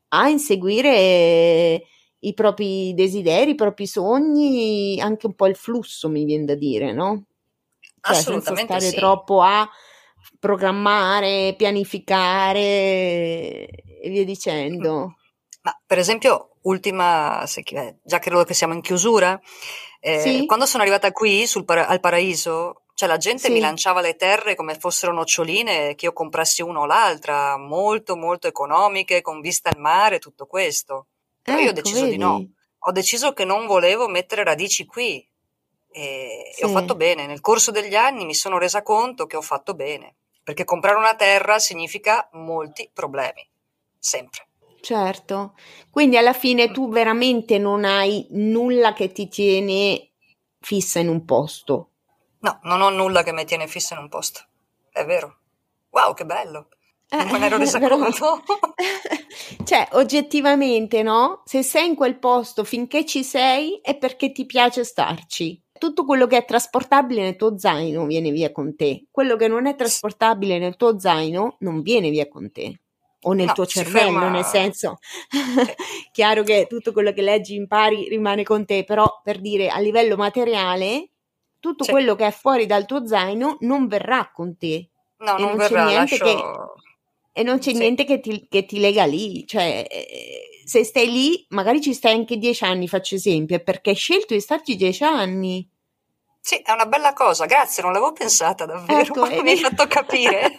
a 0.08 0.28
inseguire 0.28 1.82
i 2.18 2.34
propri 2.34 2.94
desideri, 2.94 3.52
i 3.52 3.56
propri 3.56 3.86
sogni, 3.86 5.00
anche 5.00 5.26
un 5.26 5.34
po' 5.34 5.46
il 5.46 5.56
flusso, 5.56 6.08
mi 6.08 6.24
viene 6.24 6.44
da 6.44 6.54
dire, 6.54 6.92
no? 6.92 7.24
Cioè, 8.00 8.14
senza 8.14 8.54
stare 8.56 8.80
sì. 8.80 8.96
troppo 8.96 9.42
a 9.42 9.68
programmare, 10.38 11.54
pianificare 11.56 12.58
e 12.60 14.08
via 14.08 14.24
dicendo. 14.24 15.16
Ma 15.62 15.80
per 15.86 15.98
esempio, 15.98 16.56
ultima, 16.62 17.44
già 18.02 18.18
credo 18.18 18.44
che 18.44 18.54
siamo 18.54 18.74
in 18.74 18.80
chiusura, 18.80 19.40
eh, 20.00 20.20
sì? 20.20 20.46
quando 20.46 20.66
sono 20.66 20.82
arrivata 20.82 21.12
qui 21.12 21.44
para- 21.64 21.86
al 21.86 22.00
Paraiso, 22.00 22.81
cioè 23.03 23.11
la 23.11 23.18
gente 23.18 23.48
sì. 23.48 23.50
mi 23.50 23.59
lanciava 23.59 24.00
le 24.00 24.14
terre 24.14 24.55
come 24.55 24.78
fossero 24.78 25.12
noccioline 25.12 25.96
che 25.96 26.05
io 26.05 26.12
comprassi 26.12 26.62
una 26.62 26.80
o 26.80 26.86
l'altra, 26.86 27.57
molto 27.57 28.14
molto 28.14 28.46
economiche, 28.46 29.22
con 29.22 29.40
vista 29.40 29.70
al 29.70 29.80
mare, 29.80 30.20
tutto 30.20 30.46
questo. 30.46 31.07
Però 31.42 31.57
ecco, 31.57 31.66
io 31.66 31.72
ho 31.72 31.72
ecco, 31.72 31.82
deciso 31.82 32.05
vedi. 32.05 32.12
di 32.12 32.18
no. 32.18 32.48
Ho 32.78 32.92
deciso 32.92 33.32
che 33.32 33.44
non 33.44 33.66
volevo 33.66 34.07
mettere 34.07 34.44
radici 34.44 34.86
qui 34.86 35.16
e, 35.90 36.53
sì. 36.55 36.62
e 36.62 36.64
ho 36.64 36.68
fatto 36.68 36.94
bene. 36.94 37.26
Nel 37.26 37.40
corso 37.40 37.72
degli 37.72 37.96
anni 37.96 38.24
mi 38.24 38.34
sono 38.34 38.57
resa 38.57 38.84
conto 38.84 39.26
che 39.26 39.36
ho 39.36 39.42
fatto 39.42 39.74
bene, 39.74 40.14
perché 40.44 40.62
comprare 40.62 40.96
una 40.96 41.16
terra 41.16 41.59
significa 41.59 42.28
molti 42.34 42.88
problemi, 42.92 43.44
sempre. 43.98 44.46
Certo, 44.80 45.55
quindi 45.90 46.16
alla 46.16 46.32
fine 46.32 46.70
tu 46.70 46.88
veramente 46.88 47.59
non 47.59 47.84
hai 47.84 48.28
nulla 48.30 48.92
che 48.92 49.11
ti 49.11 49.26
tiene 49.26 50.11
fissa 50.61 51.00
in 51.00 51.09
un 51.09 51.24
posto. 51.24 51.91
No, 52.43 52.59
non 52.62 52.80
ho 52.80 52.90
nulla 52.90 53.22
che 53.22 53.32
mi 53.32 53.45
tiene 53.45 53.68
fissa 53.68 53.95
in 53.95 54.01
un 54.01 54.09
posto. 54.09 54.40
È 54.90 55.05
vero. 55.05 55.38
Wow, 55.90 56.12
che 56.14 56.24
bello. 56.24 56.68
Non 57.11 57.28
me 57.28 57.38
ne 57.38 57.47
ero 57.47 57.59
resa 57.59 57.78
conto. 57.78 58.43
cioè, 59.64 59.86
oggettivamente, 59.93 61.03
no? 61.03 61.43
Se 61.45 61.62
sei 61.62 61.88
in 61.88 61.95
quel 61.95 62.18
posto 62.18 62.64
finché 62.64 63.05
ci 63.05 63.22
sei 63.22 63.78
è 63.82 63.97
perché 63.97 64.32
ti 64.32 64.45
piace 64.47 64.82
starci. 64.82 65.61
Tutto 65.78 66.05
quello 66.05 66.26
che 66.26 66.38
è 66.38 66.45
trasportabile 66.45 67.22
nel 67.22 67.36
tuo 67.36 67.59
zaino 67.59 68.07
viene 68.07 68.30
via 68.30 68.51
con 68.51 68.74
te. 68.74 69.07
Quello 69.11 69.36
che 69.36 69.47
non 69.47 69.66
è 69.66 69.76
trasportabile 69.76 70.59
nel 70.59 70.76
tuo 70.76 70.99
zaino 70.99 71.57
non 71.61 71.82
viene 71.82 72.11
via 72.11 72.28
con 72.28 72.51
te 72.51 72.80
o 73.24 73.32
nel 73.34 73.47
no, 73.47 73.53
tuo 73.53 73.66
cervello, 73.66 74.18
ferma... 74.18 74.30
nel 74.30 74.45
senso, 74.45 74.99
chiaro 76.11 76.43
che 76.43 76.66
tutto 76.68 76.90
quello 76.90 77.12
che 77.12 77.22
leggi, 77.22 77.55
impari, 77.55 78.09
rimane 78.09 78.43
con 78.43 78.64
te, 78.64 78.82
però 78.82 79.20
per 79.22 79.40
dire 79.40 79.68
a 79.68 79.78
livello 79.78 80.16
materiale 80.16 81.11
tutto 81.62 81.84
sì. 81.84 81.92
quello 81.92 82.16
che 82.16 82.26
è 82.26 82.32
fuori 82.32 82.66
dal 82.66 82.86
tuo 82.86 83.06
zaino 83.06 83.58
non 83.60 83.86
verrà 83.86 84.32
con 84.34 84.58
te. 84.58 84.88
No, 85.18 85.38
non, 85.38 85.50
non 85.50 85.56
verrà, 85.56 85.86
c'è 85.86 85.94
lascio... 85.94 86.24
che, 86.24 86.36
e 87.30 87.42
non 87.44 87.60
c'è 87.60 87.70
sì. 87.70 87.78
niente 87.78 88.04
che 88.04 88.18
ti, 88.18 88.48
che 88.50 88.66
ti, 88.66 88.80
lega 88.80 89.04
lì. 89.04 89.46
Cioè, 89.46 89.86
eh, 89.88 90.62
se 90.64 90.82
stai 90.82 91.08
lì, 91.08 91.46
magari 91.50 91.80
ci 91.80 91.94
stai 91.94 92.14
anche 92.14 92.36
dieci 92.36 92.64
anni, 92.64 92.88
faccio 92.88 93.14
esempio, 93.14 93.62
perché 93.62 93.90
hai 93.90 93.96
scelto 93.96 94.34
di 94.34 94.40
starci 94.40 94.74
dieci 94.74 95.04
anni. 95.04 95.70
Sì, 96.40 96.56
è 96.56 96.72
una 96.72 96.86
bella 96.86 97.12
cosa, 97.12 97.46
grazie, 97.46 97.84
non 97.84 97.92
l'avevo 97.92 98.12
pensata 98.12 98.66
davvero, 98.66 99.00
ecco, 99.00 99.26
mi 99.40 99.50
hai 99.50 99.56
fatto 99.56 99.86
capire. 99.86 100.58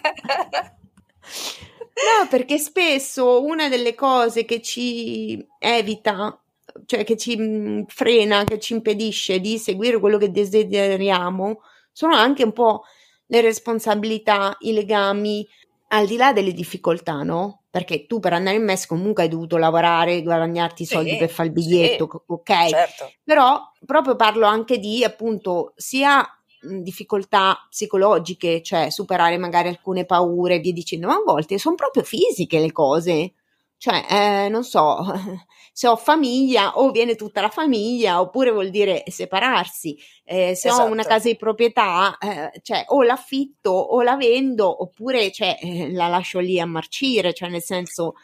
no, 2.00 2.28
perché 2.30 2.56
spesso 2.56 3.44
una 3.44 3.68
delle 3.68 3.94
cose 3.94 4.46
che 4.46 4.62
ci 4.62 5.46
evita 5.58 6.42
cioè 6.86 7.04
che 7.04 7.16
ci 7.16 7.36
mhmm, 7.36 7.84
frena, 7.86 8.44
che 8.44 8.58
ci 8.58 8.72
impedisce 8.74 9.40
di 9.40 9.58
seguire 9.58 9.98
quello 9.98 10.18
che 10.18 10.30
desideriamo, 10.30 11.60
sono 11.92 12.14
anche 12.14 12.42
un 12.44 12.52
po' 12.52 12.82
le 13.26 13.40
responsabilità, 13.40 14.56
i 14.60 14.72
legami, 14.72 15.46
al 15.88 16.06
di 16.06 16.16
là 16.16 16.32
delle 16.32 16.52
difficoltà, 16.52 17.22
no? 17.22 17.62
Perché 17.70 18.06
tu 18.06 18.20
per 18.20 18.32
andare 18.32 18.56
in 18.56 18.64
Messico 18.64 18.94
comunque 18.94 19.24
hai 19.24 19.28
dovuto 19.28 19.56
lavorare, 19.56 20.22
guadagnarti 20.22 20.82
i 20.82 20.86
soldi 20.86 21.10
sì, 21.10 21.16
per 21.16 21.30
fare 21.30 21.48
il 21.48 21.54
biglietto, 21.54 22.08
sì, 22.10 22.18
ok? 22.26 22.68
Certo. 22.68 23.12
Però 23.22 23.60
proprio 23.84 24.16
parlo 24.16 24.46
anche 24.46 24.78
di 24.78 25.04
appunto 25.04 25.72
sia 25.76 26.24
mhmm, 26.62 26.80
difficoltà 26.80 27.66
psicologiche, 27.68 28.62
cioè 28.62 28.90
superare 28.90 29.38
magari 29.38 29.68
alcune 29.68 30.04
paure 30.04 30.56
e 30.56 30.58
via 30.58 30.72
dicendo, 30.72 31.06
ma 31.06 31.14
a 31.14 31.22
volte 31.24 31.58
sono 31.58 31.74
proprio 31.74 32.02
fisiche 32.02 32.58
le 32.58 32.72
cose. 32.72 33.32
Cioè, 33.76 34.06
eh, 34.08 34.48
non 34.48 34.64
so, 34.64 34.98
se 35.72 35.88
ho 35.88 35.96
famiglia 35.96 36.78
o 36.78 36.90
viene 36.90 37.16
tutta 37.16 37.40
la 37.40 37.48
famiglia 37.48 38.20
oppure 38.20 38.50
vuol 38.50 38.70
dire 38.70 39.02
separarsi. 39.06 39.96
Eh, 40.24 40.54
se 40.54 40.68
esatto. 40.68 40.82
ho 40.82 40.86
una 40.86 41.00
esatto. 41.00 41.14
casa 41.14 41.28
di 41.28 41.36
proprietà, 41.36 42.16
eh, 42.18 42.60
cioè 42.62 42.84
o 42.88 43.02
l'affitto 43.02 43.70
o 43.70 44.02
la 44.02 44.16
vendo 44.16 44.82
oppure 44.82 45.30
cioè, 45.30 45.58
eh, 45.60 45.92
la 45.92 46.08
lascio 46.08 46.38
lì 46.38 46.58
a 46.58 46.66
marcire, 46.66 47.34
cioè 47.34 47.48
nel 47.48 47.62
senso... 47.62 48.14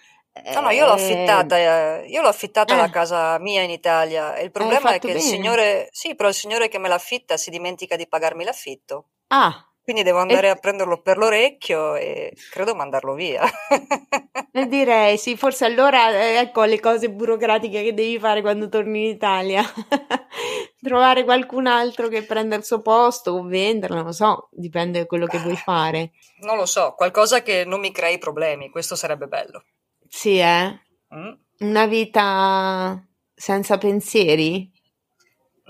No, 0.55 0.61
no, 0.61 0.71
io 0.71 0.87
l'ho 0.87 0.93
affittata, 0.93 1.59
eh, 1.59 2.07
io 2.07 2.23
l'ho 2.23 2.29
affittata 2.29 2.77
la 2.77 2.87
eh. 2.87 2.91
casa 2.91 3.37
mia 3.41 3.63
in 3.63 3.71
Italia 3.71 4.37
e 4.37 4.45
il 4.45 4.53
problema 4.53 4.95
è 4.95 4.99
che 5.01 5.09
bene. 5.09 5.19
il 5.19 5.25
signore, 5.25 5.89
sì, 5.91 6.15
però 6.15 6.29
il 6.29 6.35
signore 6.35 6.69
che 6.69 6.79
me 6.79 6.89
l'affitta 6.89 7.37
si 7.37 7.51
dimentica 7.51 7.97
di 7.97 8.07
pagarmi 8.07 8.45
l'affitto. 8.45 9.09
Ah, 9.27 9.70
quindi 9.91 10.09
devo 10.09 10.21
andare 10.21 10.47
e... 10.47 10.51
a 10.51 10.55
prenderlo 10.55 11.03
per 11.03 11.19
l'orecchio 11.19 11.97
e 11.97 12.33
credo 12.53 12.77
mandarlo 12.77 13.15
via. 13.15 13.43
e 14.53 14.67
direi, 14.67 15.19
sì, 15.19 15.37
forse 15.37 15.65
allora 15.65 16.11
eh, 16.13 16.37
ecco 16.37 16.63
le 16.63 16.79
cose 16.79 17.11
burocratiche 17.11 17.83
che 17.83 17.93
devi 17.93 18.17
fare 18.21 18.41
quando 18.41 18.69
torni 18.69 19.03
in 19.03 19.11
Italia. 19.11 19.65
Trovare 20.81 21.25
qualcun 21.25 21.67
altro 21.67 22.07
che 22.07 22.23
prenda 22.23 22.55
il 22.55 22.63
suo 22.63 22.81
posto 22.81 23.33
o 23.33 23.43
venderlo, 23.43 23.97
non 23.97 24.05
lo 24.05 24.13
so, 24.13 24.49
dipende 24.53 25.01
da 25.01 25.07
quello 25.07 25.27
che 25.27 25.39
vuoi 25.39 25.57
fare. 25.57 26.13
Non 26.43 26.57
lo 26.57 26.67
so, 26.67 26.95
qualcosa 26.97 27.43
che 27.43 27.65
non 27.65 27.81
mi 27.81 27.91
crei 27.91 28.19
problemi, 28.19 28.71
questo 28.71 28.95
sarebbe 28.95 29.27
bello. 29.27 29.65
Sì, 30.09 30.39
eh? 30.39 30.81
Mm. 31.13 31.33
Una 31.59 31.87
vita 31.87 33.05
senza 33.35 33.77
pensieri? 33.77 34.71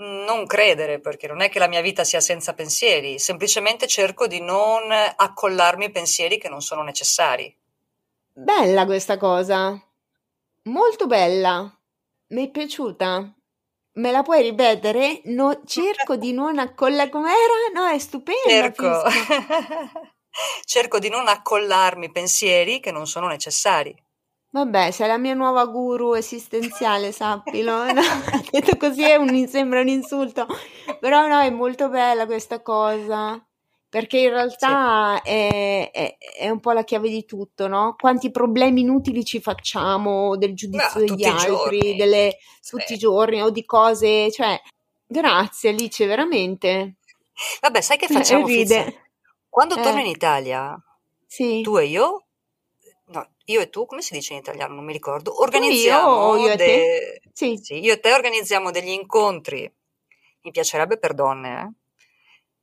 Non 0.01 0.45
credere, 0.45 0.99
perché 0.99 1.27
non 1.27 1.41
è 1.41 1.49
che 1.49 1.59
la 1.59 1.67
mia 1.67 1.81
vita 1.81 2.03
sia 2.03 2.19
senza 2.19 2.53
pensieri, 2.53 3.19
semplicemente 3.19 3.87
cerco 3.87 4.27
di 4.27 4.41
non 4.41 4.91
accollarmi 4.91 5.91
pensieri 5.91 6.37
che 6.37 6.49
non 6.49 6.61
sono 6.61 6.81
necessari. 6.83 7.55
Bella 8.33 8.85
questa 8.85 9.17
cosa, 9.17 9.79
molto 10.63 11.07
bella, 11.07 11.71
mi 12.27 12.47
è 12.47 12.49
piaciuta. 12.49 13.33
Me 13.93 14.11
la 14.11 14.21
puoi 14.21 14.41
ripetere? 14.41 15.21
No, 15.25 15.61
cerco 15.65 16.15
di 16.15 16.31
non 16.31 16.59
accollare 16.59 17.09
com'era? 17.09 17.53
No, 17.73 17.87
è 17.87 17.99
stupendo. 17.99 18.47
Cerco. 18.47 19.03
cerco 20.63 20.99
di 20.99 21.09
non 21.09 21.27
accollarmi 21.27 22.09
pensieri 22.09 22.79
che 22.79 22.91
non 22.91 23.05
sono 23.05 23.27
necessari. 23.27 23.93
Vabbè, 24.53 24.91
sei 24.91 25.07
la 25.07 25.17
mia 25.17 25.33
nuova 25.33 25.65
guru 25.65 26.13
esistenziale, 26.13 27.11
sappilo. 27.13 27.91
No, 27.91 28.01
detto 28.51 28.75
così 28.77 29.03
è 29.03 29.15
un, 29.15 29.47
sembra 29.47 29.79
un 29.79 29.87
insulto, 29.87 30.45
però 30.99 31.27
no, 31.27 31.39
è 31.39 31.49
molto 31.49 31.89
bella 31.89 32.25
questa 32.25 32.61
cosa. 32.61 33.43
Perché 33.87 34.19
in 34.19 34.29
realtà 34.29 35.19
sì. 35.21 35.29
è, 35.29 35.91
è, 35.91 36.17
è, 36.39 36.49
un 36.49 36.61
po' 36.61 36.71
la 36.71 36.85
chiave 36.85 37.09
di 37.09 37.25
tutto, 37.25 37.67
no? 37.67 37.95
Quanti 37.99 38.31
problemi 38.31 38.81
inutili 38.81 39.25
ci 39.25 39.41
facciamo 39.41 40.37
del 40.37 40.55
giudizio 40.55 41.01
no, 41.01 41.05
degli 41.05 41.25
altri, 41.25 41.95
delle, 41.97 42.37
sì. 42.61 42.77
tutti 42.77 42.93
i 42.93 42.97
giorni 42.97 43.41
o 43.41 43.49
di 43.49 43.65
cose, 43.65 44.31
cioè, 44.31 44.57
grazie 45.05 45.71
Alice, 45.71 46.05
veramente. 46.05 46.99
Vabbè, 47.59 47.81
sai 47.81 47.97
che 47.97 48.07
facciamo? 48.09 48.47
Ride. 48.47 49.11
Quando 49.49 49.75
eh. 49.75 49.81
torno 49.81 49.99
in 49.99 50.05
Italia, 50.05 50.81
sì. 51.27 51.61
tu 51.61 51.75
e 51.77 51.87
io, 51.87 52.27
io 53.51 53.61
e 53.61 53.69
tu, 53.69 53.85
come 53.85 54.01
si 54.01 54.13
dice 54.13 54.33
in 54.33 54.39
italiano? 54.39 54.73
Non 54.73 54.85
mi 54.85 54.93
ricordo. 54.93 55.41
Organizziamo 55.41 56.37
io, 56.37 56.47
io, 56.47 56.55
de... 56.55 56.65
e 56.65 57.21
sì. 57.31 57.59
sì. 57.61 57.79
io 57.79 57.93
e 57.93 57.99
te 57.99 58.13
organizziamo 58.13 58.71
degli 58.71 58.89
incontri. 58.89 59.71
Mi 60.43 60.51
piacerebbe 60.51 60.97
per 60.97 61.13
donne, 61.13 61.61
eh? 61.61 61.81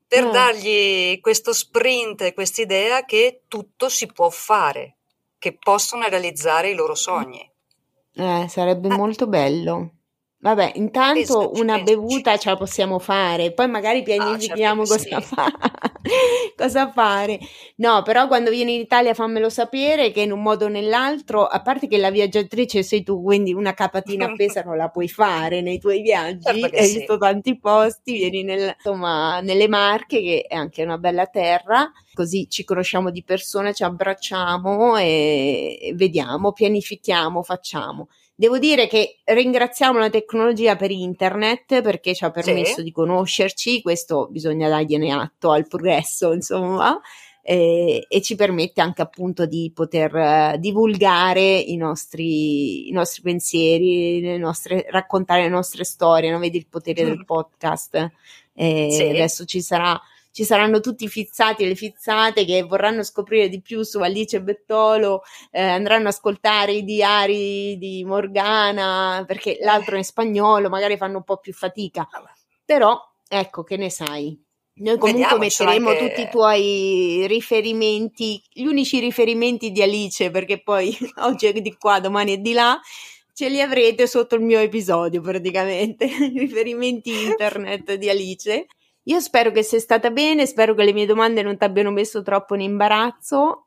per 0.09 0.26
mm. 0.26 0.30
dargli 0.30 1.20
questo 1.20 1.53
sprint, 1.53 2.32
questa 2.32 2.62
idea 2.62 3.05
che 3.05 3.43
tutto 3.47 3.89
si 3.91 4.07
può 4.07 4.30
fare, 4.30 4.97
che 5.39 5.57
possono 5.57 6.09
realizzare 6.09 6.70
i 6.70 6.74
loro 6.74 6.95
sogni. 6.95 7.49
Eh, 8.14 8.47
sarebbe 8.49 8.89
eh. 8.89 8.97
molto 8.97 9.26
bello. 9.28 9.97
Vabbè, 10.41 10.72
intanto 10.76 11.39
pensaci, 11.39 11.61
una 11.61 11.80
bevuta 11.80 12.36
ce 12.39 12.51
la 12.51 12.57
possiamo 12.57 13.01
fare, 13.01 13.53
poi 13.53 13.66
magari 13.66 14.05
pianifichiamo 14.05 14.82
ah, 14.82 14.86
certo 14.86 15.16
cosa, 15.16 15.20
sì. 15.20 15.34
fa- 15.34 15.53
cosa, 16.57 16.93
fare. 16.93 17.41
No, 17.76 18.03
però 18.03 18.28
quando 18.28 18.51
vieni 18.51 18.74
in 18.74 18.80
Italia 18.80 19.14
fammelo 19.14 19.51
sapere 19.51 20.12
che 20.12 20.20
in 20.20 20.30
un 20.30 20.41
modo 20.41 20.66
o 20.66 20.68
nell'altro, 20.68 21.45
a 21.45 21.61
parte 21.61 21.89
che 21.89 21.99
la 21.99 22.12
viaggiatrice 22.12 22.84
sei 22.84 23.03
tu, 23.03 23.20
quindi 23.20 23.53
una 23.53 23.74
capatina 23.74 24.26
appesa 24.30 24.62
non 24.62 24.76
la 24.76 24.91
puoi 24.91 25.09
fare 25.09 25.61
nei 25.61 25.80
tuoi 25.80 26.03
viaggi, 26.03 26.61
certo 26.61 26.76
hai 26.76 26.86
sì. 26.86 26.99
visto 26.99 27.18
tanti 27.18 27.59
posti, 27.59 28.12
vieni 28.12 28.45
nel, 28.45 28.74
insomma, 28.76 29.41
nelle 29.41 29.66
Marche, 29.66 30.20
che 30.20 30.45
è 30.49 30.55
anche 30.55 30.84
una 30.84 30.99
bella 30.99 31.26
terra, 31.26 31.91
così 32.14 32.49
ci 32.49 32.62
conosciamo 32.62 33.11
di 33.11 33.24
persona, 33.24 33.72
ci 33.72 33.82
abbracciamo 33.82 34.97
e 34.99 35.93
vediamo, 35.97 36.53
pianifichiamo, 36.53 37.43
facciamo. 37.43 38.07
Devo 38.41 38.61
dire 38.61 38.86
che 38.86 39.18
ringraziamo 39.24 39.99
la 39.99 40.11
tecnologia 40.11 40.76
per 40.76 40.93
internet 40.93 41.82
perché 41.82 42.14
ci 42.14 42.24
ha 42.24 42.30
permesso 42.30 42.76
sì. 42.76 42.82
di 42.84 42.93
conoscerci, 42.93 43.82
questo 43.82 44.28
bisogna 44.30 44.68
dargliene 44.68 45.11
atto 45.11 45.51
al 45.51 45.66
progresso, 45.66 46.30
insomma. 46.32 47.01
E, 47.43 48.07
e, 48.09 48.22
ci 48.22 48.36
permette 48.36 48.80
anche 48.80 49.03
appunto 49.03 49.45
di 49.45 49.72
poter 49.74 50.14
uh, 50.14 50.57
divulgare 50.57 51.59
i 51.59 51.74
nostri, 51.76 52.89
i 52.89 52.93
nostri 52.93 53.22
pensieri, 53.22 54.20
le 54.20 54.39
nostre, 54.39 54.86
raccontare 54.89 55.43
le 55.43 55.49
nostre 55.49 55.82
storie, 55.82 56.30
no? 56.30 56.39
vedi 56.39 56.59
il 56.59 56.68
potere 56.68 57.03
mm. 57.03 57.07
del 57.09 57.24
podcast. 57.24 58.12
E 58.55 58.89
sì. 58.93 59.03
Adesso 59.03 59.47
ci 59.47 59.61
sarà 59.61 60.01
ci 60.39 60.45
saranno 60.45 60.78
tutti 60.78 61.03
i 61.03 61.09
fizzati 61.09 61.64
e 61.64 61.66
le 61.66 61.74
fizzate 61.74 62.45
che 62.45 62.62
vorranno 62.62 63.03
scoprire 63.03 63.49
di 63.49 63.61
più 63.61 63.82
su 63.82 63.99
Alice 63.99 64.41
Bettolo, 64.41 65.22
eh, 65.51 65.61
andranno 65.61 66.07
ad 66.07 66.14
ascoltare 66.14 66.74
i 66.74 66.84
diari 66.84 67.76
di 67.76 68.05
Morgana, 68.05 69.24
perché 69.26 69.59
l'altro 69.61 69.97
è 69.97 69.99
in 69.99 70.05
spagnolo, 70.05 70.68
magari 70.68 70.97
fanno 70.97 71.16
un 71.16 71.24
po' 71.24 71.39
più 71.39 71.53
fatica. 71.53 72.07
Però, 72.64 72.97
ecco, 73.26 73.64
che 73.64 73.76
ne 73.76 73.91
sai? 73.91 74.41
Noi 74.74 74.97
comunque 74.97 75.39
metteremo 75.39 75.89
anche... 75.89 76.09
tutti 76.09 76.20
i 76.20 76.28
tuoi 76.30 77.24
riferimenti, 77.26 78.41
gli 78.49 78.66
unici 78.66 79.01
riferimenti 79.01 79.72
di 79.72 79.82
Alice, 79.82 80.30
perché 80.30 80.62
poi 80.62 80.97
oggi 81.22 81.47
è 81.47 81.53
di 81.53 81.74
qua, 81.76 81.99
domani 81.99 82.34
è 82.34 82.39
di 82.39 82.53
là, 82.53 82.80
ce 83.32 83.49
li 83.49 83.61
avrete 83.61 84.07
sotto 84.07 84.36
il 84.36 84.43
mio 84.43 84.61
episodio 84.61 85.20
praticamente, 85.20 86.07
riferimenti 86.32 87.24
internet 87.24 87.95
di 87.95 88.09
Alice. 88.09 88.66
Io 89.09 89.20
spero 89.20 89.50
che 89.50 89.62
sia 89.62 89.80
stata 89.80 90.11
bene, 90.11 90.46
spero 90.46 90.74
che 90.74 90.84
le 90.84 90.92
mie 90.92 91.06
domande 91.06 91.42
non 91.42 91.56
ti 91.56 91.64
abbiano 91.64 91.90
messo 91.90 92.22
troppo 92.22 92.54
in 92.54 92.61
imbarazzo. 92.61 93.66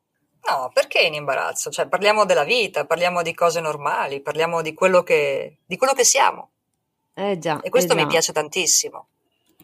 No, 0.49 0.71
perché 0.73 1.01
in 1.01 1.15
imbarazzo? 1.15 1.69
Cioè, 1.69 1.87
parliamo 1.87 2.25
della 2.25 2.43
vita, 2.43 2.85
parliamo 2.85 3.21
di 3.23 3.33
cose 3.33 3.59
normali, 3.59 4.21
parliamo 4.21 4.61
di 4.61 4.73
quello 4.73 5.01
che, 5.01 5.57
di 5.65 5.77
quello 5.77 5.93
che 5.93 6.03
siamo. 6.03 6.49
Eh 7.13 7.37
già. 7.39 7.59
E 7.61 7.69
questo 7.69 7.93
eh 7.93 7.95
già. 7.95 8.03
mi 8.03 8.07
piace 8.07 8.33
tantissimo. 8.33 9.07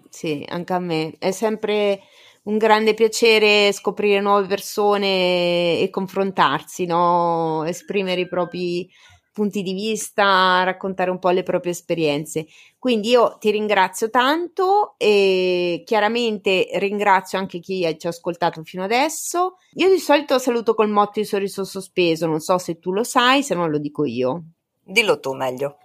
Sì, 0.09 0.43
anche 0.49 0.73
a 0.73 0.80
me. 0.80 1.13
È 1.19 1.32
sempre 1.32 2.01
un 2.43 2.57
grande 2.57 2.93
piacere 2.93 3.71
scoprire 3.71 4.19
nuove 4.19 4.47
persone 4.47 5.80
e 5.80 5.89
confrontarsi, 5.91 6.86
no? 6.86 7.63
esprimere 7.65 8.21
i 8.21 8.28
propri 8.28 8.89
punti 9.38 9.61
di 9.61 9.73
vista, 9.73 10.63
raccontare 10.63 11.11
un 11.11 11.19
po' 11.19 11.29
le 11.29 11.43
proprie 11.43 11.71
esperienze. 11.71 12.47
Quindi 12.79 13.09
io 13.09 13.38
ti 13.39 13.51
ringrazio 13.51 14.09
tanto 14.09 14.95
e 14.97 15.83
chiaramente 15.85 16.69
ringrazio 16.79 17.38
anche 17.38 17.59
chi 17.59 17.95
ci 17.99 18.07
ha 18.07 18.09
ascoltato 18.09 18.63
fino 18.63 18.83
adesso. 18.83 19.57
Io 19.73 19.91
di 19.91 19.99
solito 19.99 20.39
saluto 20.39 20.73
col 20.73 20.89
motto 20.89 21.19
di 21.19 21.25
sorriso 21.25 21.63
sospeso, 21.65 22.25
non 22.25 22.39
so 22.39 22.57
se 22.57 22.79
tu 22.79 22.91
lo 22.91 23.03
sai, 23.03 23.43
se 23.43 23.53
no 23.53 23.67
lo 23.67 23.77
dico 23.77 24.05
io. 24.05 24.41
Dillo 24.83 25.19
tu 25.19 25.33
meglio. 25.33 25.77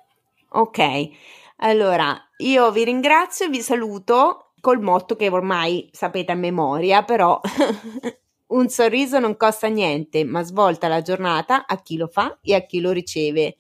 Ok, 0.53 1.09
allora 1.57 2.19
io 2.39 2.73
vi 2.73 2.85
ringrazio 2.85 3.45
e 3.45 3.51
vi 3.51 3.61
saluto 3.61 4.53
col 4.63 4.81
motto 4.81 5.15
che 5.15 5.29
ormai 5.29 5.91
sapete 5.93 6.33
a 6.33 6.37
memoria, 6.37 7.03
però 7.03 7.39
Un 8.53 8.69
sorriso 8.69 9.19
non 9.19 9.37
costa 9.37 9.69
niente, 9.69 10.25
ma 10.25 10.43
svolta 10.43 10.87
la 10.87 11.01
giornata 11.01 11.65
a 11.67 11.81
chi 11.81 11.97
lo 11.97 12.07
fa 12.07 12.39
e 12.43 12.55
a 12.55 12.67
chi 12.67 12.81
lo 12.81 12.91
riceve. 12.91 13.57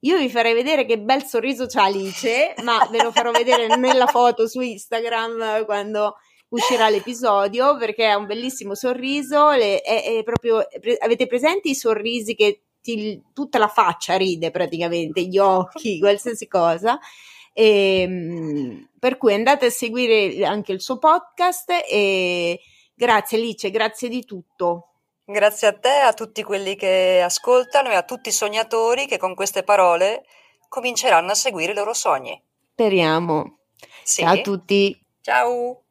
Io 0.00 0.16
vi 0.16 0.30
farei 0.30 0.54
vedere 0.54 0.84
che 0.84 1.00
bel 1.00 1.24
sorriso 1.24 1.66
c'ha 1.66 1.84
Alice, 1.84 2.54
ma 2.62 2.86
ve 2.88 3.02
lo 3.02 3.10
farò 3.10 3.32
vedere 3.32 3.74
nella 3.76 4.06
foto 4.06 4.46
su 4.46 4.60
Instagram 4.60 5.64
quando 5.64 6.14
uscirà 6.50 6.88
l'episodio 6.88 7.76
perché 7.76 8.06
ha 8.06 8.16
un 8.16 8.26
bellissimo 8.26 8.76
sorriso. 8.76 9.50
Le, 9.50 9.80
è, 9.80 10.18
è 10.18 10.22
proprio, 10.22 10.64
avete 11.00 11.26
presenti 11.26 11.70
i 11.70 11.74
sorrisi 11.74 12.36
che 12.36 12.62
ti, 12.80 13.20
tutta 13.34 13.58
la 13.58 13.66
faccia 13.66 14.16
ride 14.16 14.52
praticamente, 14.52 15.22
gli 15.22 15.38
occhi, 15.38 15.98
qualsiasi 16.00 16.46
cosa. 16.46 16.96
E, 17.52 18.02
ehm, 18.02 18.88
per 19.00 19.16
cui 19.16 19.34
andate 19.34 19.66
a 19.66 19.70
seguire 19.70 20.44
anche 20.46 20.70
il 20.70 20.80
suo 20.80 20.98
podcast 20.98 21.72
e 21.90 22.60
Grazie 22.98 23.38
Alice, 23.38 23.70
grazie 23.70 24.08
di 24.08 24.24
tutto. 24.24 24.88
Grazie 25.24 25.68
a 25.68 25.72
te, 25.72 26.00
a 26.00 26.12
tutti 26.12 26.42
quelli 26.42 26.74
che 26.74 27.20
ascoltano 27.22 27.90
e 27.90 27.94
a 27.94 28.02
tutti 28.02 28.30
i 28.30 28.32
sognatori 28.32 29.06
che 29.06 29.18
con 29.18 29.36
queste 29.36 29.62
parole 29.62 30.24
cominceranno 30.68 31.30
a 31.30 31.34
seguire 31.34 31.70
i 31.70 31.74
loro 31.76 31.92
sogni. 31.92 32.42
Speriamo. 32.72 33.58
Sì. 34.02 34.22
Ciao 34.22 34.32
a 34.32 34.40
tutti. 34.40 35.00
Ciao. 35.20 35.82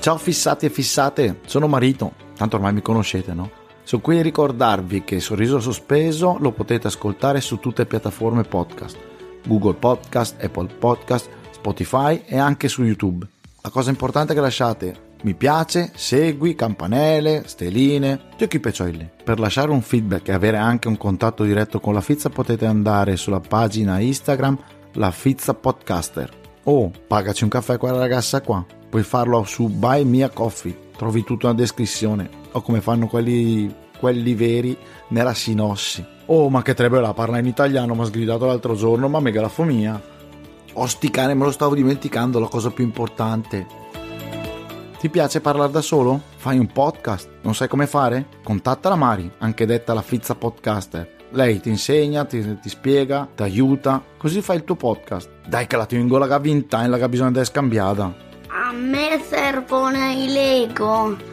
Ciao 0.00 0.18
fissati 0.18 0.66
e 0.66 0.70
fissate, 0.70 1.42
sono 1.46 1.68
Marito, 1.68 2.14
tanto 2.34 2.56
ormai 2.56 2.72
mi 2.72 2.82
conoscete, 2.82 3.32
no? 3.32 3.48
Sono 3.84 4.02
qui 4.02 4.18
a 4.18 4.22
ricordarvi 4.22 5.04
che 5.04 5.20
Sorriso 5.20 5.60
Sospeso 5.60 6.38
lo 6.40 6.50
potete 6.50 6.88
ascoltare 6.88 7.40
su 7.40 7.60
tutte 7.60 7.82
le 7.82 7.88
piattaforme 7.88 8.42
podcast 8.42 9.10
Google 9.46 9.74
Podcast, 9.74 10.42
Apple 10.42 10.68
Podcast, 10.78 11.28
Spotify 11.50 12.22
e 12.26 12.38
anche 12.38 12.68
su 12.68 12.82
YouTube. 12.84 13.26
La 13.62 13.70
cosa 13.70 13.90
importante 13.90 14.32
è 14.32 14.34
che 14.34 14.40
lasciate 14.40 15.10
mi 15.22 15.34
piace, 15.34 15.92
segui, 15.94 16.56
campanelle, 16.56 17.44
steline, 17.46 18.20
giochi 18.36 18.58
peccioli. 18.58 19.08
Per 19.22 19.38
lasciare 19.38 19.70
un 19.70 19.80
feedback 19.80 20.28
e 20.28 20.32
avere 20.32 20.56
anche 20.56 20.88
un 20.88 20.96
contatto 20.96 21.44
diretto 21.44 21.78
con 21.78 21.94
la 21.94 22.00
Fizza 22.00 22.28
potete 22.28 22.66
andare 22.66 23.16
sulla 23.16 23.38
pagina 23.38 24.00
Instagram 24.00 24.58
La 24.94 25.12
Fizza 25.12 25.54
Podcaster 25.54 26.40
o 26.64 26.90
pagaci 27.06 27.44
un 27.44 27.50
caffè 27.50 27.74
a 27.74 27.78
quella 27.78 27.98
ragazza 27.98 28.40
qua. 28.40 28.64
Puoi 28.90 29.04
farlo 29.04 29.44
su 29.44 29.68
Buy 29.68 30.02
Mia 30.02 30.28
Coffee, 30.28 30.90
trovi 30.96 31.22
tutto 31.22 31.46
nella 31.46 31.58
descrizione 31.58 32.28
o 32.50 32.60
come 32.60 32.80
fanno 32.80 33.06
quelli, 33.06 33.72
quelli 33.98 34.34
veri 34.34 34.76
nella 35.08 35.34
sinossi. 35.34 36.04
Oh, 36.26 36.48
ma 36.48 36.62
che 36.62 36.74
la 36.88 37.12
parla 37.12 37.38
in 37.38 37.46
italiano, 37.46 37.94
mi 37.94 38.02
ha 38.02 38.04
sgridato 38.04 38.46
l'altro 38.46 38.74
giorno, 38.74 39.08
ma 39.08 39.20
megalafomia. 39.20 40.00
Osti 40.74 41.10
cane, 41.10 41.34
me 41.34 41.44
lo 41.44 41.50
stavo 41.50 41.74
dimenticando, 41.74 42.38
la 42.38 42.46
cosa 42.46 42.70
più 42.70 42.84
importante. 42.84 43.66
Ti 44.98 45.08
piace 45.08 45.40
parlare 45.40 45.72
da 45.72 45.80
solo? 45.80 46.20
Fai 46.36 46.58
un 46.58 46.68
podcast? 46.68 47.28
Non 47.42 47.56
sai 47.56 47.66
come 47.66 47.88
fare? 47.88 48.26
Contatta 48.42 48.88
la 48.88 48.94
Mari, 48.94 49.30
anche 49.38 49.66
detta 49.66 49.94
la 49.94 50.00
Fizza 50.00 50.36
Podcaster. 50.36 51.16
Lei 51.30 51.60
ti 51.60 51.70
insegna, 51.70 52.24
ti, 52.24 52.58
ti 52.60 52.68
spiega, 52.68 53.28
ti 53.34 53.42
aiuta, 53.42 54.02
così 54.16 54.40
fai 54.42 54.56
il 54.56 54.64
tuo 54.64 54.76
podcast. 54.76 55.28
Dai 55.46 55.66
che 55.66 55.76
la 55.76 55.86
tengo 55.86 56.18
la 56.18 56.28
gavinta 56.28 56.84
e 56.84 56.88
la 56.88 56.98
che 56.98 57.08
bisogna 57.08 57.30
essere 57.30 57.46
scambiata. 57.46 58.14
A 58.48 58.72
me 58.72 59.20
servono 59.28 60.10
i 60.10 60.28
Lego. 60.28 61.31